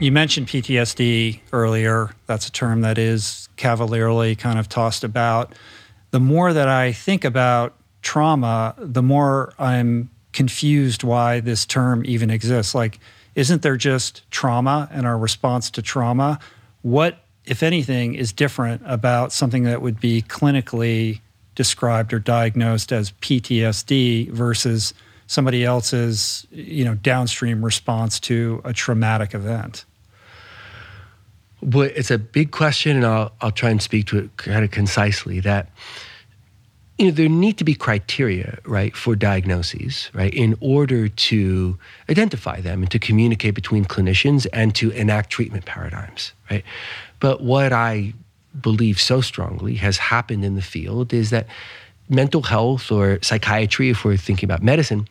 [0.00, 2.10] You mentioned PTSD earlier.
[2.26, 5.56] That's a term that is cavalierly kind of tossed about.
[6.12, 12.30] The more that I think about trauma, the more I'm confused why this term even
[12.30, 12.76] exists.
[12.76, 13.00] Like,
[13.34, 16.38] isn't there just trauma and our response to trauma?
[16.82, 21.20] What, if anything, is different about something that would be clinically
[21.54, 24.94] described or diagnosed as PTSD versus
[25.26, 29.84] somebody else's, you know, downstream response to a traumatic event?
[31.62, 34.70] But it's a big question, and I'll, I'll try and speak to it kind of
[34.70, 35.40] concisely.
[35.40, 35.70] That
[36.98, 41.78] you know there need to be criteria, right, for diagnoses, right, in order to
[42.10, 46.64] identify them and to communicate between clinicians and to enact treatment paradigms, right.
[47.20, 48.14] But what I
[48.60, 51.46] believe so strongly has happened in the field is that
[52.08, 55.06] mental health or psychiatry, if we're thinking about medicine,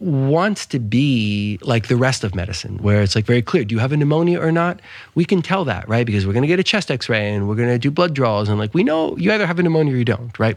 [0.00, 3.80] wants to be like the rest of medicine, where it's like very clear do you
[3.80, 4.80] have a pneumonia or not?
[5.14, 6.06] We can tell that, right?
[6.06, 8.14] Because we're going to get a chest x ray and we're going to do blood
[8.14, 8.48] draws.
[8.48, 10.56] And like we know you either have a pneumonia or you don't, right?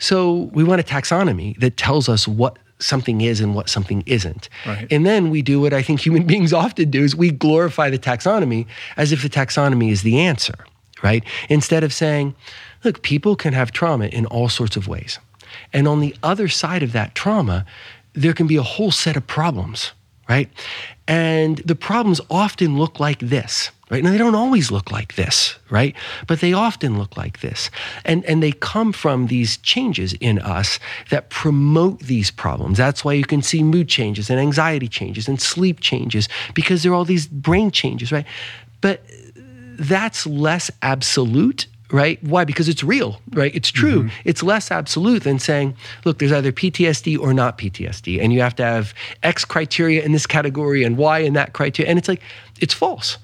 [0.00, 4.48] So we want a taxonomy that tells us what something is and what something isn't.
[4.66, 4.86] Right.
[4.90, 7.98] And then we do what I think human beings often do is we glorify the
[7.98, 10.64] taxonomy as if the taxonomy is the answer,
[11.02, 11.22] right?
[11.48, 12.34] Instead of saying,
[12.82, 15.18] look, people can have trauma in all sorts of ways.
[15.72, 17.66] And on the other side of that trauma,
[18.12, 19.92] there can be a whole set of problems,
[20.28, 20.50] right?
[21.06, 24.02] And the problems often look like this, right?
[24.02, 25.94] Now, they don't always look like this, right?
[26.26, 27.70] But they often look like this.
[28.04, 30.78] And, and they come from these changes in us
[31.10, 32.78] that promote these problems.
[32.78, 36.92] That's why you can see mood changes and anxiety changes and sleep changes because there
[36.92, 38.26] are all these brain changes, right?
[38.80, 39.02] But
[39.80, 42.22] that's less absolute right?
[42.22, 42.44] Why?
[42.44, 43.54] Because it's real, right?
[43.54, 44.04] It's true.
[44.04, 44.20] Mm-hmm.
[44.24, 48.54] It's less absolute than saying, look, there's either PTSD or not PTSD, and you have
[48.56, 51.90] to have X criteria in this category and Y in that criteria.
[51.90, 52.22] And it's like,
[52.60, 53.18] it's false,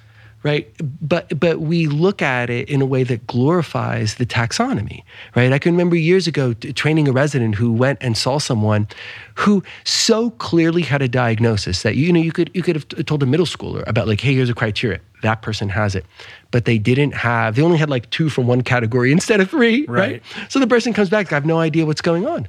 [0.46, 0.72] right?
[1.02, 5.02] But but we look at it in a way that glorifies the taxonomy,
[5.34, 5.52] right?
[5.52, 8.86] I can remember years ago t- training a resident who went and saw someone
[9.34, 13.02] who so clearly had a diagnosis that you know you could you could have t-
[13.02, 15.00] told a middle schooler about like, hey, here's a criteria.
[15.22, 16.06] That person has it.
[16.52, 19.84] But they didn't have, they only had like two from one category instead of three,
[19.86, 19.98] right?
[19.98, 20.22] Right.
[20.48, 22.46] So the person comes back, I have no idea what's going on,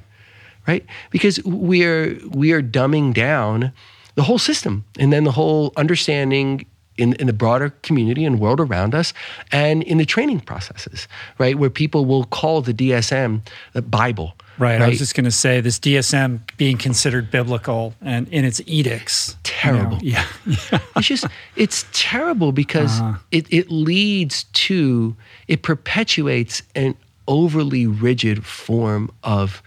[0.68, 0.86] right?
[1.10, 3.72] Because we're we are dumbing down
[4.14, 6.64] the whole system and then the whole understanding
[6.98, 9.14] in, in the broader community and world around us
[9.52, 11.08] and in the training processes,
[11.38, 11.56] right?
[11.58, 13.40] Where people will call the DSM
[13.72, 14.34] the Bible.
[14.58, 14.80] Right.
[14.82, 19.36] I was just going to say this DSM being considered biblical and in its edicts.
[19.44, 19.98] Terrible.
[20.02, 20.24] You know,
[20.72, 20.80] yeah.
[20.96, 23.18] it's just it's terrible because Uh-huh.
[23.30, 25.14] it, it leads to
[25.46, 26.96] it perpetuates an
[27.28, 29.62] overly rigid form of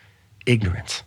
[0.46, 1.04] ignorance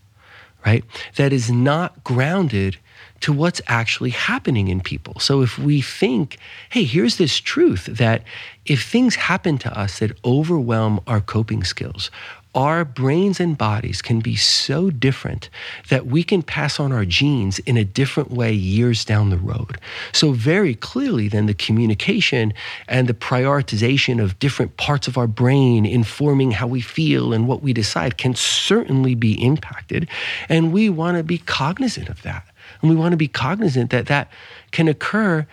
[0.64, 0.84] right
[1.16, 2.78] that is not grounded
[3.24, 6.36] to what's actually happening in people so if we think
[6.68, 8.22] hey here's this truth that
[8.66, 12.10] if things happen to us that overwhelm our coping skills
[12.54, 15.50] our brains and bodies can be so different
[15.88, 19.78] that we can pass on our genes in a different way years down the road.
[20.12, 22.54] So, very clearly, then the communication
[22.86, 27.62] and the prioritization of different parts of our brain informing how we feel and what
[27.62, 30.08] we decide can certainly be impacted.
[30.48, 32.46] And we want to be cognizant of that.
[32.84, 34.30] And we want to be cognizant that that
[34.70, 35.46] can occur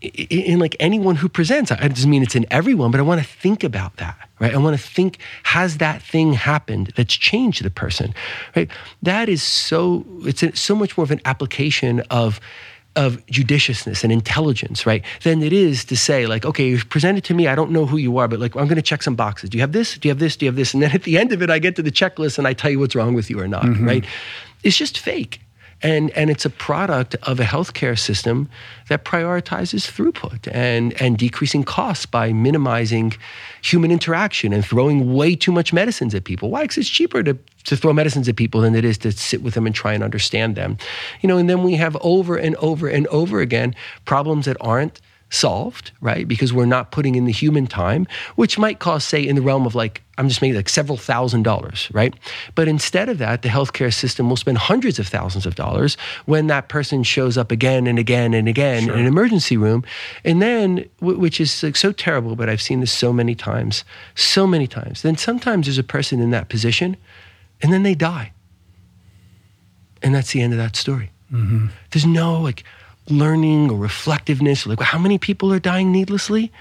[0.00, 1.70] in like anyone who presents.
[1.70, 4.54] I doesn't mean it's in everyone, but I want to think about that, right?
[4.54, 8.14] I want to think, has that thing happened that's changed the person,
[8.56, 8.70] right?
[9.02, 12.40] That is so, it's so much more of an application of,
[12.96, 15.04] of judiciousness and intelligence, right?
[15.22, 17.46] Than it is to say, like, okay, you present it to me.
[17.46, 19.50] I don't know who you are, but like, I'm going to check some boxes.
[19.50, 19.98] Do you have this?
[19.98, 20.34] Do you have this?
[20.34, 20.72] Do you have this?
[20.72, 22.70] And then at the end of it, I get to the checklist and I tell
[22.70, 23.86] you what's wrong with you or not, mm-hmm.
[23.86, 24.04] right?
[24.62, 25.42] It's just fake.
[25.82, 28.48] And, and it's a product of a healthcare system
[28.88, 33.14] that prioritizes throughput and, and decreasing costs by minimizing
[33.62, 36.50] human interaction and throwing way too much medicines at people.
[36.50, 36.62] Why?
[36.62, 39.54] Because it's cheaper to, to throw medicines at people than it is to sit with
[39.54, 40.76] them and try and understand them.
[41.22, 43.74] You know, and then we have over and over and over again
[44.04, 45.00] problems that aren't
[45.30, 46.26] solved, right?
[46.26, 49.64] Because we're not putting in the human time, which might cost, say, in the realm
[49.64, 52.14] of like, I'm just making like several thousand dollars, right?
[52.54, 55.96] But instead of that, the healthcare system will spend hundreds of thousands of dollars
[56.26, 58.94] when that person shows up again and again and again sure.
[58.94, 59.84] in an emergency room.
[60.24, 63.84] And then, which is like so terrible, but I've seen this so many times,
[64.16, 65.02] so many times.
[65.02, 66.96] Then sometimes there's a person in that position
[67.62, 68.32] and then they die.
[70.02, 71.10] And that's the end of that story.
[71.32, 71.68] Mm-hmm.
[71.92, 72.64] There's no like,
[73.08, 74.66] learning or reflectiveness.
[74.66, 76.52] Like, how many people are dying needlessly,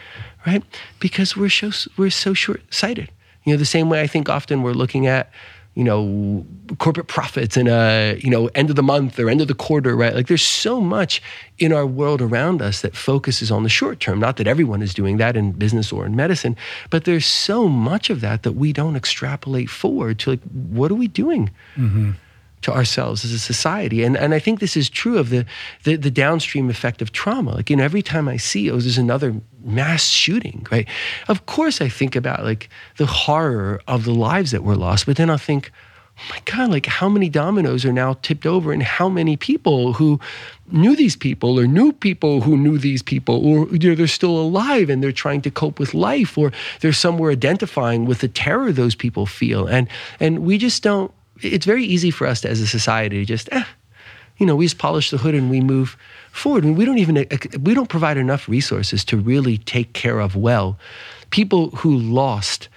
[0.45, 0.63] right?
[0.99, 3.09] Because we're so we're so short-sighted.
[3.45, 5.31] You know, the same way I think often we're looking at,
[5.75, 6.45] you know,
[6.77, 9.95] corporate profits and a you know end of the month or end of the quarter,
[9.95, 10.15] right?
[10.15, 11.21] Like, there's so much
[11.57, 14.19] in our world around us that focuses on the short term.
[14.19, 16.55] Not that everyone is doing that in business or in medicine,
[16.89, 20.95] but there's so much of that that we don't extrapolate forward to like, what are
[20.95, 21.51] we doing?
[21.75, 22.11] Mm-hmm
[22.61, 24.03] to ourselves as a society.
[24.03, 25.45] And, and I think this is true of the,
[25.83, 27.55] the, the, downstream effect of trauma.
[27.55, 30.87] Like, you know, every time I see, oh, there's another mass shooting, right?
[31.27, 35.15] Of course, I think about like the horror of the lives that were lost, but
[35.15, 35.71] then I'll think,
[36.17, 39.93] oh my God, like how many dominoes are now tipped over and how many people
[39.93, 40.19] who
[40.71, 44.37] knew these people or knew people who knew these people or you know, they're still
[44.37, 48.73] alive and they're trying to cope with life or they're somewhere identifying with the terror
[48.73, 49.65] those people feel.
[49.65, 49.87] And,
[50.19, 53.49] and we just don't, it's very easy for us to, as a society to just,
[53.51, 53.63] eh,
[54.37, 55.97] you know, we just polish the hood and we move
[56.31, 56.63] forward.
[56.63, 57.15] Mean, we don't even
[57.61, 60.77] we don't provide enough resources to really take care of well
[61.31, 62.69] people who lost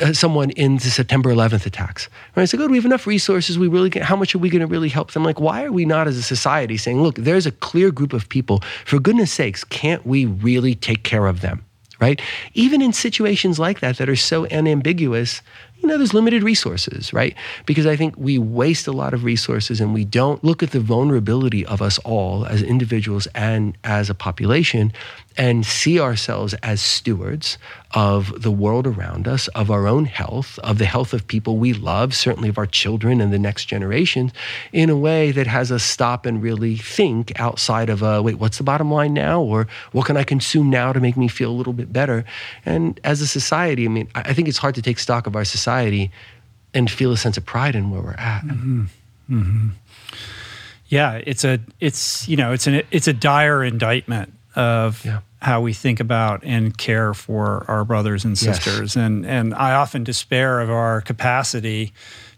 [0.00, 2.08] uh, someone in the September 11th attacks.
[2.34, 2.42] Right?
[2.42, 3.58] It's do we have enough resources?
[3.58, 5.24] We really, how much are we going to really help them?
[5.24, 8.28] Like, why are we not as a society saying, look, there's a clear group of
[8.28, 8.62] people.
[8.84, 11.64] For goodness sakes, can't we really take care of them?
[11.98, 12.20] Right?
[12.52, 15.40] Even in situations like that that are so unambiguous,
[15.86, 17.36] you know, there's limited resources, right?
[17.64, 20.80] Because I think we waste a lot of resources and we don't look at the
[20.80, 24.92] vulnerability of us all as individuals and as a population
[25.38, 27.58] and see ourselves as stewards
[27.92, 31.72] of the world around us, of our own health, of the health of people we
[31.72, 34.32] love, certainly of our children and the next generation,
[34.72, 38.58] in a way that has us stop and really think outside of, uh, wait, what's
[38.58, 39.40] the bottom line now?
[39.40, 42.24] Or what can I consume now to make me feel a little bit better?
[42.64, 45.44] And as a society, I mean, I think it's hard to take stock of our
[45.44, 45.75] society
[46.74, 48.42] and feel a sense of pride in where we're at.
[48.42, 48.84] Mm-hmm.
[49.30, 49.68] Mm-hmm.
[50.88, 55.20] Yeah, it's a it's you know it's an it's a dire indictment of yeah.
[55.42, 58.94] how we think about and care for our brothers and sisters.
[58.94, 58.96] Yes.
[58.96, 61.92] And and I often despair of our capacity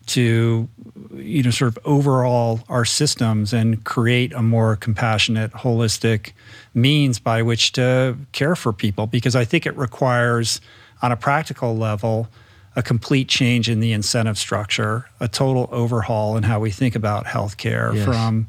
[0.07, 0.69] to
[1.15, 6.33] you know sort of overhaul our systems and create a more compassionate, holistic
[6.75, 10.61] means by which to care for people because I think it requires
[11.03, 12.29] on a practical level
[12.79, 17.27] a complete change in the incentive structure, a total overhaul in how we think about
[17.27, 18.05] healthcare yes.
[18.05, 18.47] from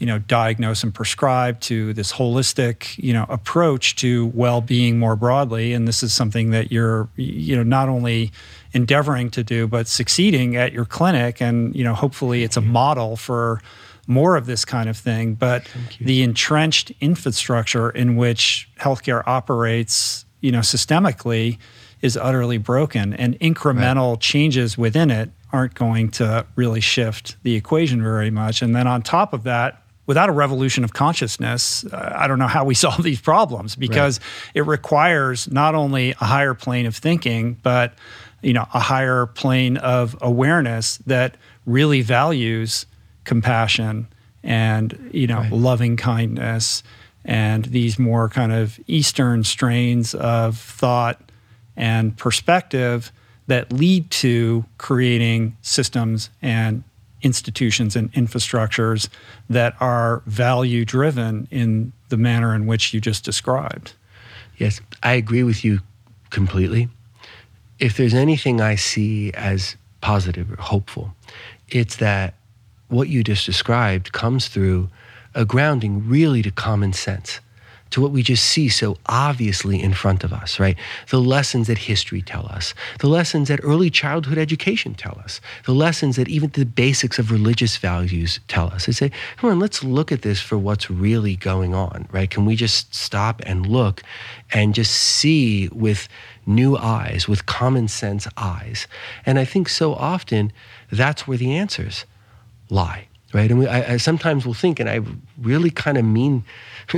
[0.00, 5.74] you know, diagnose and prescribe to this holistic, you know, approach to well-being more broadly.
[5.74, 8.32] And this is something that you're, you know, not only
[8.72, 11.42] endeavoring to do, but succeeding at your clinic.
[11.42, 13.60] And, you know, hopefully it's a model for
[14.06, 15.34] more of this kind of thing.
[15.34, 15.66] But
[16.00, 21.58] the entrenched infrastructure in which healthcare operates, you know, systemically
[22.02, 23.14] is utterly broken.
[23.14, 24.20] And incremental right.
[24.20, 28.62] changes within it aren't going to really shift the equation very much.
[28.62, 32.46] And then on top of that, without a revolution of consciousness, uh, I don't know
[32.46, 34.50] how we solve these problems because right.
[34.54, 37.94] it requires not only a higher plane of thinking, but
[38.42, 41.36] you know, a higher plane of awareness that
[41.66, 42.86] really values
[43.24, 44.08] compassion
[44.42, 45.52] and you know, right.
[45.52, 46.82] loving kindness
[47.24, 51.29] and these more kind of Eastern strains of thought
[51.80, 53.10] and perspective
[53.46, 56.84] that lead to creating systems and
[57.22, 59.08] institutions and infrastructures
[59.48, 63.94] that are value driven in the manner in which you just described.
[64.58, 65.80] Yes, I agree with you
[66.28, 66.88] completely.
[67.78, 71.14] If there's anything I see as positive or hopeful,
[71.68, 72.34] it's that
[72.88, 74.90] what you just described comes through
[75.34, 77.40] a grounding really to common sense
[77.90, 80.76] to what we just see so obviously in front of us, right?
[81.08, 85.72] The lessons that history tell us, the lessons that early childhood education tell us, the
[85.72, 88.86] lessons that even the basics of religious values tell us.
[88.86, 92.30] They say, come on, let's look at this for what's really going on, right?
[92.30, 94.02] Can we just stop and look
[94.52, 96.08] and just see with
[96.46, 98.86] new eyes, with common sense eyes?
[99.26, 100.52] And I think so often
[100.90, 102.04] that's where the answers
[102.68, 103.50] lie right?
[103.50, 105.00] And we, I, I, sometimes will think, and I
[105.40, 106.44] really kind of mean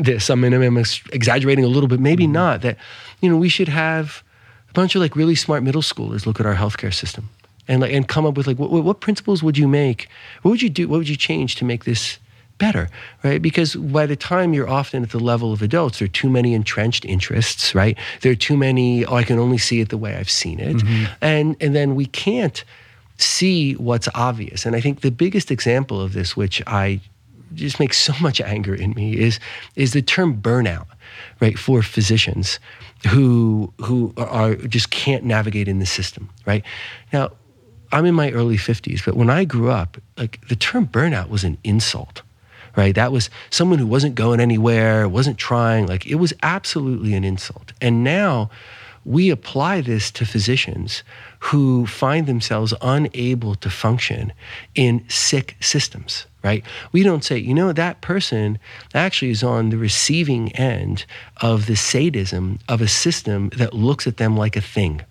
[0.00, 0.30] this.
[0.30, 2.32] I mean, I'm exaggerating a little bit, maybe mm-hmm.
[2.32, 2.62] not.
[2.62, 2.78] That
[3.20, 4.22] you know, we should have
[4.70, 7.28] a bunch of like really smart middle schoolers look at our healthcare system
[7.68, 10.08] and like and come up with like what, what principles would you make?
[10.42, 10.88] What would you do?
[10.88, 12.18] What would you change to make this
[12.58, 12.88] better,
[13.24, 13.40] right?
[13.42, 16.54] Because by the time you're often at the level of adults, there are too many
[16.54, 17.98] entrenched interests, right?
[18.20, 19.04] There are too many.
[19.04, 21.12] Oh, I can only see it the way I've seen it, mm-hmm.
[21.20, 22.64] and and then we can't
[23.18, 24.66] see what's obvious.
[24.66, 27.00] And I think the biggest example of this, which I
[27.54, 29.40] just makes so much anger in me, is
[29.76, 30.86] is the term burnout,
[31.40, 32.58] right, for physicians
[33.08, 36.64] who who are just can't navigate in the system, right?
[37.12, 37.30] Now,
[37.90, 41.44] I'm in my early 50s, but when I grew up, like the term burnout was
[41.44, 42.22] an insult.
[42.74, 42.94] Right?
[42.94, 47.74] That was someone who wasn't going anywhere, wasn't trying, like it was absolutely an insult.
[47.82, 48.48] And now
[49.04, 51.02] we apply this to physicians
[51.40, 54.32] who find themselves unable to function
[54.74, 56.64] in sick systems, right?
[56.92, 58.58] We don't say, you know, that person
[58.94, 61.04] actually is on the receiving end
[61.40, 65.02] of the sadism of a system that looks at them like a thing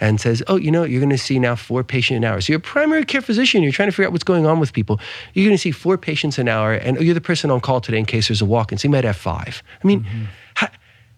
[0.00, 2.40] and says, oh, you know, you're going to see now four patients an hour.
[2.40, 4.72] So you're a primary care physician, you're trying to figure out what's going on with
[4.72, 5.00] people.
[5.34, 7.80] You're going to see four patients an hour, and oh, you're the person on call
[7.80, 9.62] today in case there's a walk-in, so you might have five.
[9.82, 10.24] I mean, mm-hmm.
[10.54, 10.68] how,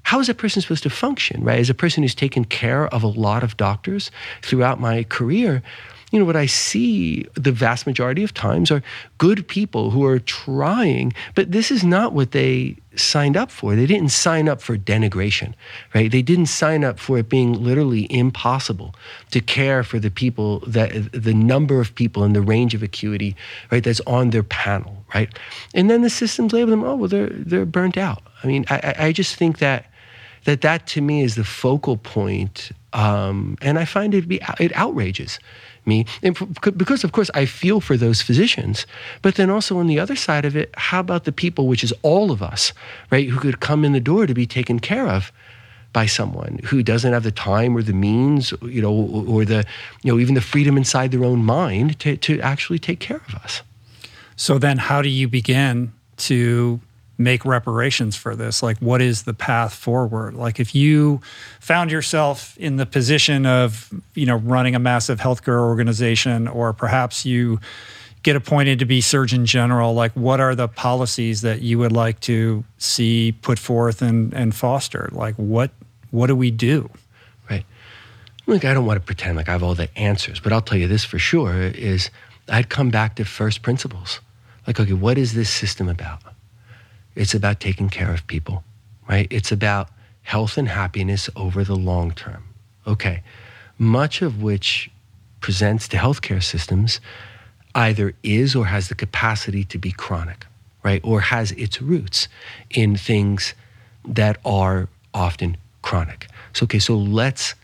[0.05, 1.59] how is a person supposed to function, right?
[1.59, 4.11] As a person who's taken care of a lot of doctors
[4.43, 5.63] throughout my career,
[6.11, 8.83] you know, what I see the vast majority of times are
[9.19, 13.77] good people who are trying, but this is not what they signed up for.
[13.77, 15.53] They didn't sign up for denigration,
[15.95, 16.11] right?
[16.11, 18.95] They didn't sign up for it being literally impossible
[19.33, 23.37] to care for the people that the number of people and the range of acuity,
[23.71, 25.29] right, that's on their panel, right?
[25.75, 28.23] And then the systems label them, oh, well, they're they're burnt out.
[28.43, 29.91] I mean, I, I just think that
[30.45, 34.75] that that to me is the focal point, um, and I find it be it
[34.75, 35.39] outrages
[35.89, 36.37] me and
[36.77, 38.87] because of course I feel for those physicians,
[39.23, 41.93] but then also on the other side of it, how about the people, which is
[42.03, 42.73] all of us,
[43.11, 45.33] right, who could come in the door to be taken care of
[45.93, 49.65] by someone who doesn't have the time or the means, you know, or the
[50.03, 53.35] you know even the freedom inside their own mind to to actually take care of
[53.37, 53.63] us.
[54.37, 56.81] So then, how do you begin to
[57.19, 58.63] make reparations for this?
[58.63, 60.35] Like, what is the path forward?
[60.35, 61.21] Like, if you
[61.61, 67.27] found yourself in the position of, you know, running a massive healthcare organization, or perhaps
[67.27, 67.61] you
[68.23, 72.21] get appointed to be Surgeon General, like, what are the policies that you would like
[72.21, 75.13] to see put forth and, and fostered?
[75.13, 75.73] Like, what
[76.11, 76.89] what do we do?
[77.51, 77.67] Right.
[78.47, 80.79] Look, I don't want to pretend like I have all the answers, but I'll tell
[80.79, 82.11] you this for sure: is
[82.49, 84.21] I'd come back to first principles.
[84.67, 86.21] Like, okay, what is this system about?
[87.19, 88.63] It's about taking care of people,
[89.09, 89.27] right?
[89.31, 89.89] It's about
[90.23, 92.45] health and happiness over the long term.
[92.87, 93.23] Okay.
[93.77, 94.91] Much of which
[95.41, 97.01] presents to healthcare systems
[97.75, 100.47] either is or has the capacity to be chronic,
[100.83, 101.01] right?
[101.05, 102.29] Or has its roots
[102.71, 103.55] in things
[104.05, 106.29] that are often chronic.
[106.53, 107.55] So, okay, so let's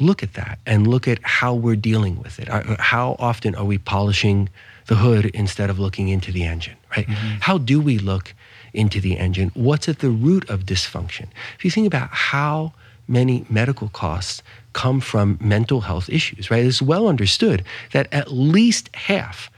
[0.00, 2.48] look at that and look at how we're dealing with it.
[2.78, 4.48] How often are we polishing
[4.86, 7.06] the hood instead of looking into the engine, right?
[7.06, 7.38] Mm-hmm.
[7.40, 8.34] How do we look
[8.74, 9.50] into the engine?
[9.54, 11.28] What's at the root of dysfunction?
[11.56, 12.72] If you think about how
[13.08, 14.42] many medical costs
[14.72, 16.64] come from mental health issues, right?
[16.64, 19.50] It's well understood that at least half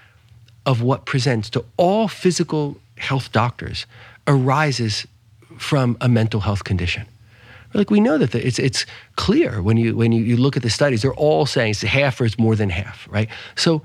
[0.66, 3.86] of what presents to all physical health doctors
[4.26, 5.06] arises
[5.58, 7.06] from a mental health condition.
[7.74, 8.86] Like we know that the, it's it's
[9.16, 12.20] clear when you when you, you look at the studies, they're all saying it's half
[12.20, 13.28] or it's more than half, right?
[13.56, 13.82] So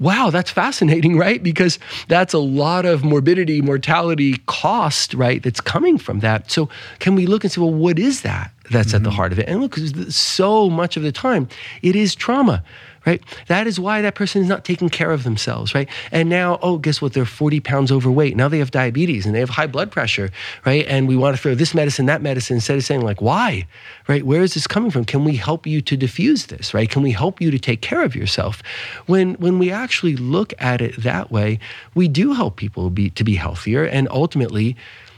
[0.00, 1.42] wow, that's fascinating, right?
[1.42, 1.78] Because
[2.08, 5.42] that's a lot of morbidity, mortality cost, right?
[5.42, 6.50] That's coming from that.
[6.50, 6.68] So
[6.98, 8.96] can we look and say, well, what is that that's mm-hmm.
[8.96, 9.16] at the mm-hmm.
[9.16, 9.48] heart of it?
[9.48, 9.76] And look,
[10.08, 11.48] so much of the time,
[11.82, 12.64] it is trauma,
[13.10, 13.22] right?
[13.48, 15.88] That is why that person is not taking care of themselves, right?
[16.12, 17.12] And now, oh, guess what?
[17.12, 18.36] They're 40 pounds overweight.
[18.36, 20.30] Now they have diabetes and they have high blood pressure,
[20.64, 20.86] right?
[20.86, 23.66] And we want to throw this medicine, that medicine, instead of saying, like, why,
[24.06, 24.24] right?
[24.24, 25.04] Where is this coming from?
[25.04, 26.88] Can we help you to diffuse this, right?
[26.88, 28.62] Can we help you to take care of yourself?
[29.06, 31.58] When, when we actually look at it that way,
[31.94, 33.84] we do help people be, to be healthier.
[33.84, 34.76] And ultimately,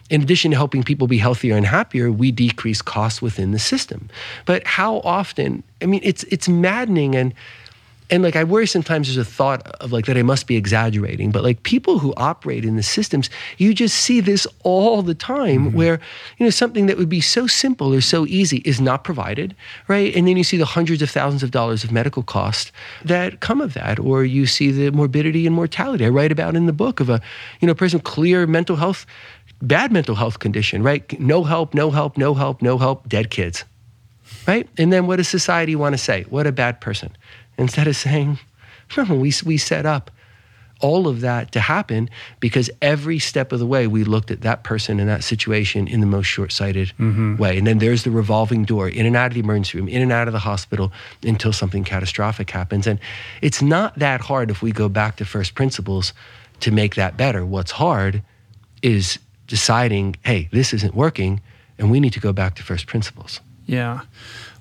[0.08, 4.08] in addition to helping people be healthier and happier, we decrease costs within the system.
[4.46, 7.34] But how often, I mean, it's, it's maddening and,
[8.12, 11.30] and like I worry sometimes there's a thought of like that I must be exaggerating,
[11.30, 15.68] but like people who operate in the systems, you just see this all the time
[15.68, 15.76] mm-hmm.
[15.76, 15.98] where,
[16.36, 19.56] you know, something that would be so simple or so easy is not provided,
[19.88, 20.14] right?
[20.14, 22.70] And then you see the hundreds of thousands of dollars of medical costs
[23.02, 26.66] that come of that, or you see the morbidity and mortality I write about in
[26.66, 27.18] the book of a,
[27.60, 29.06] you know, person clear mental health,
[29.62, 31.18] bad mental health condition, right?
[31.18, 33.64] No help, no help, no help, no help, dead kids.
[34.46, 34.68] Right?
[34.76, 36.24] And then what does society want to say?
[36.28, 37.16] What a bad person
[37.58, 38.38] instead of saying,
[38.96, 40.10] no, we, we set up
[40.82, 42.10] all of that to happen
[42.40, 46.00] because every step of the way we looked at that person in that situation in
[46.00, 47.36] the most short-sighted mm-hmm.
[47.36, 47.56] way.
[47.56, 50.12] And then there's the revolving door in and out of the emergency room in and
[50.12, 50.92] out of the hospital
[51.22, 52.86] until something catastrophic happens.
[52.86, 52.98] And
[53.40, 56.12] it's not that hard if we go back to first principles
[56.60, 57.46] to make that better.
[57.46, 58.22] What's hard
[58.82, 61.40] is deciding hey this isn't working
[61.78, 63.40] and we need to go back to first principles.
[63.66, 64.00] Yeah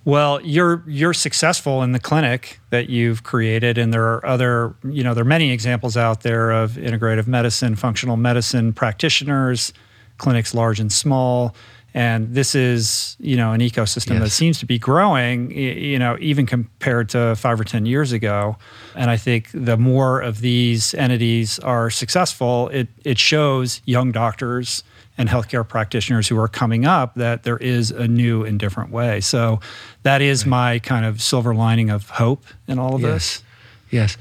[0.03, 5.03] well, you're you're successful in the clinic that you've created, and there are other, you
[5.03, 9.73] know, there are many examples out there of integrative medicine, functional medicine practitioners,
[10.17, 11.55] clinics large and small,
[11.93, 14.23] and this is, you know, an ecosystem yes.
[14.23, 18.57] that seems to be growing, you know, even compared to five or ten years ago.
[18.95, 24.83] And I think the more of these entities are successful, it it shows young doctors
[25.21, 29.21] and healthcare practitioners who are coming up that there is a new and different way.
[29.21, 29.61] So
[30.03, 30.49] that is right.
[30.49, 33.11] my kind of silver lining of hope in all of yes.
[33.11, 33.43] this.
[33.91, 34.17] Yes.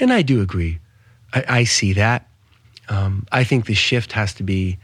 [0.00, 0.78] And I do agree.
[1.32, 2.28] I, I see that.
[2.88, 4.78] Um, I think the shift has to be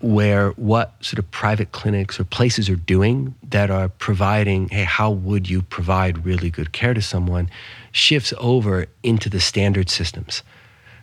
[0.00, 5.10] where what sort of private clinics or places are doing that are providing, hey, how
[5.10, 7.50] would you provide really good care to someone,
[7.90, 10.42] shifts over into the standard systems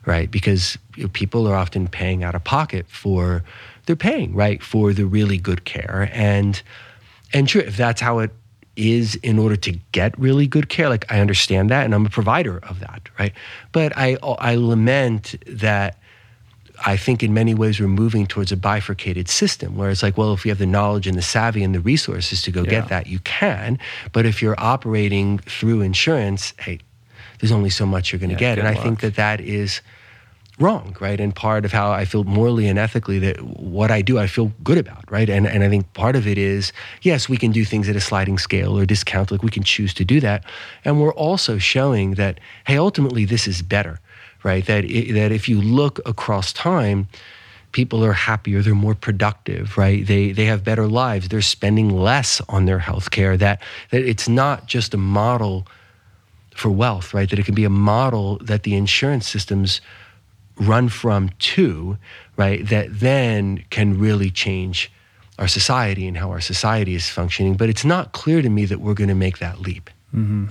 [0.06, 0.30] right?
[0.30, 3.44] Because you know, people are often paying out of pocket for
[3.86, 6.62] they're paying right for the really good care and
[7.34, 8.32] and sure if that's how it
[8.76, 12.10] is in order to get really good care like i understand that and i'm a
[12.10, 13.34] provider of that right
[13.72, 15.98] but i i lament that
[16.86, 20.34] I think in many ways we're moving towards a bifurcated system where it's like, well,
[20.34, 22.70] if you have the knowledge and the savvy and the resources to go yeah.
[22.70, 23.80] get that, you can.
[24.12, 26.80] But if you're operating through insurance, hey,
[27.40, 28.60] there's only so much you're going to yeah, get.
[28.60, 28.78] And luck.
[28.78, 29.82] I think that that is
[30.60, 31.20] wrong, right?
[31.20, 34.54] And part of how I feel morally and ethically that what I do, I feel
[34.64, 35.30] good about, right?
[35.30, 36.72] And, and I think part of it is,
[37.02, 39.94] yes, we can do things at a sliding scale or discount, like we can choose
[39.96, 40.46] to do that.
[40.86, 44.00] And we're also showing that, hey, ultimately this is better,
[44.44, 44.66] right?
[44.66, 47.10] That, it, that if you look across time,
[47.74, 50.08] people are happier, they're more productive, right?
[50.08, 53.62] They, they have better lives, they're spending less on their health care, that,
[53.92, 55.68] that it's not just a model
[56.56, 57.30] for wealth, right?
[57.30, 59.82] That it can be a model that the insurance systems
[60.58, 61.98] run from to,
[62.38, 64.92] right, that then can really change
[65.38, 67.56] our society and how our society is functioning.
[67.56, 69.90] But it's not clear to me that we're going to make that leap.
[70.14, 70.48] Mm-hmm.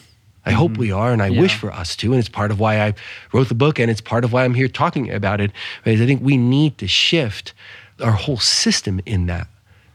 [0.47, 0.59] I mm-hmm.
[0.59, 1.41] hope we are, and I yeah.
[1.41, 2.13] wish for us to.
[2.13, 2.95] And it's part of why I
[3.33, 5.53] wrote the book, and it's part of why I'm here talking about it.
[5.83, 7.55] Because I think we need to shift
[8.03, 9.49] our whole system in that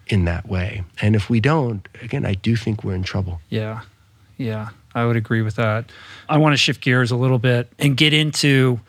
[0.07, 0.83] in that way.
[1.01, 3.41] And if we don't, again, I do think we're in trouble.
[3.49, 3.81] Yeah,
[4.37, 5.91] yeah, I would agree with that.
[6.27, 8.79] I want to shift gears a little bit and get into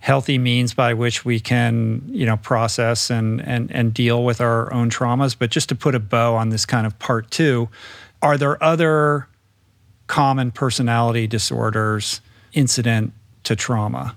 [0.00, 4.72] healthy means by which we can you know process and and and deal with our
[4.72, 5.36] own traumas.
[5.38, 7.68] But just to put a bow on this kind of part 2
[8.20, 9.28] are there other
[10.08, 12.20] common personality disorders
[12.52, 13.12] incident
[13.44, 14.16] to trauma?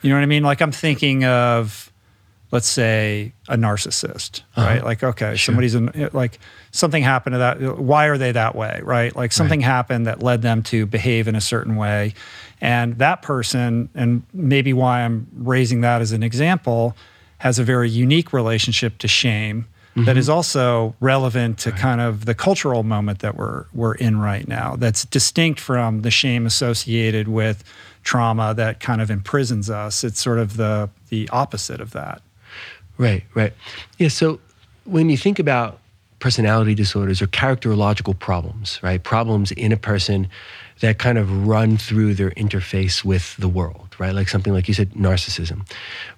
[0.00, 0.42] You know what i mean?
[0.42, 1.90] Like i'm thinking of
[2.54, 4.66] let's say a narcissist uh-huh.
[4.66, 5.52] right like okay sure.
[5.52, 6.38] somebody's in, like
[6.70, 9.66] something happened to that why are they that way right like something right.
[9.66, 12.14] happened that led them to behave in a certain way
[12.64, 16.96] and that person, and maybe why I'm raising that as an example,
[17.36, 20.04] has a very unique relationship to shame mm-hmm.
[20.04, 21.78] that is also relevant to right.
[21.78, 24.76] kind of the cultural moment that we're we're in right now.
[24.76, 27.64] That's distinct from the shame associated with
[28.02, 30.02] trauma that kind of imprisons us.
[30.02, 32.22] It's sort of the the opposite of that.
[32.98, 33.52] Right, right.
[33.98, 34.40] Yeah, so
[34.84, 35.80] when you think about
[36.24, 39.02] personality disorders or characterological problems, right?
[39.02, 40.26] Problems in a person
[40.80, 44.14] that kind of run through their interface with the world, right?
[44.14, 45.68] Like something like you said, narcissism,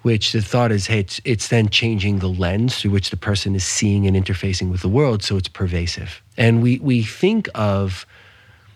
[0.03, 3.53] which the thought is, hey, it's, it's then changing the lens through which the person
[3.53, 6.21] is seeing and interfacing with the world, so it's pervasive.
[6.37, 8.05] And we, we think of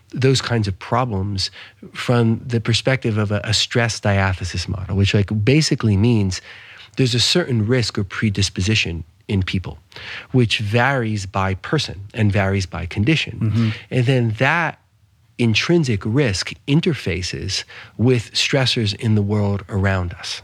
[0.10, 1.50] those kinds of problems
[1.94, 6.42] from the perspective of a, a stress diathesis model, which like basically means
[6.98, 9.78] there's a certain risk or predisposition in people,
[10.32, 13.40] which varies by person and varies by condition.
[13.40, 13.70] Mm-hmm.
[13.90, 14.80] And then that
[15.38, 17.64] intrinsic risk interfaces
[17.98, 20.42] with stressors in the world around us,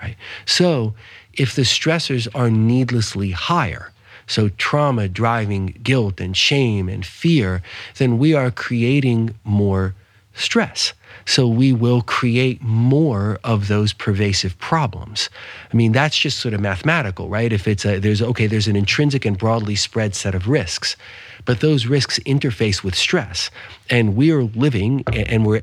[0.00, 0.16] right?
[0.46, 0.94] So
[1.34, 3.92] if the stressors are needlessly higher,
[4.26, 7.62] so trauma driving guilt and shame and fear,
[7.96, 9.94] then we are creating more
[10.34, 10.92] stress.
[11.28, 15.28] So we will create more of those pervasive problems.
[15.70, 17.52] I mean, that's just sort of mathematical, right?
[17.52, 20.96] If it's a, there's, okay, there's an intrinsic and broadly spread set of risks,
[21.44, 23.50] but those risks interface with stress.
[23.90, 25.60] And we are living and we're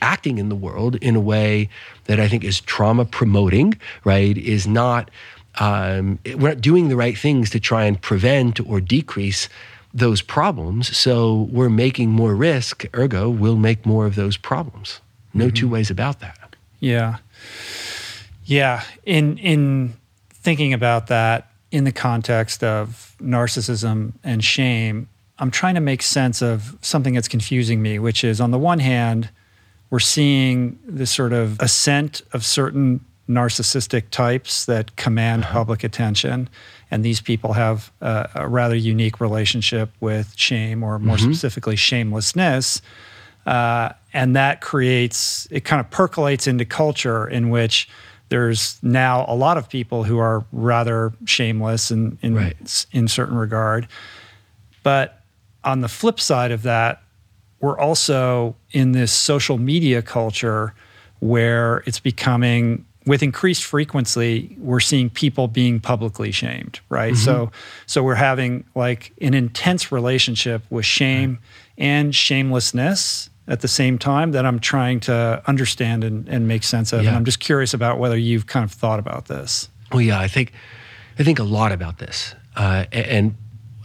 [0.00, 1.68] acting in the world in a way
[2.04, 4.38] that I think is trauma promoting, right?
[4.38, 5.10] Is not,
[5.60, 9.50] um, we're not doing the right things to try and prevent or decrease
[9.94, 10.94] those problems.
[10.96, 15.00] So we're making more risk, ergo, we'll make more of those problems.
[15.32, 15.54] No mm-hmm.
[15.54, 16.56] two ways about that.
[16.80, 17.18] Yeah.
[18.44, 18.82] Yeah.
[19.06, 19.94] In in
[20.30, 25.08] thinking about that in the context of narcissism and shame,
[25.38, 28.80] I'm trying to make sense of something that's confusing me, which is on the one
[28.80, 29.30] hand,
[29.90, 35.52] we're seeing this sort of ascent of certain narcissistic types that command uh-huh.
[35.52, 36.48] public attention
[36.94, 41.32] and these people have a, a rather unique relationship with shame, or more mm-hmm.
[41.32, 42.80] specifically, shamelessness.
[43.46, 47.88] Uh, and that creates, it kind of percolates into culture in which
[48.28, 52.86] there's now a lot of people who are rather shameless in, in, right.
[52.92, 53.88] in certain regard.
[54.84, 55.20] But
[55.64, 57.02] on the flip side of that,
[57.58, 60.74] we're also in this social media culture
[61.18, 67.12] where it's becoming with increased frequency, we're seeing people being publicly shamed, right?
[67.12, 67.24] Mm-hmm.
[67.24, 67.52] So,
[67.86, 71.86] so we're having like an intense relationship with shame right.
[71.86, 76.92] and shamelessness at the same time that I'm trying to understand and, and make sense
[76.92, 77.02] of.
[77.02, 77.08] Yeah.
[77.08, 79.68] And I'm just curious about whether you've kind of thought about this.
[79.92, 80.52] Well, yeah, I think
[81.18, 83.36] I think a lot about this, uh, and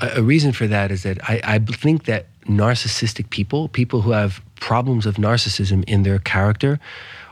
[0.02, 4.42] a reason for that is that I, I think that narcissistic people, people who have
[4.56, 6.80] problems of narcissism in their character,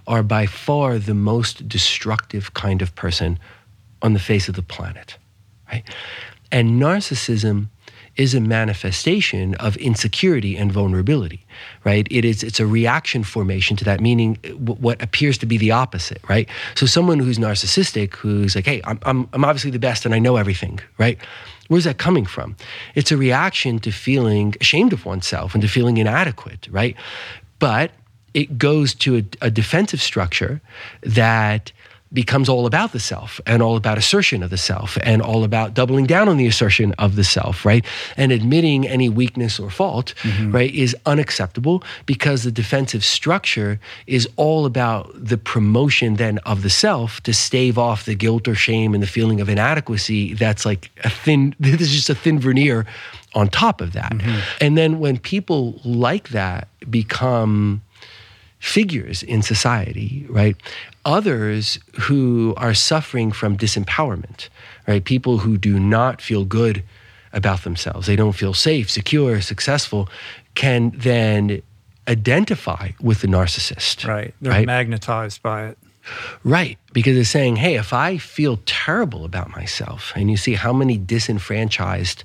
[0.08, 3.38] are by far the most destructive kind of person
[4.02, 5.18] on the face of the planet,
[5.72, 5.84] right?
[6.52, 7.68] And narcissism
[8.16, 11.46] is a manifestation of insecurity and vulnerability,
[11.86, 12.08] right?
[12.10, 16.20] It is it's a reaction formation to that, meaning what appears to be the opposite,
[16.28, 16.50] right?
[16.76, 20.20] So someone who's narcissistic, who's like, hey, I'm, I'm, I'm obviously the best and I
[20.20, 21.20] know everything, right?
[21.68, 22.56] Where's that coming from?
[22.96, 26.96] It's a reaction to feeling ashamed of oneself and to feeling inadequate, right?
[27.60, 27.92] But
[28.38, 30.62] it goes to a, a defensive structure
[31.02, 31.72] that
[32.14, 35.74] becomes all about the self and all about assertion of the self and all about
[35.74, 37.84] doubling down on the assertion of the self, right?
[38.16, 40.52] And admitting any weakness or fault, mm-hmm.
[40.52, 46.70] right, is unacceptable because the defensive structure is all about the promotion then of the
[46.70, 50.36] self to stave off the guilt or shame and the feeling of inadequacy.
[50.36, 52.86] That's like a thin, this is just a thin veneer
[53.34, 54.12] on top of that.
[54.12, 54.40] Mm-hmm.
[54.62, 57.82] And then when people like that become
[58.60, 60.56] figures in society, right?
[61.06, 64.50] Others who are suffering from disempowerment,
[64.88, 65.04] right?
[65.04, 66.84] People who do not feel good
[67.34, 70.10] about themselves, they don't feel safe, secure, successful,
[70.56, 71.62] can then
[72.08, 74.08] identify with the narcissist.
[74.08, 74.34] Right.
[74.42, 74.66] They're right?
[74.66, 75.78] magnetized by it.
[76.44, 76.78] Right.
[76.94, 80.98] Because it's saying, hey, if I feel terrible about myself, and you see how many
[80.98, 82.24] disenfranchised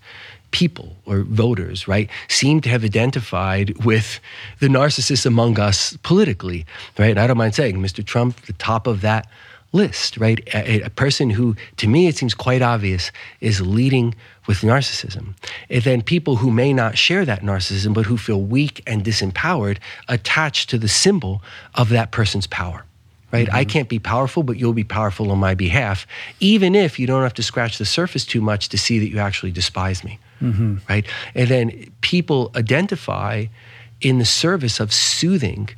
[0.53, 4.21] people or voters, right, seem to have identified with
[4.61, 6.65] the narcissists among us politically,
[6.99, 7.11] right?
[7.11, 8.05] And I don't mind saying Mr.
[8.05, 9.27] Trump, the top of that
[9.73, 10.41] list, right?
[10.55, 13.11] A, a, person who, to me, it seems quite obvious,
[13.41, 14.15] is leading
[14.47, 15.35] with narcissism.
[15.71, 19.79] And then people who may not share that narcissism, but who feel weak and disempowered,
[20.09, 21.43] attached to the symbol
[21.75, 22.85] of that person's power
[23.33, 23.49] right?
[23.49, 23.57] Mm-hmm.
[23.57, 26.07] I can't be powerful, but you'll be powerful on my behalf,
[26.39, 29.19] even if you don't have to scratch the surface too much to see that you
[29.19, 30.77] actually despise me mm-hmm.
[30.89, 31.07] right?
[31.35, 33.47] And then people identify
[34.01, 35.69] in the service of soothing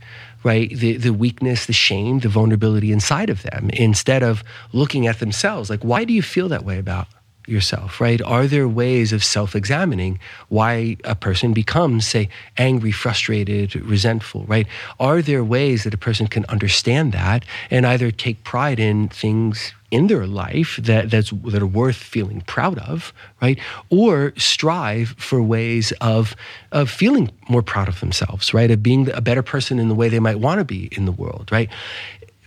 [0.42, 4.42] right the, the weakness the shame the vulnerability inside of them instead of
[4.72, 7.06] looking at themselves like why do you feel that way about
[7.46, 10.18] yourself right are there ways of self-examining
[10.48, 14.66] why a person becomes say angry frustrated resentful right
[14.98, 19.72] are there ways that a person can understand that and either take pride in things
[19.94, 23.60] in their life that that's that are worth feeling proud of, right?
[23.90, 26.34] Or strive for ways of
[26.72, 28.72] of feeling more proud of themselves, right?
[28.72, 31.12] Of being a better person in the way they might want to be in the
[31.12, 31.70] world, right?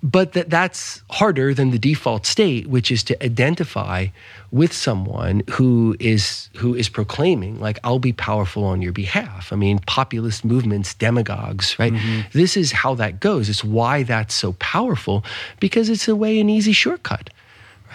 [0.03, 4.07] But that that's harder than the default state which is to identify
[4.51, 9.51] with someone who is who is proclaiming like i'll be powerful on your behalf.
[9.51, 11.93] I mean populist movements demagogues right?
[11.93, 12.21] Mm-hmm.
[12.33, 13.49] this is how that goes.
[13.49, 15.23] It's why that's so powerful
[15.59, 17.29] because it's a way an easy shortcut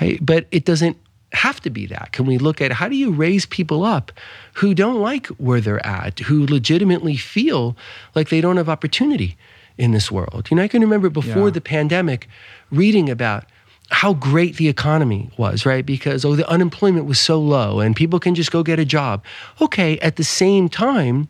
[0.01, 0.19] right?
[0.24, 0.97] But it doesn't
[1.33, 2.12] have to be that.
[2.12, 4.12] Can we look at how do you raise people up
[4.55, 7.77] who don't like where they're at who legitimately feel
[8.15, 9.37] like they don't have opportunity
[9.78, 10.49] in this world.
[10.51, 11.51] You know, I can remember before yeah.
[11.51, 12.28] the pandemic
[12.70, 13.44] reading about
[13.93, 15.85] how great the economy was, right?
[15.85, 19.23] Because oh, the unemployment was so low and people can just go get a job.
[19.60, 21.28] Okay, at the same time,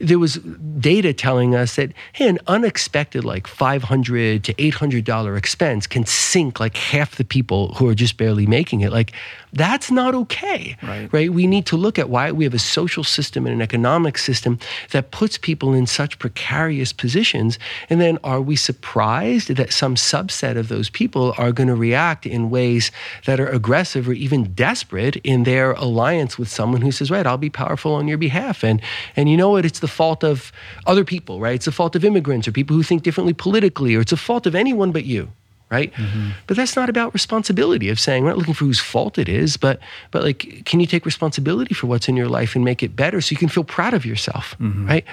[0.00, 0.34] there was
[0.80, 5.86] data telling us that hey, an unexpected like five hundred to eight hundred dollar expense
[5.86, 8.90] can sink like half the people who are just barely making it.
[8.90, 9.12] Like
[9.52, 11.12] that's not okay, right.
[11.12, 11.32] right?
[11.32, 14.58] We need to look at why we have a social system and an economic system
[14.90, 17.58] that puts people in such precarious positions,
[17.88, 21.99] and then are we surprised that some subset of those people are going to react
[22.26, 22.90] in ways
[23.26, 27.38] that are aggressive or even desperate in their alliance with someone who says, "Right, I'll
[27.38, 28.80] be powerful on your behalf," and
[29.16, 29.64] and you know what?
[29.64, 30.52] It's the fault of
[30.86, 31.54] other people, right?
[31.54, 34.46] It's the fault of immigrants or people who think differently politically, or it's a fault
[34.46, 35.30] of anyone but you,
[35.70, 35.92] right?
[35.94, 36.30] Mm-hmm.
[36.46, 39.56] But that's not about responsibility of saying we're not looking for whose fault it is,
[39.56, 39.78] but
[40.10, 43.20] but like, can you take responsibility for what's in your life and make it better
[43.20, 44.86] so you can feel proud of yourself, mm-hmm.
[44.86, 45.04] right?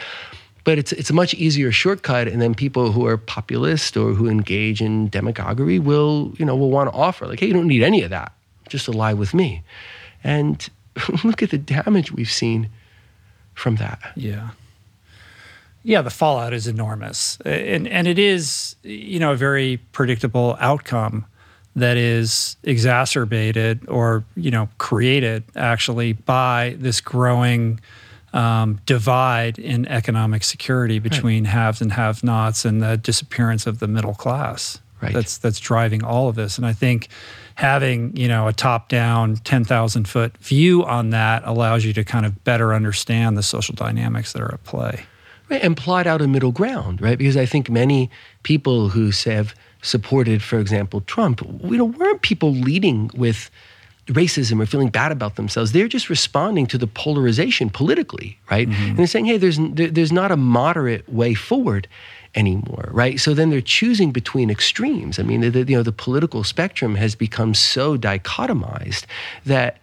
[0.68, 4.28] But it's it's a much easier shortcut, and then people who are populist or who
[4.28, 7.84] engage in demagoguery will you know will want to offer like, hey, you don't need
[7.84, 8.34] any of that,
[8.68, 9.64] just ally with me,
[10.26, 10.70] and
[11.24, 12.70] look at the damage we've seen
[13.54, 14.12] from that.
[14.18, 14.50] Yeah.
[15.84, 17.38] Yeah, the fallout is enormous.
[17.46, 21.26] And, and it is, you know, a very predictable outcome
[21.78, 27.80] that is exacerbated or, you know, created actually by this growing
[28.34, 31.54] um, divide in economic security between right.
[31.54, 34.80] haves and have nots and the disappearance of the middle class.
[35.02, 35.14] Right.
[35.14, 36.58] That's, that's driving all of this.
[36.58, 37.10] And I think
[37.58, 42.26] having you know a top down 10,000 foot view on that allows you to kind
[42.26, 45.06] of better understand the social dynamics that are at play.
[45.50, 47.18] Right, and plot out a middle ground, right?
[47.18, 48.12] Because I think many
[48.44, 53.50] people who have supported, for example, Trump, you know, weren't people leading with
[54.08, 55.72] racism or feeling bad about themselves.
[55.72, 58.70] They're just responding to the polarization politically, right?
[58.70, 58.90] Mm-hmm.
[58.90, 61.88] And they're saying, hey, there's there's not a moderate way forward
[62.36, 63.20] anymore, right?
[63.20, 65.20] So then they're choosing between extremes.
[65.20, 69.06] I mean, the, the, you know, the political spectrum has become so dichotomized
[69.46, 69.80] that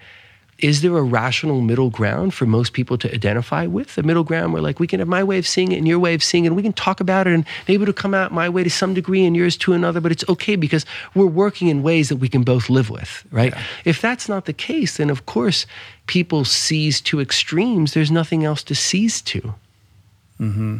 [0.65, 3.99] is there a rational middle ground for most people to identify with?
[3.99, 5.99] A middle ground where, like, we can have my way of seeing it and your
[5.99, 8.33] way of seeing it, and we can talk about it, and maybe it'll come out
[8.33, 11.69] my way to some degree and yours to another, but it's okay because we're working
[11.69, 13.53] in ways that we can both live with, right?
[13.53, 13.63] Yeah.
[13.85, 15.67] If that's not the case, then of course
[16.07, 17.93] people seize to extremes.
[17.93, 19.55] There's nothing else to seize to.
[20.41, 20.79] Mm-hmm.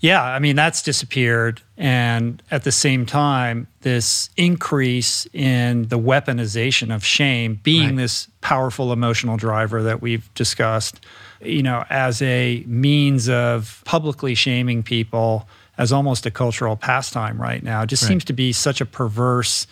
[0.00, 1.60] Yeah, I mean, that's disappeared.
[1.76, 7.96] And at the same time, this increase in the weaponization of shame being right.
[7.96, 11.04] this powerful emotional driver that we've discussed,
[11.40, 15.48] you know, as a means of publicly shaming people
[15.78, 18.08] as almost a cultural pastime right now it just right.
[18.08, 19.66] seems to be such a perverse,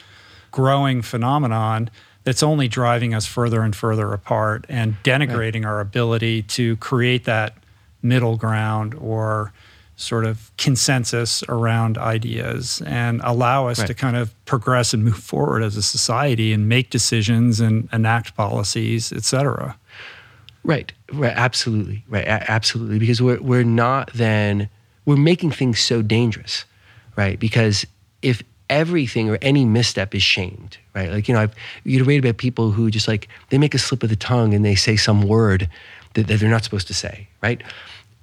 [0.53, 1.91] growing phenomenon
[2.25, 5.71] that's only driving us further and further apart and denigrating right.
[5.71, 7.55] our ability to create that
[8.03, 9.53] middle ground or
[9.97, 13.87] sort of consensus around ideas and allow us right.
[13.87, 18.37] to kind of progress and move forward as a society and make decisions and enact
[18.37, 19.77] policies, et cetera.
[20.63, 22.99] Right, right, absolutely, right, a- absolutely.
[22.99, 24.69] Because we're we're not then
[25.07, 26.65] we're making things so dangerous,
[27.17, 27.39] right?
[27.39, 27.87] Because
[28.21, 31.11] if everything or any misstep is shamed, right?
[31.11, 31.55] Like you know, I've
[31.85, 34.65] you read about people who just like they make a slip of the tongue and
[34.65, 35.71] they say some word
[36.15, 37.63] that, that they're not supposed to say, right?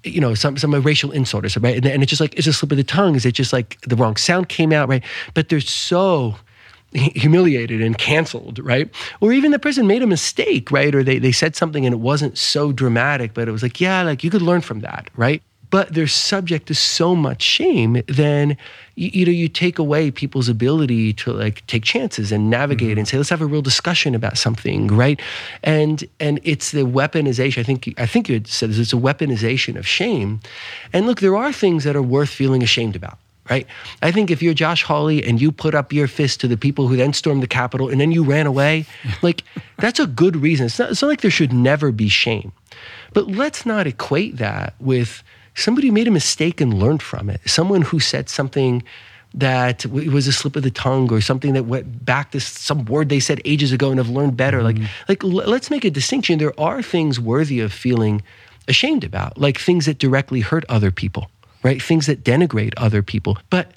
[0.03, 1.77] You know, some some racial insult or something, right?
[1.77, 3.15] And, and it's just like it's a slip of the tongue.
[3.15, 5.03] Is it just like the wrong sound came out, right?
[5.33, 6.35] But they're so
[6.93, 8.89] humiliated and canceled, right?
[9.19, 10.93] Or even the person made a mistake, right?
[10.93, 14.03] Or they, they said something and it wasn't so dramatic, but it was like, yeah,
[14.03, 15.41] like you could learn from that, right?
[15.73, 18.55] But they're subject to so much shame, then
[18.93, 22.99] you, you, know you take away people's ability to like take chances and navigate mm-hmm.
[22.99, 25.19] and say, let's have a real discussion about something, right?
[25.63, 27.57] And and it's the weaponization.
[27.57, 28.77] I think I think you had said this.
[28.77, 30.41] It's a weaponization of shame.
[30.93, 33.17] And look, there are things that are worth feeling ashamed about
[33.49, 33.67] right?
[34.01, 36.87] I think if you're Josh Hawley and you put up your fist to the people
[36.87, 38.85] who then stormed the Capitol and then you ran away,
[39.21, 39.43] like
[39.79, 40.67] that's a good reason.
[40.67, 42.53] It's not, it's not like there should never be shame.
[43.11, 45.23] But let's not equate that with
[45.55, 47.41] somebody made a mistake and learned from it.
[47.45, 48.83] Someone who said something
[49.33, 53.09] that was a slip of the tongue or something that went back to some word
[53.09, 54.61] they said ages ago and have learned better.
[54.61, 54.83] Mm-hmm.
[55.07, 56.37] Like, like let's make a distinction.
[56.37, 58.21] There are things worthy of feeling
[58.67, 61.29] ashamed about, like things that directly hurt other people,
[61.63, 61.81] right?
[61.81, 63.37] Things that denigrate other people.
[63.49, 63.71] But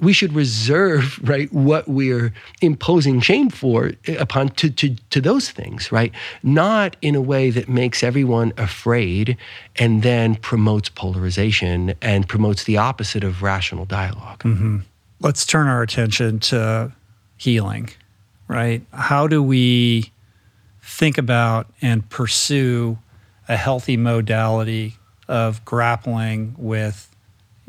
[0.00, 5.50] we should reserve right what we're imposing shame for eh, upon to, to, to those
[5.50, 6.12] things right?
[6.42, 9.36] Not in a way that makes everyone afraid
[9.76, 14.78] and then promotes polarization and promotes the opposite of rational dialog mm-hmm.
[15.20, 16.92] let's turn our attention to
[17.36, 17.90] healing
[18.50, 18.82] right?
[18.92, 20.10] How do we
[20.82, 22.98] think about and pursue
[23.48, 24.96] a healthy modality
[25.28, 27.09] of grappling with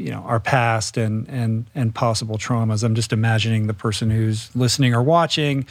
[0.01, 2.83] you know our past and and and possible traumas.
[2.83, 5.65] I'm just imagining the person who's listening or watching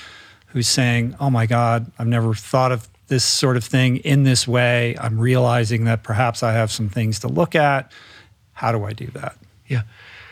[0.48, 4.47] who's saying, "Oh my god, I've never thought of this sort of thing in this
[4.47, 4.97] way.
[5.01, 7.93] I'm realizing that perhaps I have some things to look at.
[8.52, 9.36] How do I do that?"
[9.66, 9.82] Yeah.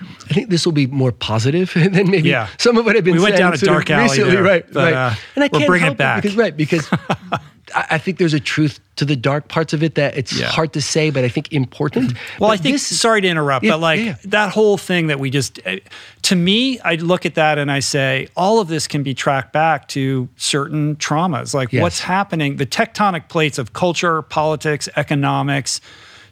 [0.01, 2.49] I think this will be more positive than maybe yeah.
[2.59, 3.33] some of what I've been we saying.
[3.33, 4.65] went down a dark alley recently, there, right?
[4.73, 4.95] but, right.
[4.95, 6.57] Uh, and I we'll can't bring help it back, because, right?
[6.57, 6.89] Because
[7.75, 10.47] I think there's a truth to the dark parts of it that it's yeah.
[10.49, 12.15] hard to say, but I think important.
[12.41, 12.75] Well, but I think.
[12.75, 14.17] this, sorry to interrupt, Yeah, but like yeah.
[14.25, 15.77] that whole thing that we just, uh,
[16.23, 19.53] to me, I look at that and I say, all of this can be tracked
[19.53, 21.83] back to certain traumas, like Yes.
[21.83, 25.81] what's happening, the tectonic plates of culture, politics, economics.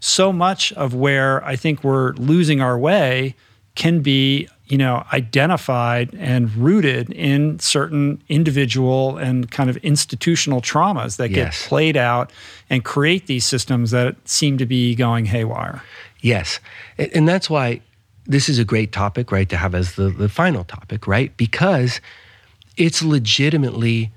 [0.00, 3.34] So much of where I think we're losing our way
[3.74, 11.16] can be you know identified and rooted in certain individual and kind of institutional traumas
[11.16, 11.62] that Yes.
[11.62, 12.32] get played out
[12.68, 15.82] and create these systems that seem to be going haywire
[16.20, 16.58] Yes.
[16.98, 17.80] And, and that's why
[18.26, 21.36] this is a great topic, right, to have as the, the final topic, right?
[21.36, 22.00] Because
[22.76, 24.10] it's legitimately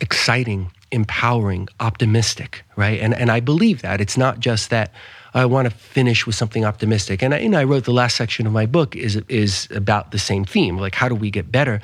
[0.00, 3.00] exciting, empowering, optimistic, right?
[3.00, 4.00] And, and I believe that.
[4.00, 4.92] It's not just that
[5.34, 7.22] I want to finish with something optimistic.
[7.22, 10.18] And I, and I wrote the last section of my book is, is about the
[10.18, 11.80] same theme, like how do we get better?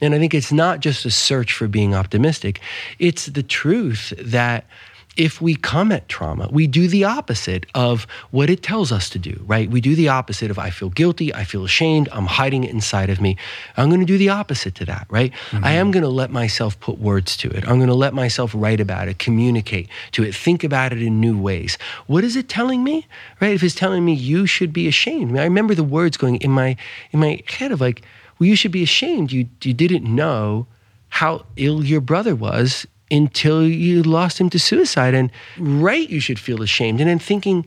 [0.00, 2.60] And I think it's not just a search for being optimistic,
[2.98, 4.66] it's the truth that
[5.16, 9.18] if we come at trauma, we do the opposite of what it tells us to
[9.18, 9.68] do, right?
[9.68, 13.10] We do the opposite of I feel guilty, I feel ashamed, I'm hiding it inside
[13.10, 13.36] of me.
[13.76, 15.32] I'm going to do the opposite to that, right?
[15.50, 15.64] Mm-hmm.
[15.64, 17.66] I am going to let myself put words to it.
[17.66, 21.20] I'm going to let myself write about it, communicate to it, think about it in
[21.20, 21.76] new ways.
[22.06, 23.06] What is it telling me?
[23.40, 23.54] Right?
[23.54, 25.36] If it's telling me you should be ashamed.
[25.36, 26.76] I, I remember the words going in my
[27.10, 28.02] in my head of like,
[28.38, 29.32] well, you should be ashamed.
[29.32, 30.66] You you didn't know
[31.08, 35.14] how ill your brother was until you lost him to suicide.
[35.14, 37.00] And right, you should feel ashamed.
[37.00, 37.66] And then thinking,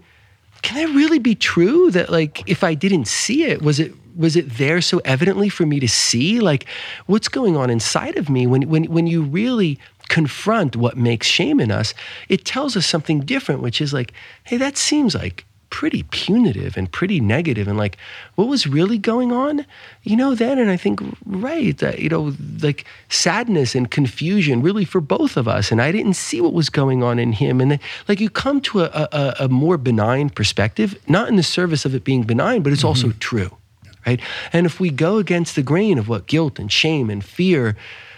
[0.61, 1.91] can that really be true?
[1.91, 5.65] That like if I didn't see it, was it was it there so evidently for
[5.65, 6.40] me to see?
[6.40, 6.65] Like
[7.06, 9.78] what's going on inside of me when when when you really
[10.10, 11.94] confront what makes shame in us,
[12.30, 14.14] it tells us something different, which is like,
[14.44, 17.98] hey, that seems like pretty punitive and pretty negative and like
[18.36, 19.66] what was really going on
[20.04, 22.32] you know then and i think right that you know
[22.62, 26.70] like sadness and confusion really for both of us and i didn't see what was
[26.70, 30.30] going on in him and then, like you come to a, a, a more benign
[30.30, 33.18] perspective not in the service of it being benign but it's also mm-hmm.
[33.18, 33.58] true
[34.06, 34.20] right?
[34.52, 37.76] And if we go against the grain of what guilt and shame and fear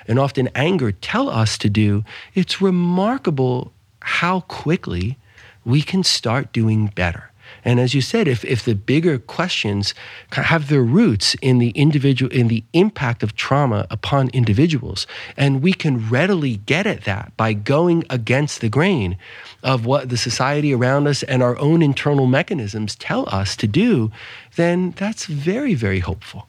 [0.07, 2.03] and often anger tell us to do
[2.33, 3.71] it's remarkable
[4.01, 5.17] how quickly
[5.63, 7.31] we can start doing better
[7.65, 9.95] and as you said, if, if the bigger questions
[10.31, 15.73] have their roots in the individual, in the impact of trauma upon individuals, and we
[15.73, 19.17] can readily get at that by going against the grain
[19.63, 24.11] of what the society around us and our own internal mechanisms tell us to do,
[24.55, 26.47] then that's very, very hopeful.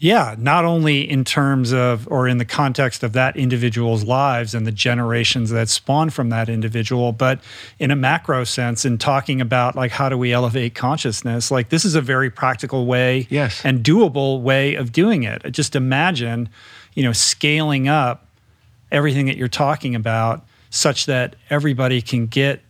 [0.00, 4.64] Yeah, not only in terms of or in the context of that individual's lives and
[4.64, 7.40] the generations that spawn from that individual, but
[7.80, 11.84] in a macro sense, in talking about like how do we elevate consciousness, like this
[11.84, 13.60] is a very practical way Yes.
[13.64, 15.42] and doable way of doing it.
[15.50, 16.48] Just imagine,
[16.94, 18.26] you know, scaling up
[18.92, 22.60] everything that you're talking about such that everybody can get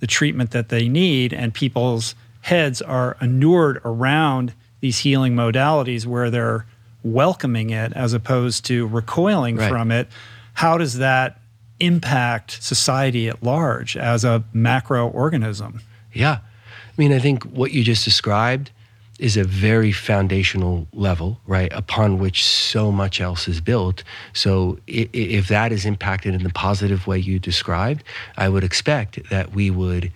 [0.00, 4.52] the treatment that they need and people's heads are inured around
[4.84, 6.66] these healing modalities where they're
[7.02, 9.70] welcoming it as opposed to recoiling Right.
[9.70, 10.08] from it
[10.52, 11.40] how does that
[11.80, 15.80] impact society at large as a macro organism
[16.12, 16.36] Yeah.
[16.42, 18.70] I mean, I think what you just described
[19.18, 24.04] is a very foundational level, right, upon which so much else is built.
[24.34, 28.04] So if that is impacted in the positive way you described,
[28.36, 30.12] I would expect that we would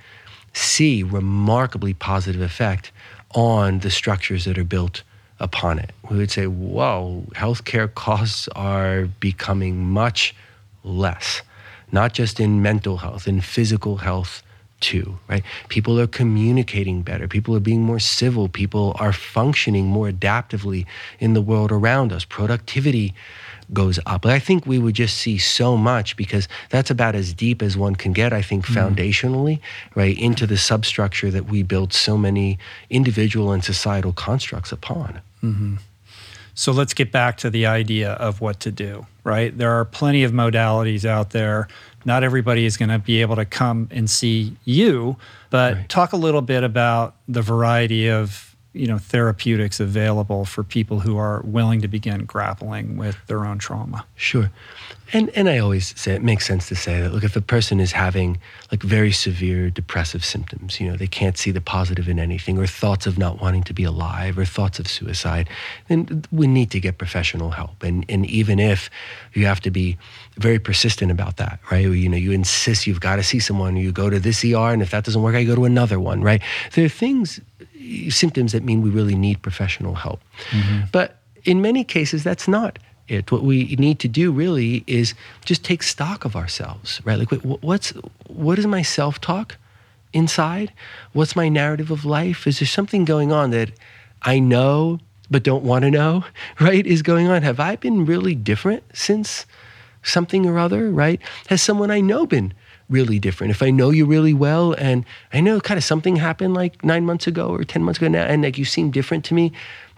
[0.52, 2.92] see remarkably positive effect
[3.34, 5.02] on the structures that are built
[5.40, 5.92] upon it.
[6.10, 10.34] We would say, whoa, healthcare costs are becoming much
[10.82, 11.42] less,
[11.92, 14.42] not just in mental health, in physical health
[14.80, 15.42] too, right?
[15.68, 17.26] People are communicating better.
[17.28, 18.48] People are being more civil.
[18.48, 20.86] People are functioning more adaptively
[21.18, 22.24] in the world around us.
[22.24, 23.14] Productivity
[23.72, 24.22] goes up.
[24.22, 27.76] But I think we would just see so much because that's about as deep as
[27.76, 28.78] one can get, I think, mm-hmm.
[28.78, 29.60] foundationally,
[29.94, 35.20] right, into the substructure that we build so many individual and societal constructs upon.
[35.42, 35.76] Mm-hmm.
[36.54, 39.56] So let's get back to the idea of what to do, right?
[39.56, 41.68] There are plenty of modalities out there.
[42.08, 45.16] Not everybody is going to be able to come and see you,
[45.50, 45.88] but Right.
[45.88, 51.16] talk a little bit about the variety of you know therapeutics available for people who
[51.18, 54.04] are willing to begin grappling with their own trauma.
[54.16, 54.50] Sure.
[55.12, 57.80] And and I always say it makes sense to say that look if a person
[57.80, 58.38] is having
[58.70, 62.66] like very severe depressive symptoms, you know, they can't see the positive in anything or
[62.66, 65.48] thoughts of not wanting to be alive or thoughts of suicide,
[65.88, 67.82] then we need to get professional help.
[67.82, 68.90] And and even if
[69.32, 69.96] you have to be
[70.38, 71.84] very persistent about that, right?
[71.84, 74.82] You know, you insist you've got to see someone, you go to this ER and
[74.82, 76.40] if that doesn't work, I go to another one, right?
[76.72, 77.40] There are things
[78.08, 80.20] symptoms that mean we really need professional help.
[80.92, 82.78] But in many cases, that's not
[83.08, 83.32] it.
[83.32, 87.18] What we need to do really is just take stock of ourselves, right?
[87.18, 87.90] Like, what's
[88.26, 89.56] what is my self talk
[90.12, 90.72] inside?
[91.12, 92.46] What's my narrative of life?
[92.46, 93.70] Is there something going on that
[94.22, 95.00] I know
[95.30, 96.24] but don't want to know,
[96.60, 96.86] right?
[96.86, 97.42] Is going on?
[97.42, 99.46] Have I been really different since
[100.02, 101.20] something or other, right?
[101.48, 102.54] Has someone I know been
[102.88, 103.50] really different?
[103.50, 107.04] If I know you really well and I know kind of something happened like nine
[107.04, 109.52] months ago or 10 months ago now, and like you seem different to me,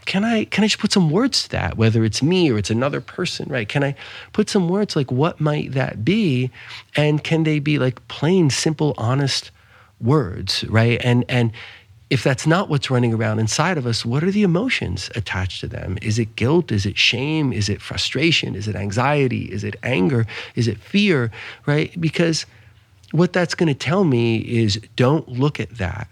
[0.06, 2.70] can I can I just put some words to that, whether it's me or it's
[2.70, 3.68] another person, right?
[3.68, 3.94] Can I
[4.32, 6.50] put some words like what might that be?
[6.96, 9.50] And can they be like plain, simple, honest
[10.00, 11.00] words, right?
[11.04, 11.52] And and
[12.10, 15.68] if that's not what's running around inside of us, what are the emotions attached to
[15.68, 15.96] them?
[16.02, 16.72] Is it guilt?
[16.72, 17.52] Is it shame?
[17.52, 18.56] Is it frustration?
[18.56, 19.44] Is it anxiety?
[19.44, 20.26] Is it anger?
[20.56, 21.30] Is it fear?
[21.66, 21.98] Right?
[22.00, 22.46] Because
[23.12, 26.08] what that's going to tell me is don't look at that.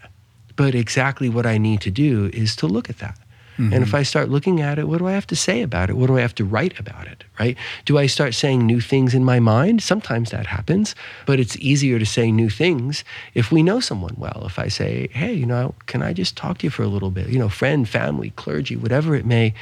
[0.55, 3.17] But exactly what I need to do is to look at that.
[3.59, 3.95] And if mm-hmm.
[3.97, 5.97] I start looking at it, what do I have to say about it?
[5.97, 7.23] What do I have to write about it?
[7.39, 7.57] Right?
[7.85, 9.83] Do I start saying new things in my mind?
[9.83, 10.95] Sometimes that happens,
[11.25, 13.03] but it's easier to say new things
[13.33, 14.43] if we know someone well.
[14.45, 17.11] If I say, hey, you know, can I just talk to you for a little
[17.11, 17.27] bit?
[17.27, 19.53] You know, friend, family, clergy, whatever it may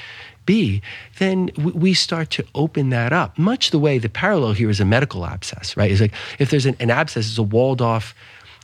[0.47, 0.81] be,
[1.19, 3.37] then we start to open that up.
[3.37, 5.91] Much the way the parallel here is a medical abscess, right?
[5.91, 8.15] It's like if there's an, an abscess, it's a walled off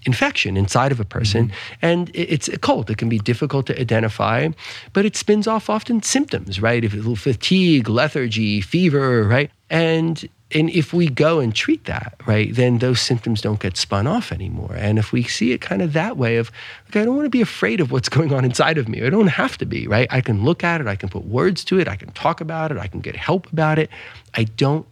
[0.06, 1.48] infection inside of a person.
[1.48, 1.76] Mm-hmm.
[1.82, 2.90] And it's occult.
[2.90, 4.50] It can be difficult to identify
[4.94, 6.84] but it spins off often symptoms right?
[6.84, 9.52] If it's fatigue lethargy fever right?
[9.70, 14.08] And and if we go and treat that right then those symptoms don't get spun
[14.08, 14.76] off anymore.
[14.76, 16.52] And if we see it kind of that way of
[16.86, 19.04] like i don't want to be afraid of what's going on inside of me.
[19.04, 20.08] I don't have to be right?
[20.12, 22.72] I can look at it i can put words to it i can talk about
[22.72, 23.90] it i can get help about it.
[24.36, 24.88] I don't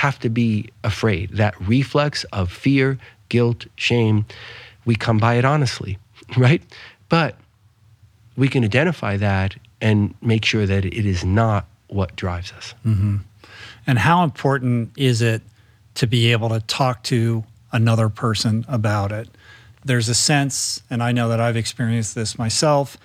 [0.00, 1.30] have to be afraid.
[1.36, 2.98] That reflex of fear,
[3.30, 4.26] guilt, shame,
[4.84, 5.98] we come by it honestly,
[6.36, 6.62] right?
[7.08, 7.36] But
[8.36, 12.74] we can identify that and make sure that it is not what drives us.
[12.84, 13.16] Mm-hmm.
[13.86, 15.42] And how important is it
[15.94, 19.28] to be able to talk to another person about it?
[19.84, 22.98] There's a sense, and I know that I've experienced this myself,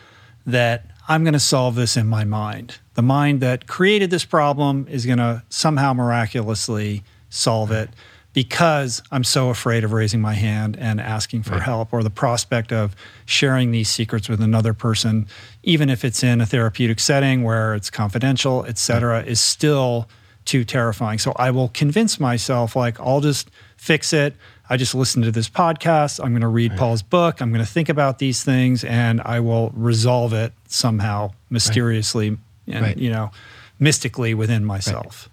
[0.45, 2.77] that I'm going to solve this in my mind.
[2.95, 7.89] The mind that created this problem is going to somehow miraculously solve it
[8.35, 11.61] because I'm so afraid of raising my hand and asking for Right.
[11.63, 12.93] help or the prospect of
[13.25, 15.25] sharing these secrets with another person,
[15.63, 20.09] even if it's in a therapeutic setting where it's confidential, et cetera, is still
[20.43, 21.17] too terrifying.
[21.17, 24.35] So I will convince myself, like, I'll just fix it.
[24.69, 26.19] I just listen to this podcast.
[26.21, 27.39] I'm going to read Paul's book.
[27.41, 32.37] I'm going to think about these things and I will resolve it somehow mysteriously
[32.67, 32.97] and, Right.
[32.97, 33.31] you know,
[33.79, 35.29] mystically within myself.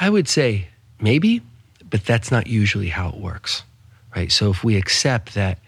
[0.00, 0.68] I would say
[1.00, 1.42] maybe,
[1.94, 3.62] but that's not usually how it works,
[4.16, 4.32] right?
[4.32, 5.60] So if we accept that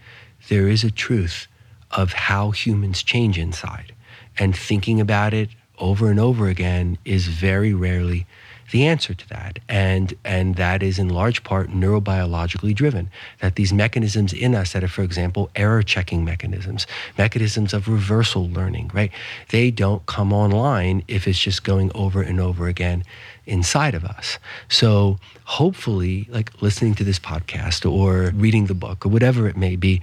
[0.48, 1.46] there is a truth
[1.92, 3.94] of how humans change inside,
[4.36, 8.26] and thinking about it over and over again is very rarely
[8.72, 13.10] the answer to that and and that is in large part neurobiologically driven
[13.40, 16.86] that these mechanisms in us that are for example error checking mechanisms
[17.16, 19.12] mechanisms of reversal learning right?
[19.50, 23.04] They don't come online if it's just going over and over again
[23.44, 24.38] inside of us.
[24.68, 29.76] So hopefully like listening to this podcast or reading the book or whatever it may
[29.76, 30.02] be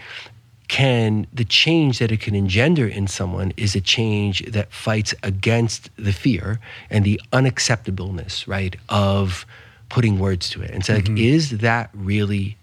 [0.68, 5.90] can the change that it can engender in someone is a change that fights against
[5.98, 6.60] the fear
[6.90, 9.46] and the unacceptableness right of
[9.90, 10.72] putting words to it.
[10.72, 11.18] And so like mm-hmm.
[11.18, 12.58] is that really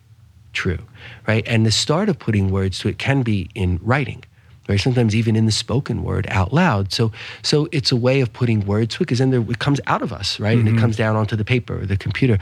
[0.52, 0.78] true
[1.26, 1.46] right?
[1.46, 4.24] And the start of putting words to it can be in writing
[4.68, 4.80] right?
[4.80, 6.92] Sometimes even in the spoken word out loud.
[6.92, 7.12] So
[7.42, 10.02] so it's a way of putting words to it because then there, it comes out
[10.02, 10.58] of us right?
[10.58, 10.80] And it mm-hmm.
[10.80, 12.38] comes down onto the paper or the computer.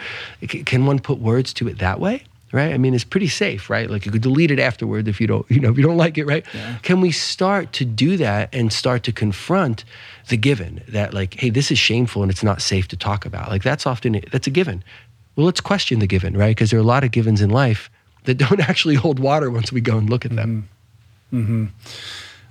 [0.47, 2.23] Can one put words to it that way
[2.53, 2.73] right?
[2.73, 3.91] I mean it's pretty safe right?
[3.91, 6.19] Like you could delete it afterward if you don't you know if you don't like
[6.19, 6.45] it right?
[6.83, 9.85] Can we start to do that and start to confront
[10.29, 13.51] the given that like hey this is shameful and it's not safe to talk about?
[13.51, 14.83] Like that's often that's a given.
[15.37, 16.55] Well let's question the given right?
[16.57, 17.91] Because there are a lot of givens in life
[18.25, 20.69] that don't actually hold water once we go and look at them.
[21.33, 21.71] Mhm.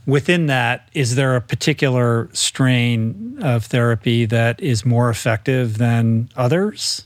[0.06, 7.04] Within that, is there a particular strain of therapy that is more effective than others?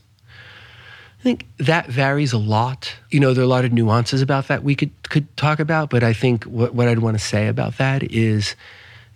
[1.22, 2.96] I think that varies a lot.
[3.12, 5.92] You know, there are a lot of nuances about that we could could talk about,
[5.92, 8.56] but I think what, what I'd want to say about that is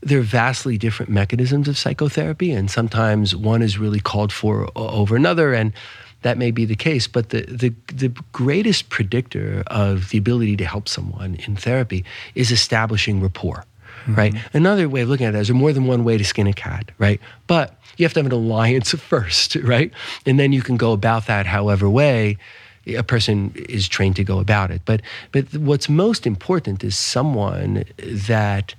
[0.02, 5.16] there are vastly different mechanisms of psychotherapy, and sometimes one is really called for over
[5.16, 5.74] another, and
[6.22, 7.08] that may be the case.
[7.08, 12.06] But the, the, the greatest predictor of the ability to help someone in therapy
[12.36, 13.66] is establishing rapport
[14.06, 14.16] mm-hmm.
[14.16, 14.36] right?
[14.54, 16.54] Another way of looking at it is there more than one way to skin a
[16.54, 17.20] cat, right?
[17.48, 19.92] But you have to have an alliance first, right?
[20.26, 22.38] And then you can go about that however way
[22.88, 24.82] a person is trained to go about it.
[24.86, 25.02] But
[25.32, 28.76] but what's most important is someone that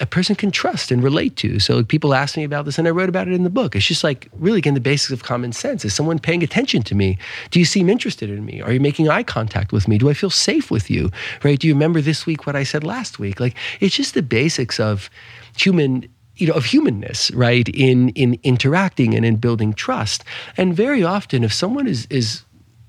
[0.00, 1.58] a person can trust and relate to.
[1.58, 3.74] So people ask me about this, and I wrote about it in the book.
[3.74, 5.84] It's just like really again the basics of common sense.
[5.84, 7.18] Is someone paying attention to me?
[7.50, 8.60] Do you seem interested in me?
[8.60, 9.98] Are you making eye contact with me?
[9.98, 11.10] Do I feel safe with you?
[11.42, 11.58] Right?
[11.58, 13.40] Do you remember this week what I said last week?
[13.40, 15.10] Like it's just the basics of
[15.56, 16.08] human
[16.38, 20.24] you know of humanness right in in interacting and in building trust.
[20.56, 22.44] And very often if someone is is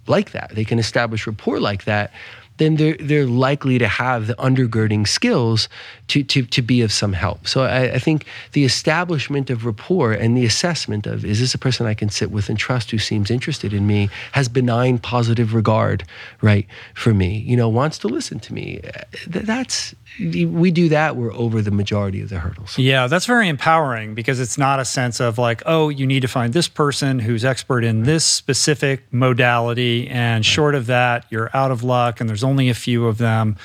[0.08, 2.12] like that they can establish rapport like that
[2.60, 5.70] then they're, they're likely to have the undergirding skills
[6.10, 7.48] to, to, to be of some help.
[7.48, 11.58] So I, I, think the establishment of rapport and the assessment of is this a
[11.58, 15.54] person I can sit with and trust who seems interested in me, has benign positive
[15.54, 16.04] regard,
[16.42, 18.82] right, for me, you know, wants to listen to me.
[19.28, 22.78] That's we do that, we're over the majority of the hurdles.
[22.78, 26.28] Yeah, that's very empowering because it's not a sense of like, oh, you need to
[26.28, 31.70] find this person who's expert in this specific modality, and short of that, you're out
[31.70, 33.56] of luck, and there's only a few of them.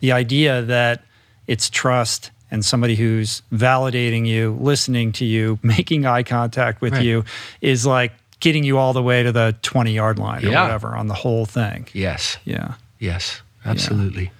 [0.00, 1.04] The idea that
[1.46, 7.04] it's trust and somebody who's validating you, listening to you, making eye contact with right.
[7.04, 7.24] you
[7.60, 11.06] is like getting you all the way to the 20 yard line or whatever on
[11.06, 11.88] the whole thing.
[11.92, 12.38] Yes.
[12.44, 12.74] Yeah.
[13.02, 14.24] Yes, absolutely.
[14.24, 14.30] Yeah.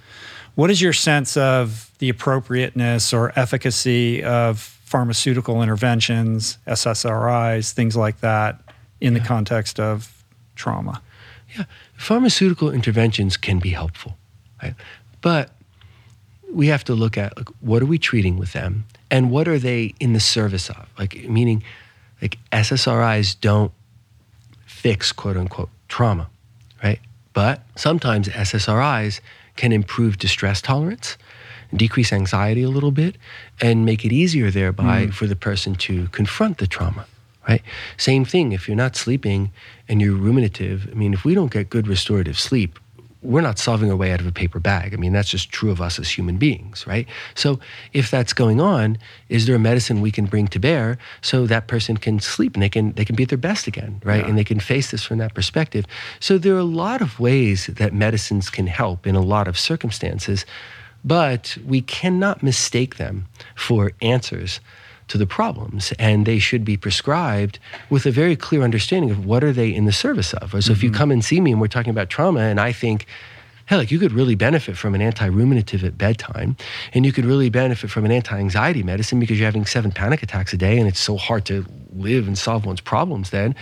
[0.54, 8.20] What is your sense of the appropriateness or efficacy of pharmaceutical interventions, SSRIs, things like
[8.20, 8.60] that,
[9.00, 9.18] in yeah.
[9.18, 10.22] the context of
[10.54, 11.02] trauma?
[11.56, 11.64] Yeah,
[11.94, 14.16] pharmaceutical interventions can be helpful,
[14.62, 14.74] right?
[15.22, 15.50] But
[16.52, 19.58] we have to look at like, what are we treating with them and what are
[19.58, 20.88] they in the service of?
[20.98, 21.64] Like, meaning,
[22.20, 23.72] like SSRIs don't
[24.66, 26.28] fix quote unquote trauma,
[26.82, 27.00] right?
[27.32, 29.20] But sometimes SSRIs
[29.56, 31.16] can improve distress tolerance,
[31.74, 33.16] decrease anxiety a little bit,
[33.60, 35.14] and make it easier thereby mm.
[35.14, 37.06] for the person to confront the trauma.
[37.48, 37.62] Right?
[37.96, 39.50] Same thing if you're not sleeping
[39.88, 40.88] and you're ruminative.
[40.90, 42.78] I mean, if we don't get good restorative sleep,
[43.22, 44.92] we're not solving our way out of a paper bag.
[44.92, 47.06] I mean, that's just true of us as human beings, right?
[47.34, 47.60] So,
[47.92, 51.68] if that's going on, is there a medicine we can bring to bear so that
[51.68, 54.22] person can sleep and they can they can be at their best again, right?
[54.22, 54.28] Yeah.
[54.28, 55.86] And they can face this from that perspective.
[56.20, 59.58] So, there are a lot of ways that medicines can help in a lot of
[59.58, 60.44] circumstances,
[61.04, 64.60] but we cannot mistake them for answers
[65.08, 67.58] to the problems and they should be prescribed
[67.90, 70.50] with a very clear understanding of what are they in the service of.
[70.50, 70.72] So mm-hmm.
[70.72, 70.98] if you mm-hmm.
[70.98, 73.06] come and see me and we're talking about trauma and I think
[73.66, 76.56] hey, like you could really benefit from an anti-ruminative at bedtime,
[76.92, 80.52] and you could really benefit from an anti-anxiety medicine because you're having seven panic attacks
[80.52, 81.64] a day, and it's so hard to
[81.94, 83.30] live and solve one's problems.
[83.30, 83.54] Then,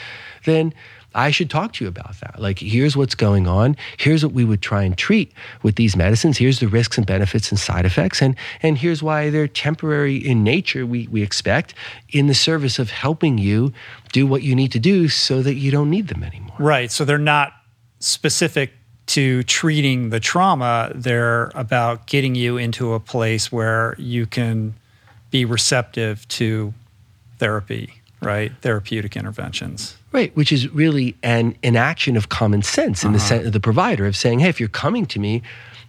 [0.47, 0.73] then
[1.15, 2.41] I should talk to you about that.
[2.41, 3.77] Like, here's what's going on.
[3.97, 5.33] Here's what we would try and treat
[5.63, 6.39] with these medicines.
[6.39, 8.23] Here's the risks and benefits and side effects.
[8.23, 11.75] And, and here's why they're temporary in nature, we, we expect,
[12.11, 13.73] in the service of helping you
[14.13, 16.57] do what you need to do so that you don't need them anymore.
[16.59, 16.91] Right.
[16.91, 17.53] So they're not
[17.99, 18.73] specific
[19.07, 24.75] to treating the trauma, they're about getting you into a place where you can
[25.33, 26.73] be receptive to
[27.39, 27.93] therapy,
[28.23, 28.53] right?
[28.61, 29.97] Therapeutic interventions.
[30.13, 33.17] Right, which is really an, an action of common sense in uh-huh.
[33.17, 35.43] the sense of the provider of saying, hey, if you're coming to me,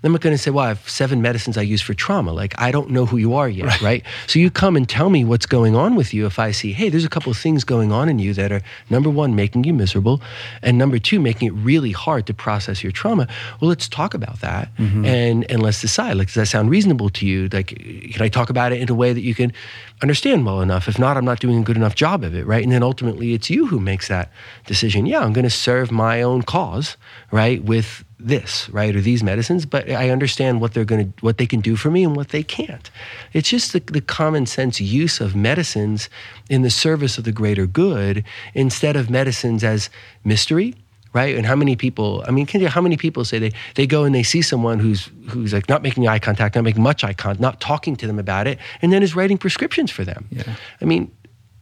[0.03, 2.31] I'm not going to say, well, I have seven medicines I use for trauma.
[2.31, 3.81] Like, I don't know who you are yet, right.
[3.81, 4.03] right?
[4.25, 6.89] So you come and tell me what's going on with you if I see, hey,
[6.89, 9.73] there's a couple of things going on in you that are, number one, making you
[9.73, 10.19] miserable,
[10.63, 13.27] and number two, making it really hard to process your trauma.
[13.59, 15.05] Well, let's talk about that mm-hmm.
[15.05, 16.17] and, and let's decide.
[16.17, 17.47] Like, does that sound reasonable to you?
[17.49, 19.53] Like, can I talk about it in a way that you can
[20.01, 20.87] understand well enough?
[20.87, 22.63] If not, I'm not doing a good enough job of it, right?
[22.63, 24.31] And then ultimately, it's you who makes that
[24.65, 25.05] decision.
[25.05, 26.97] Yeah, I'm going to serve my own cause,
[27.31, 31.37] right, with this, right, or these medicines, but I understand what they're going to, what
[31.37, 32.89] they can do for me and what they can't.
[33.33, 36.09] It's just the, the common sense use of medicines
[36.49, 38.23] in the service of the greater good
[38.53, 39.89] instead of medicines as
[40.23, 40.75] mystery,
[41.13, 41.35] right?
[41.35, 42.23] And how many people?
[42.27, 44.79] I mean, can you, how many people say they they go and they see someone
[44.79, 48.07] who's who's like not making eye contact, not making much eye contact, not talking to
[48.07, 50.27] them about it, and then is writing prescriptions for them?
[50.31, 50.55] Yeah.
[50.81, 51.11] I mean,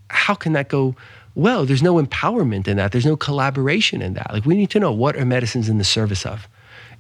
[0.10, 0.96] how can that go?
[1.36, 2.92] well, there's no empowerment in that.
[2.92, 4.34] There's no collaboration in that.
[4.34, 6.48] Like we need to know what are medicines in the service of.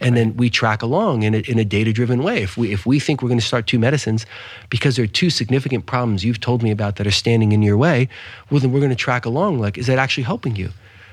[0.01, 2.41] and then we track along in a, in a data driven way.
[2.41, 4.25] If we if we think we're going to start two medicines
[4.69, 7.77] because there are two significant problems you've told me about that are standing in your
[7.77, 8.07] way,
[8.49, 9.59] well then we're going to track along.
[9.59, 10.69] Like, is that actually helping you?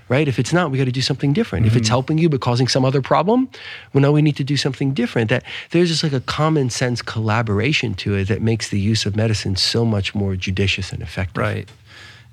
[0.08, 0.28] Right?
[0.28, 1.66] If it's not, we got to do something different.
[1.66, 1.92] If it's mm-hmm.
[1.92, 3.48] helping you but causing some other problem,
[3.92, 5.30] well, now we need to do something different.
[5.30, 5.42] That
[5.72, 9.56] there's just like a common sense collaboration to it that makes the use of medicine
[9.56, 11.42] so much more judicious and effective.
[11.42, 11.68] Right.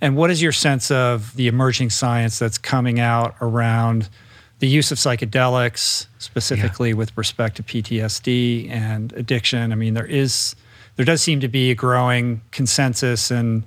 [0.02, 4.10] And what is your sense of the emerging science that's coming out around
[4.60, 9.72] the use of psychedelics, specifically with respect to PTSD and addiction?
[9.72, 10.56] I mean, there is,
[10.98, 13.64] there does seem to be a growing consensus and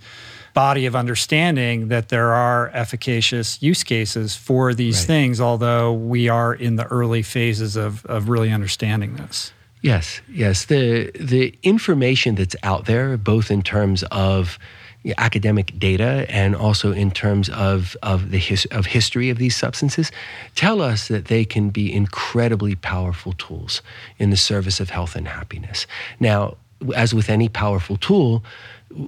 [0.56, 5.06] body of understanding that there are efficacious use cases for these Right.
[5.06, 9.52] things, although we are in the early phases of, of really understanding this.
[9.82, 10.64] Yes, yes.
[10.64, 14.58] The the information that's out there, both in terms of
[15.18, 20.10] academic data and also in terms of of the his, of history of these substances,
[20.54, 23.82] tell us that they can be incredibly powerful tools
[24.18, 25.86] in the service of health and happiness.
[26.18, 26.56] Now,
[26.94, 28.42] as with any powerful tool,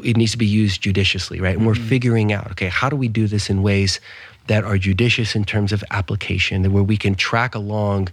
[0.05, 1.57] it needs to be used judiciously, right?
[1.57, 4.01] And we're figuring out, okay, how do we do this in ways
[4.49, 8.09] that are judicious in terms of application, where we can track along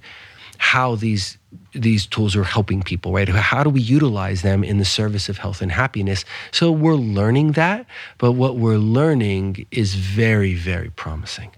[0.58, 1.38] how these
[1.74, 3.28] these tools are helping people, right?
[3.30, 6.24] How do we utilize them in the service of health and happiness?
[6.52, 7.86] So we're learning that,
[8.18, 11.52] but what we're learning is very, very promising.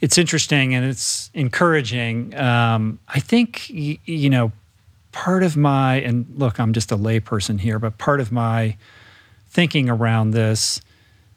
[0.00, 2.36] it's interesting and it's encouraging.
[2.36, 4.52] Um, I think y- you know
[5.18, 8.76] part of my and look, I'm just a layperson here, but part of my
[9.48, 10.80] thinking around this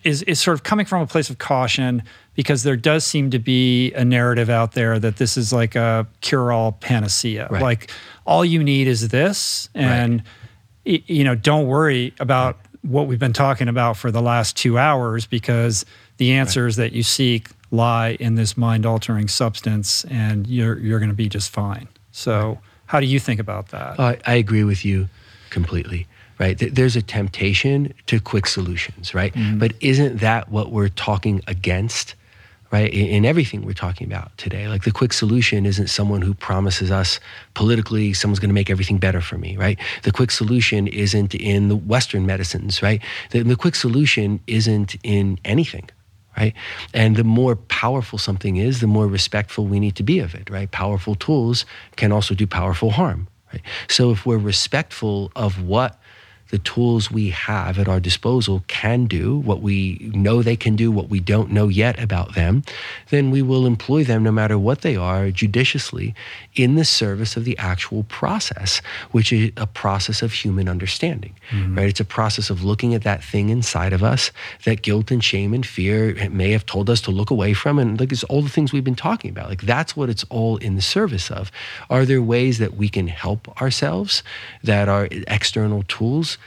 [0.03, 2.03] is is sort of coming from a place of caution
[2.35, 6.05] because there does seem to be a narrative out there that this is like a
[6.21, 7.47] cure-all panacea.
[7.49, 7.61] Right.
[7.61, 7.91] Like
[8.23, 10.21] all you need is this, and
[10.85, 14.77] y- you know, don't worry about what we've been talking about for the last two
[14.77, 15.85] hours because
[16.17, 21.15] the answers that you seek lie in this mind-altering substance, and you're you're going to
[21.15, 21.87] be just fine.
[22.11, 22.59] So,
[22.91, 23.99] how do you think about that?
[23.99, 25.07] I, I agree with you
[25.49, 26.07] completely.
[26.39, 26.57] Right?
[26.59, 29.34] Th- There's a temptation to quick solutions, right?
[29.34, 29.59] Mm-hmm.
[29.59, 32.15] But isn't that what we're talking against,
[32.72, 32.91] right?
[32.91, 36.89] In, in everything we're talking about today, like the quick solution isn't someone who promises
[36.91, 37.19] us
[37.53, 39.80] politically someone's going to make everything better for me, right?
[40.03, 43.01] The quick solution isn't in the Western medicines, right?
[43.30, 45.89] The, the quick solution isn't in anything,
[46.37, 46.53] right?
[46.93, 50.49] And the more powerful something is, the more respectful we need to be of it,
[50.49, 50.69] right?
[50.71, 53.61] Powerful tools can also do powerful harm, right?
[53.87, 56.01] So if we're respectful of what
[56.52, 60.91] the tools we have at our disposal can do, what we know they can do,
[60.91, 62.61] what we don't know yet about them,
[63.10, 66.14] then we will employ them no matter what they are judiciously
[66.56, 71.78] in the service of the actual process, which is a process of human understanding, mm-hmm.
[71.78, 71.88] right?
[71.88, 74.32] It's a process of looking at that thing inside of us
[74.65, 77.80] that guilt and shame and fear may have told us to look away from.
[77.80, 79.48] And like it's all the things we've been talking about.
[79.48, 81.49] Like that's what it's all in the service of.
[81.90, 84.22] Are there ways that we can help ourselves
[84.64, 86.38] that are external tools?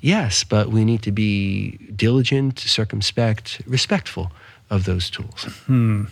[0.00, 4.32] Yes, but we need to be diligent, circumspect, respectful
[4.70, 5.44] of those tools.
[5.66, 6.04] Hmm.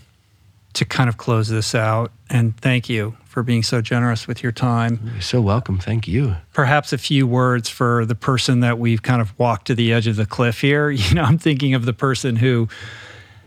[0.75, 4.53] to kind of close this out, and thank you for being so generous with your
[4.53, 5.01] time.
[5.13, 5.79] You're so welcome.
[5.79, 6.37] Thank you.
[6.53, 10.07] perhaps a few words for the person that we've kind of walked to the edge
[10.07, 10.91] of the cliff here.
[11.09, 12.69] You know, I'm thinking of the person who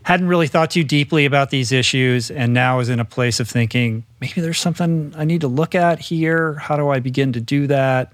[0.02, 3.48] hadn't really thought too deeply about these issues and now is in a place of
[3.48, 6.54] thinking, maybe there's something I need to look at here.
[6.54, 8.12] How do I begin to do that?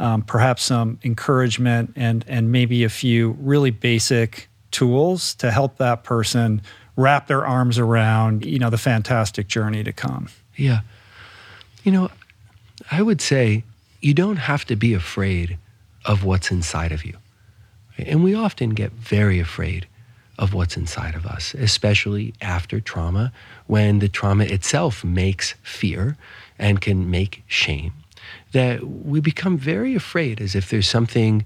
[0.00, 6.04] Um, perhaps some encouragement and and maybe a few really basic tools to help that
[6.04, 6.62] person
[6.96, 10.28] wrap their arms around, you know, the fantastic journey to come.
[10.56, 10.80] Yeah.
[11.84, 12.10] You know,
[12.90, 13.64] I would say
[14.00, 15.58] you don't have to be afraid
[16.04, 17.16] of what's inside of you.
[17.98, 19.86] And we often get very afraid
[20.38, 23.32] of what's inside of us, especially after trauma,
[23.66, 26.16] when the trauma itself makes fear
[26.58, 27.92] and can make shame.
[28.52, 31.44] That we become very afraid as if there's something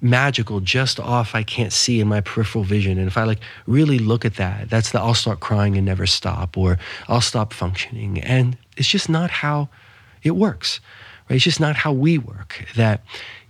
[0.00, 2.98] magical just off I can't see in my peripheral vision.
[2.98, 6.06] And if I like really look at that, that's the I'll start crying and never
[6.06, 6.78] stop, or
[7.08, 8.18] I'll stop functioning.
[8.20, 9.68] And it's just not how
[10.22, 10.80] it works.
[11.28, 11.36] Right?
[11.36, 12.66] It's just not how we work.
[12.76, 13.02] That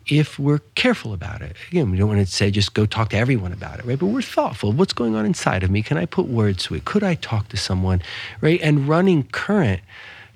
[0.07, 3.17] if we're careful about it, again, we don't want to say just go talk to
[3.17, 3.99] everyone about it, right?
[3.99, 4.73] But we're thoughtful.
[4.73, 5.83] What's going on inside of me?
[5.83, 6.85] Can I put words to it?
[6.85, 8.03] Could I talk to someone?
[8.41, 8.61] Right?
[8.61, 9.81] And running current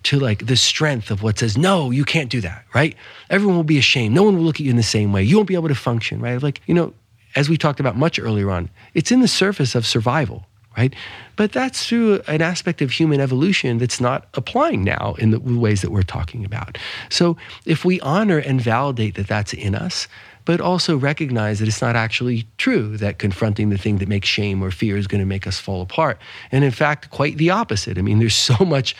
[0.04, 2.94] to like the strength of what says, no, you can't do that, right?
[3.30, 4.14] Everyone will be ashamed.
[4.14, 5.22] No one will look at you in the same way.
[5.22, 6.42] You won't be able to function, right?
[6.42, 6.94] Like, you know,
[7.34, 10.94] as we talked about much earlier on, it's in the surface of survival, right?
[11.36, 15.82] But that's through an aspect of human evolution that's not applying now in the ways
[15.82, 16.78] that we're talking about.
[17.10, 20.06] So if we honor and validate that that's in us,
[20.44, 24.62] but also recognize that it's not actually true that confronting the thing that makes shame
[24.62, 26.18] or fear is going to make us fall apart.
[26.52, 27.98] And in fact, quite the opposite.
[27.98, 28.94] I mean, there's so much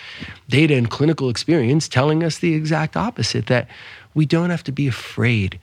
[0.49, 3.69] data and clinical experience telling us the exact opposite that
[4.15, 5.61] we don't have to be afraid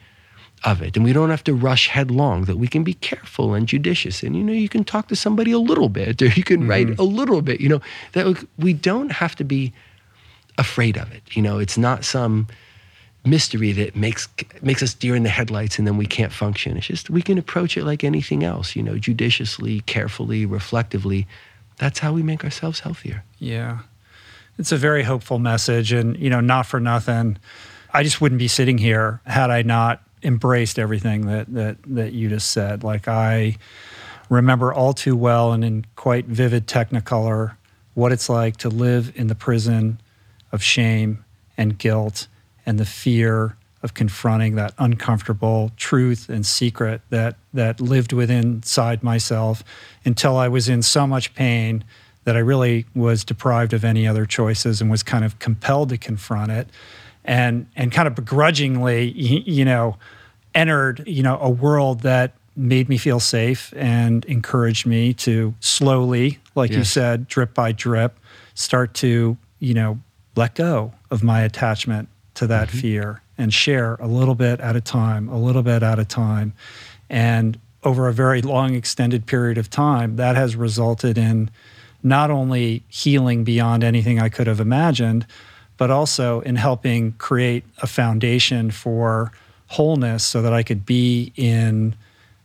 [0.64, 3.68] of it and we don't have to rush headlong that we can be careful and
[3.68, 6.62] judicious and you know you can talk to somebody a little bit or you can
[6.62, 6.70] mm-hmm.
[6.70, 7.82] write a little bit you know
[8.12, 9.74] that we don't have to be
[10.60, 12.48] afraid of it you know it's not some
[13.24, 14.28] mystery that makes
[14.62, 16.78] makes us deer in the headlights and then we can't function.
[16.78, 21.28] It's just we can approach it like anything else you know judiciously carefully reflectively.
[21.78, 23.24] That's how we make ourselves healthier.
[23.40, 23.80] Yeah.
[24.58, 27.38] It's a very hopeful message and you know not for nothing.
[27.94, 32.30] I just wouldn't be sitting here had i not embraced everything that that that you
[32.30, 32.84] just said.
[32.84, 33.58] Like I
[34.30, 37.56] remember all too well and in quite vivid technicolor
[37.94, 40.00] what it's like to live in the prison
[40.52, 41.24] of shame
[41.58, 42.28] and guilt
[42.66, 49.02] and the fear of confronting that uncomfortable truth and secret that that lived within inside
[49.02, 49.64] myself
[50.06, 51.84] until I was in so much pain
[52.24, 55.98] that I really was deprived of any other choices and was kind of compelled to
[55.98, 56.68] confront it
[57.26, 59.98] and and kind of begrudgingly, you know,
[60.54, 66.40] entered you know a world that made me feel safe and encouraged me to slowly,
[66.54, 66.78] like yes.
[66.78, 68.20] you said, drip by drip,
[68.54, 70.00] start to you know
[70.36, 72.78] let go of my attachment to that mm-hmm.
[72.78, 76.54] fear and share a little bit at a time, a little bit at a time,
[77.10, 81.50] and over a very long extended period of time, that has resulted in
[82.04, 85.26] not only healing beyond anything I could have imagined,
[85.78, 89.32] but also in helping create a foundation for
[89.68, 91.96] wholeness so that I could be in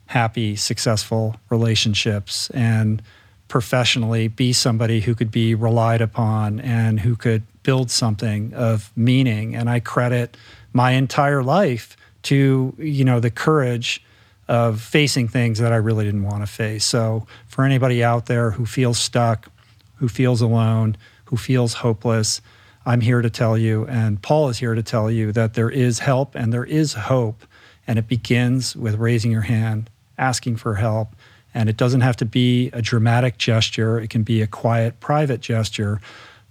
[0.07, 3.01] happy, successful relationships and
[3.47, 9.53] professionally be somebody who could be relied upon and who could build something of meaning.
[9.53, 10.37] And I credit
[10.71, 14.01] my entire life to, you know, the courage
[14.47, 16.85] of facing things that I really didn't want to face.
[16.85, 19.49] So for anybody out there who feels stuck,
[19.97, 20.95] who feels alone,
[21.25, 22.39] who feels hopeless,
[22.85, 25.99] I'm here to tell you, and Paul is here to tell you that there is
[25.99, 27.45] help and there is hope.
[27.85, 31.09] And it begins with raising your hand, asking for help.
[31.53, 35.41] And it doesn't have to be a dramatic gesture, it can be a quiet, private
[35.41, 35.99] gesture.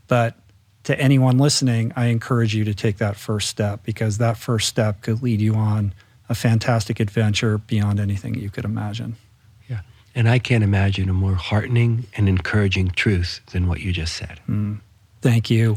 [0.09, 0.37] But
[0.87, 5.03] to anyone listening, I encourage you to take that first step because that first step
[5.03, 5.93] could lead you on
[6.29, 9.17] a fantastic adventure beyond anything you could imagine.
[9.69, 9.81] Yeah.
[10.15, 14.41] And I can't imagine a more heartening and encouraging truth than what you just said.
[14.49, 14.81] Mm
[15.21, 15.77] thank you.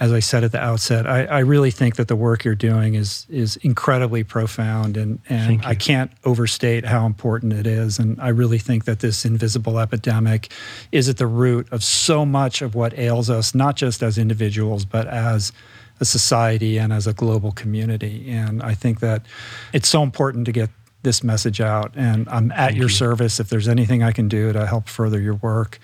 [0.00, 2.94] As I said at the outset, I, I, really think that the work you're doing
[2.94, 7.98] is is incredibly profound, and and I can't overstate how important it is.
[7.98, 10.52] And I really think that this invisible epidemic
[10.92, 14.84] is at the root of so much of what ails us, not just as individuals,
[14.84, 15.52] but as
[16.00, 18.30] a society and as a global community.
[18.30, 19.24] And I think that
[19.72, 20.70] it's so important to get
[21.02, 21.92] this message out.
[21.94, 22.88] And I'm at your you.
[22.90, 25.78] service if there's anything I can do to help further your work.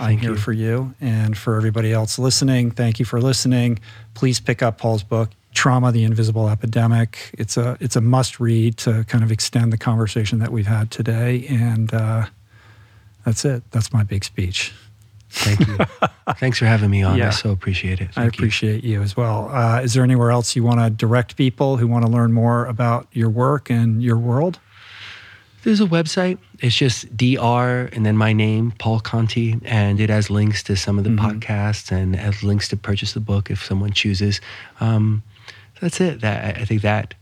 [0.00, 0.36] I'm here you.
[0.36, 2.70] for you and for everybody else listening.
[2.70, 3.78] Thank you for listening.
[4.14, 7.34] Please pick up Paul's book, Trauma: The Invisible Epidemic.
[7.38, 10.90] It's a it's a must read to kind of extend the conversation that we've had
[10.90, 11.46] today.
[11.48, 12.26] And uh,
[13.24, 13.62] that's it.
[13.70, 14.72] That's my big speech.
[15.30, 15.76] Thank you.
[16.38, 17.18] Thanks for having me on.
[17.18, 17.28] Yeah.
[17.28, 18.14] I so appreciate it.
[18.14, 18.94] Thank I appreciate you.
[18.94, 19.50] you as well.
[19.50, 22.64] Uh, is there anywhere else you want to direct people who want to learn more
[22.66, 24.58] about your work and your world?
[25.64, 26.38] There's a website.
[26.60, 30.98] It's just dr and then my name, Paul Conti, and it has links to some
[30.98, 31.38] of the mm-hmm.
[31.38, 34.40] podcasts and has links to purchase the book if someone chooses.
[34.80, 35.22] Um,
[35.80, 36.20] that's it.
[36.20, 37.14] That I think that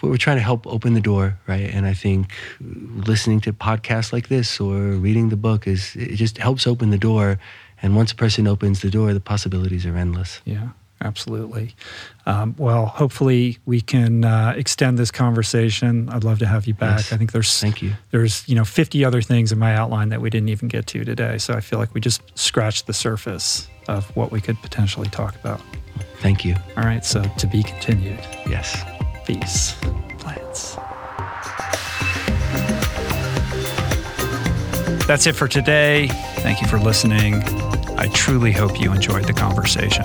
[0.00, 1.72] but we're trying to help open the door, right?
[1.72, 6.36] And I think listening to podcasts like this or reading the book is it just
[6.36, 7.38] helps open the door.
[7.80, 10.42] And once a person opens the door, the possibilities are endless.
[10.44, 10.68] Yeah
[11.00, 11.74] absolutely.
[12.26, 16.08] Um, well, hopefully we can uh, extend this conversation.
[16.08, 16.98] I'd love to have you back.
[16.98, 17.12] Yes.
[17.12, 17.92] I think there's thank you.
[18.10, 21.04] There's you know 50 other things in my outline that we didn't even get to
[21.04, 21.38] today.
[21.38, 25.34] So I feel like we just scratched the surface of what we could potentially talk
[25.36, 25.60] about.
[26.18, 26.54] Thank you.
[26.76, 27.04] All right.
[27.04, 28.20] So to be continued.
[28.48, 28.82] Yes.
[29.26, 29.74] Peace.
[30.18, 30.76] Plants.
[35.06, 36.08] That's it for today.
[36.38, 37.34] Thank you for listening.
[37.96, 40.04] I truly hope you enjoyed the conversation.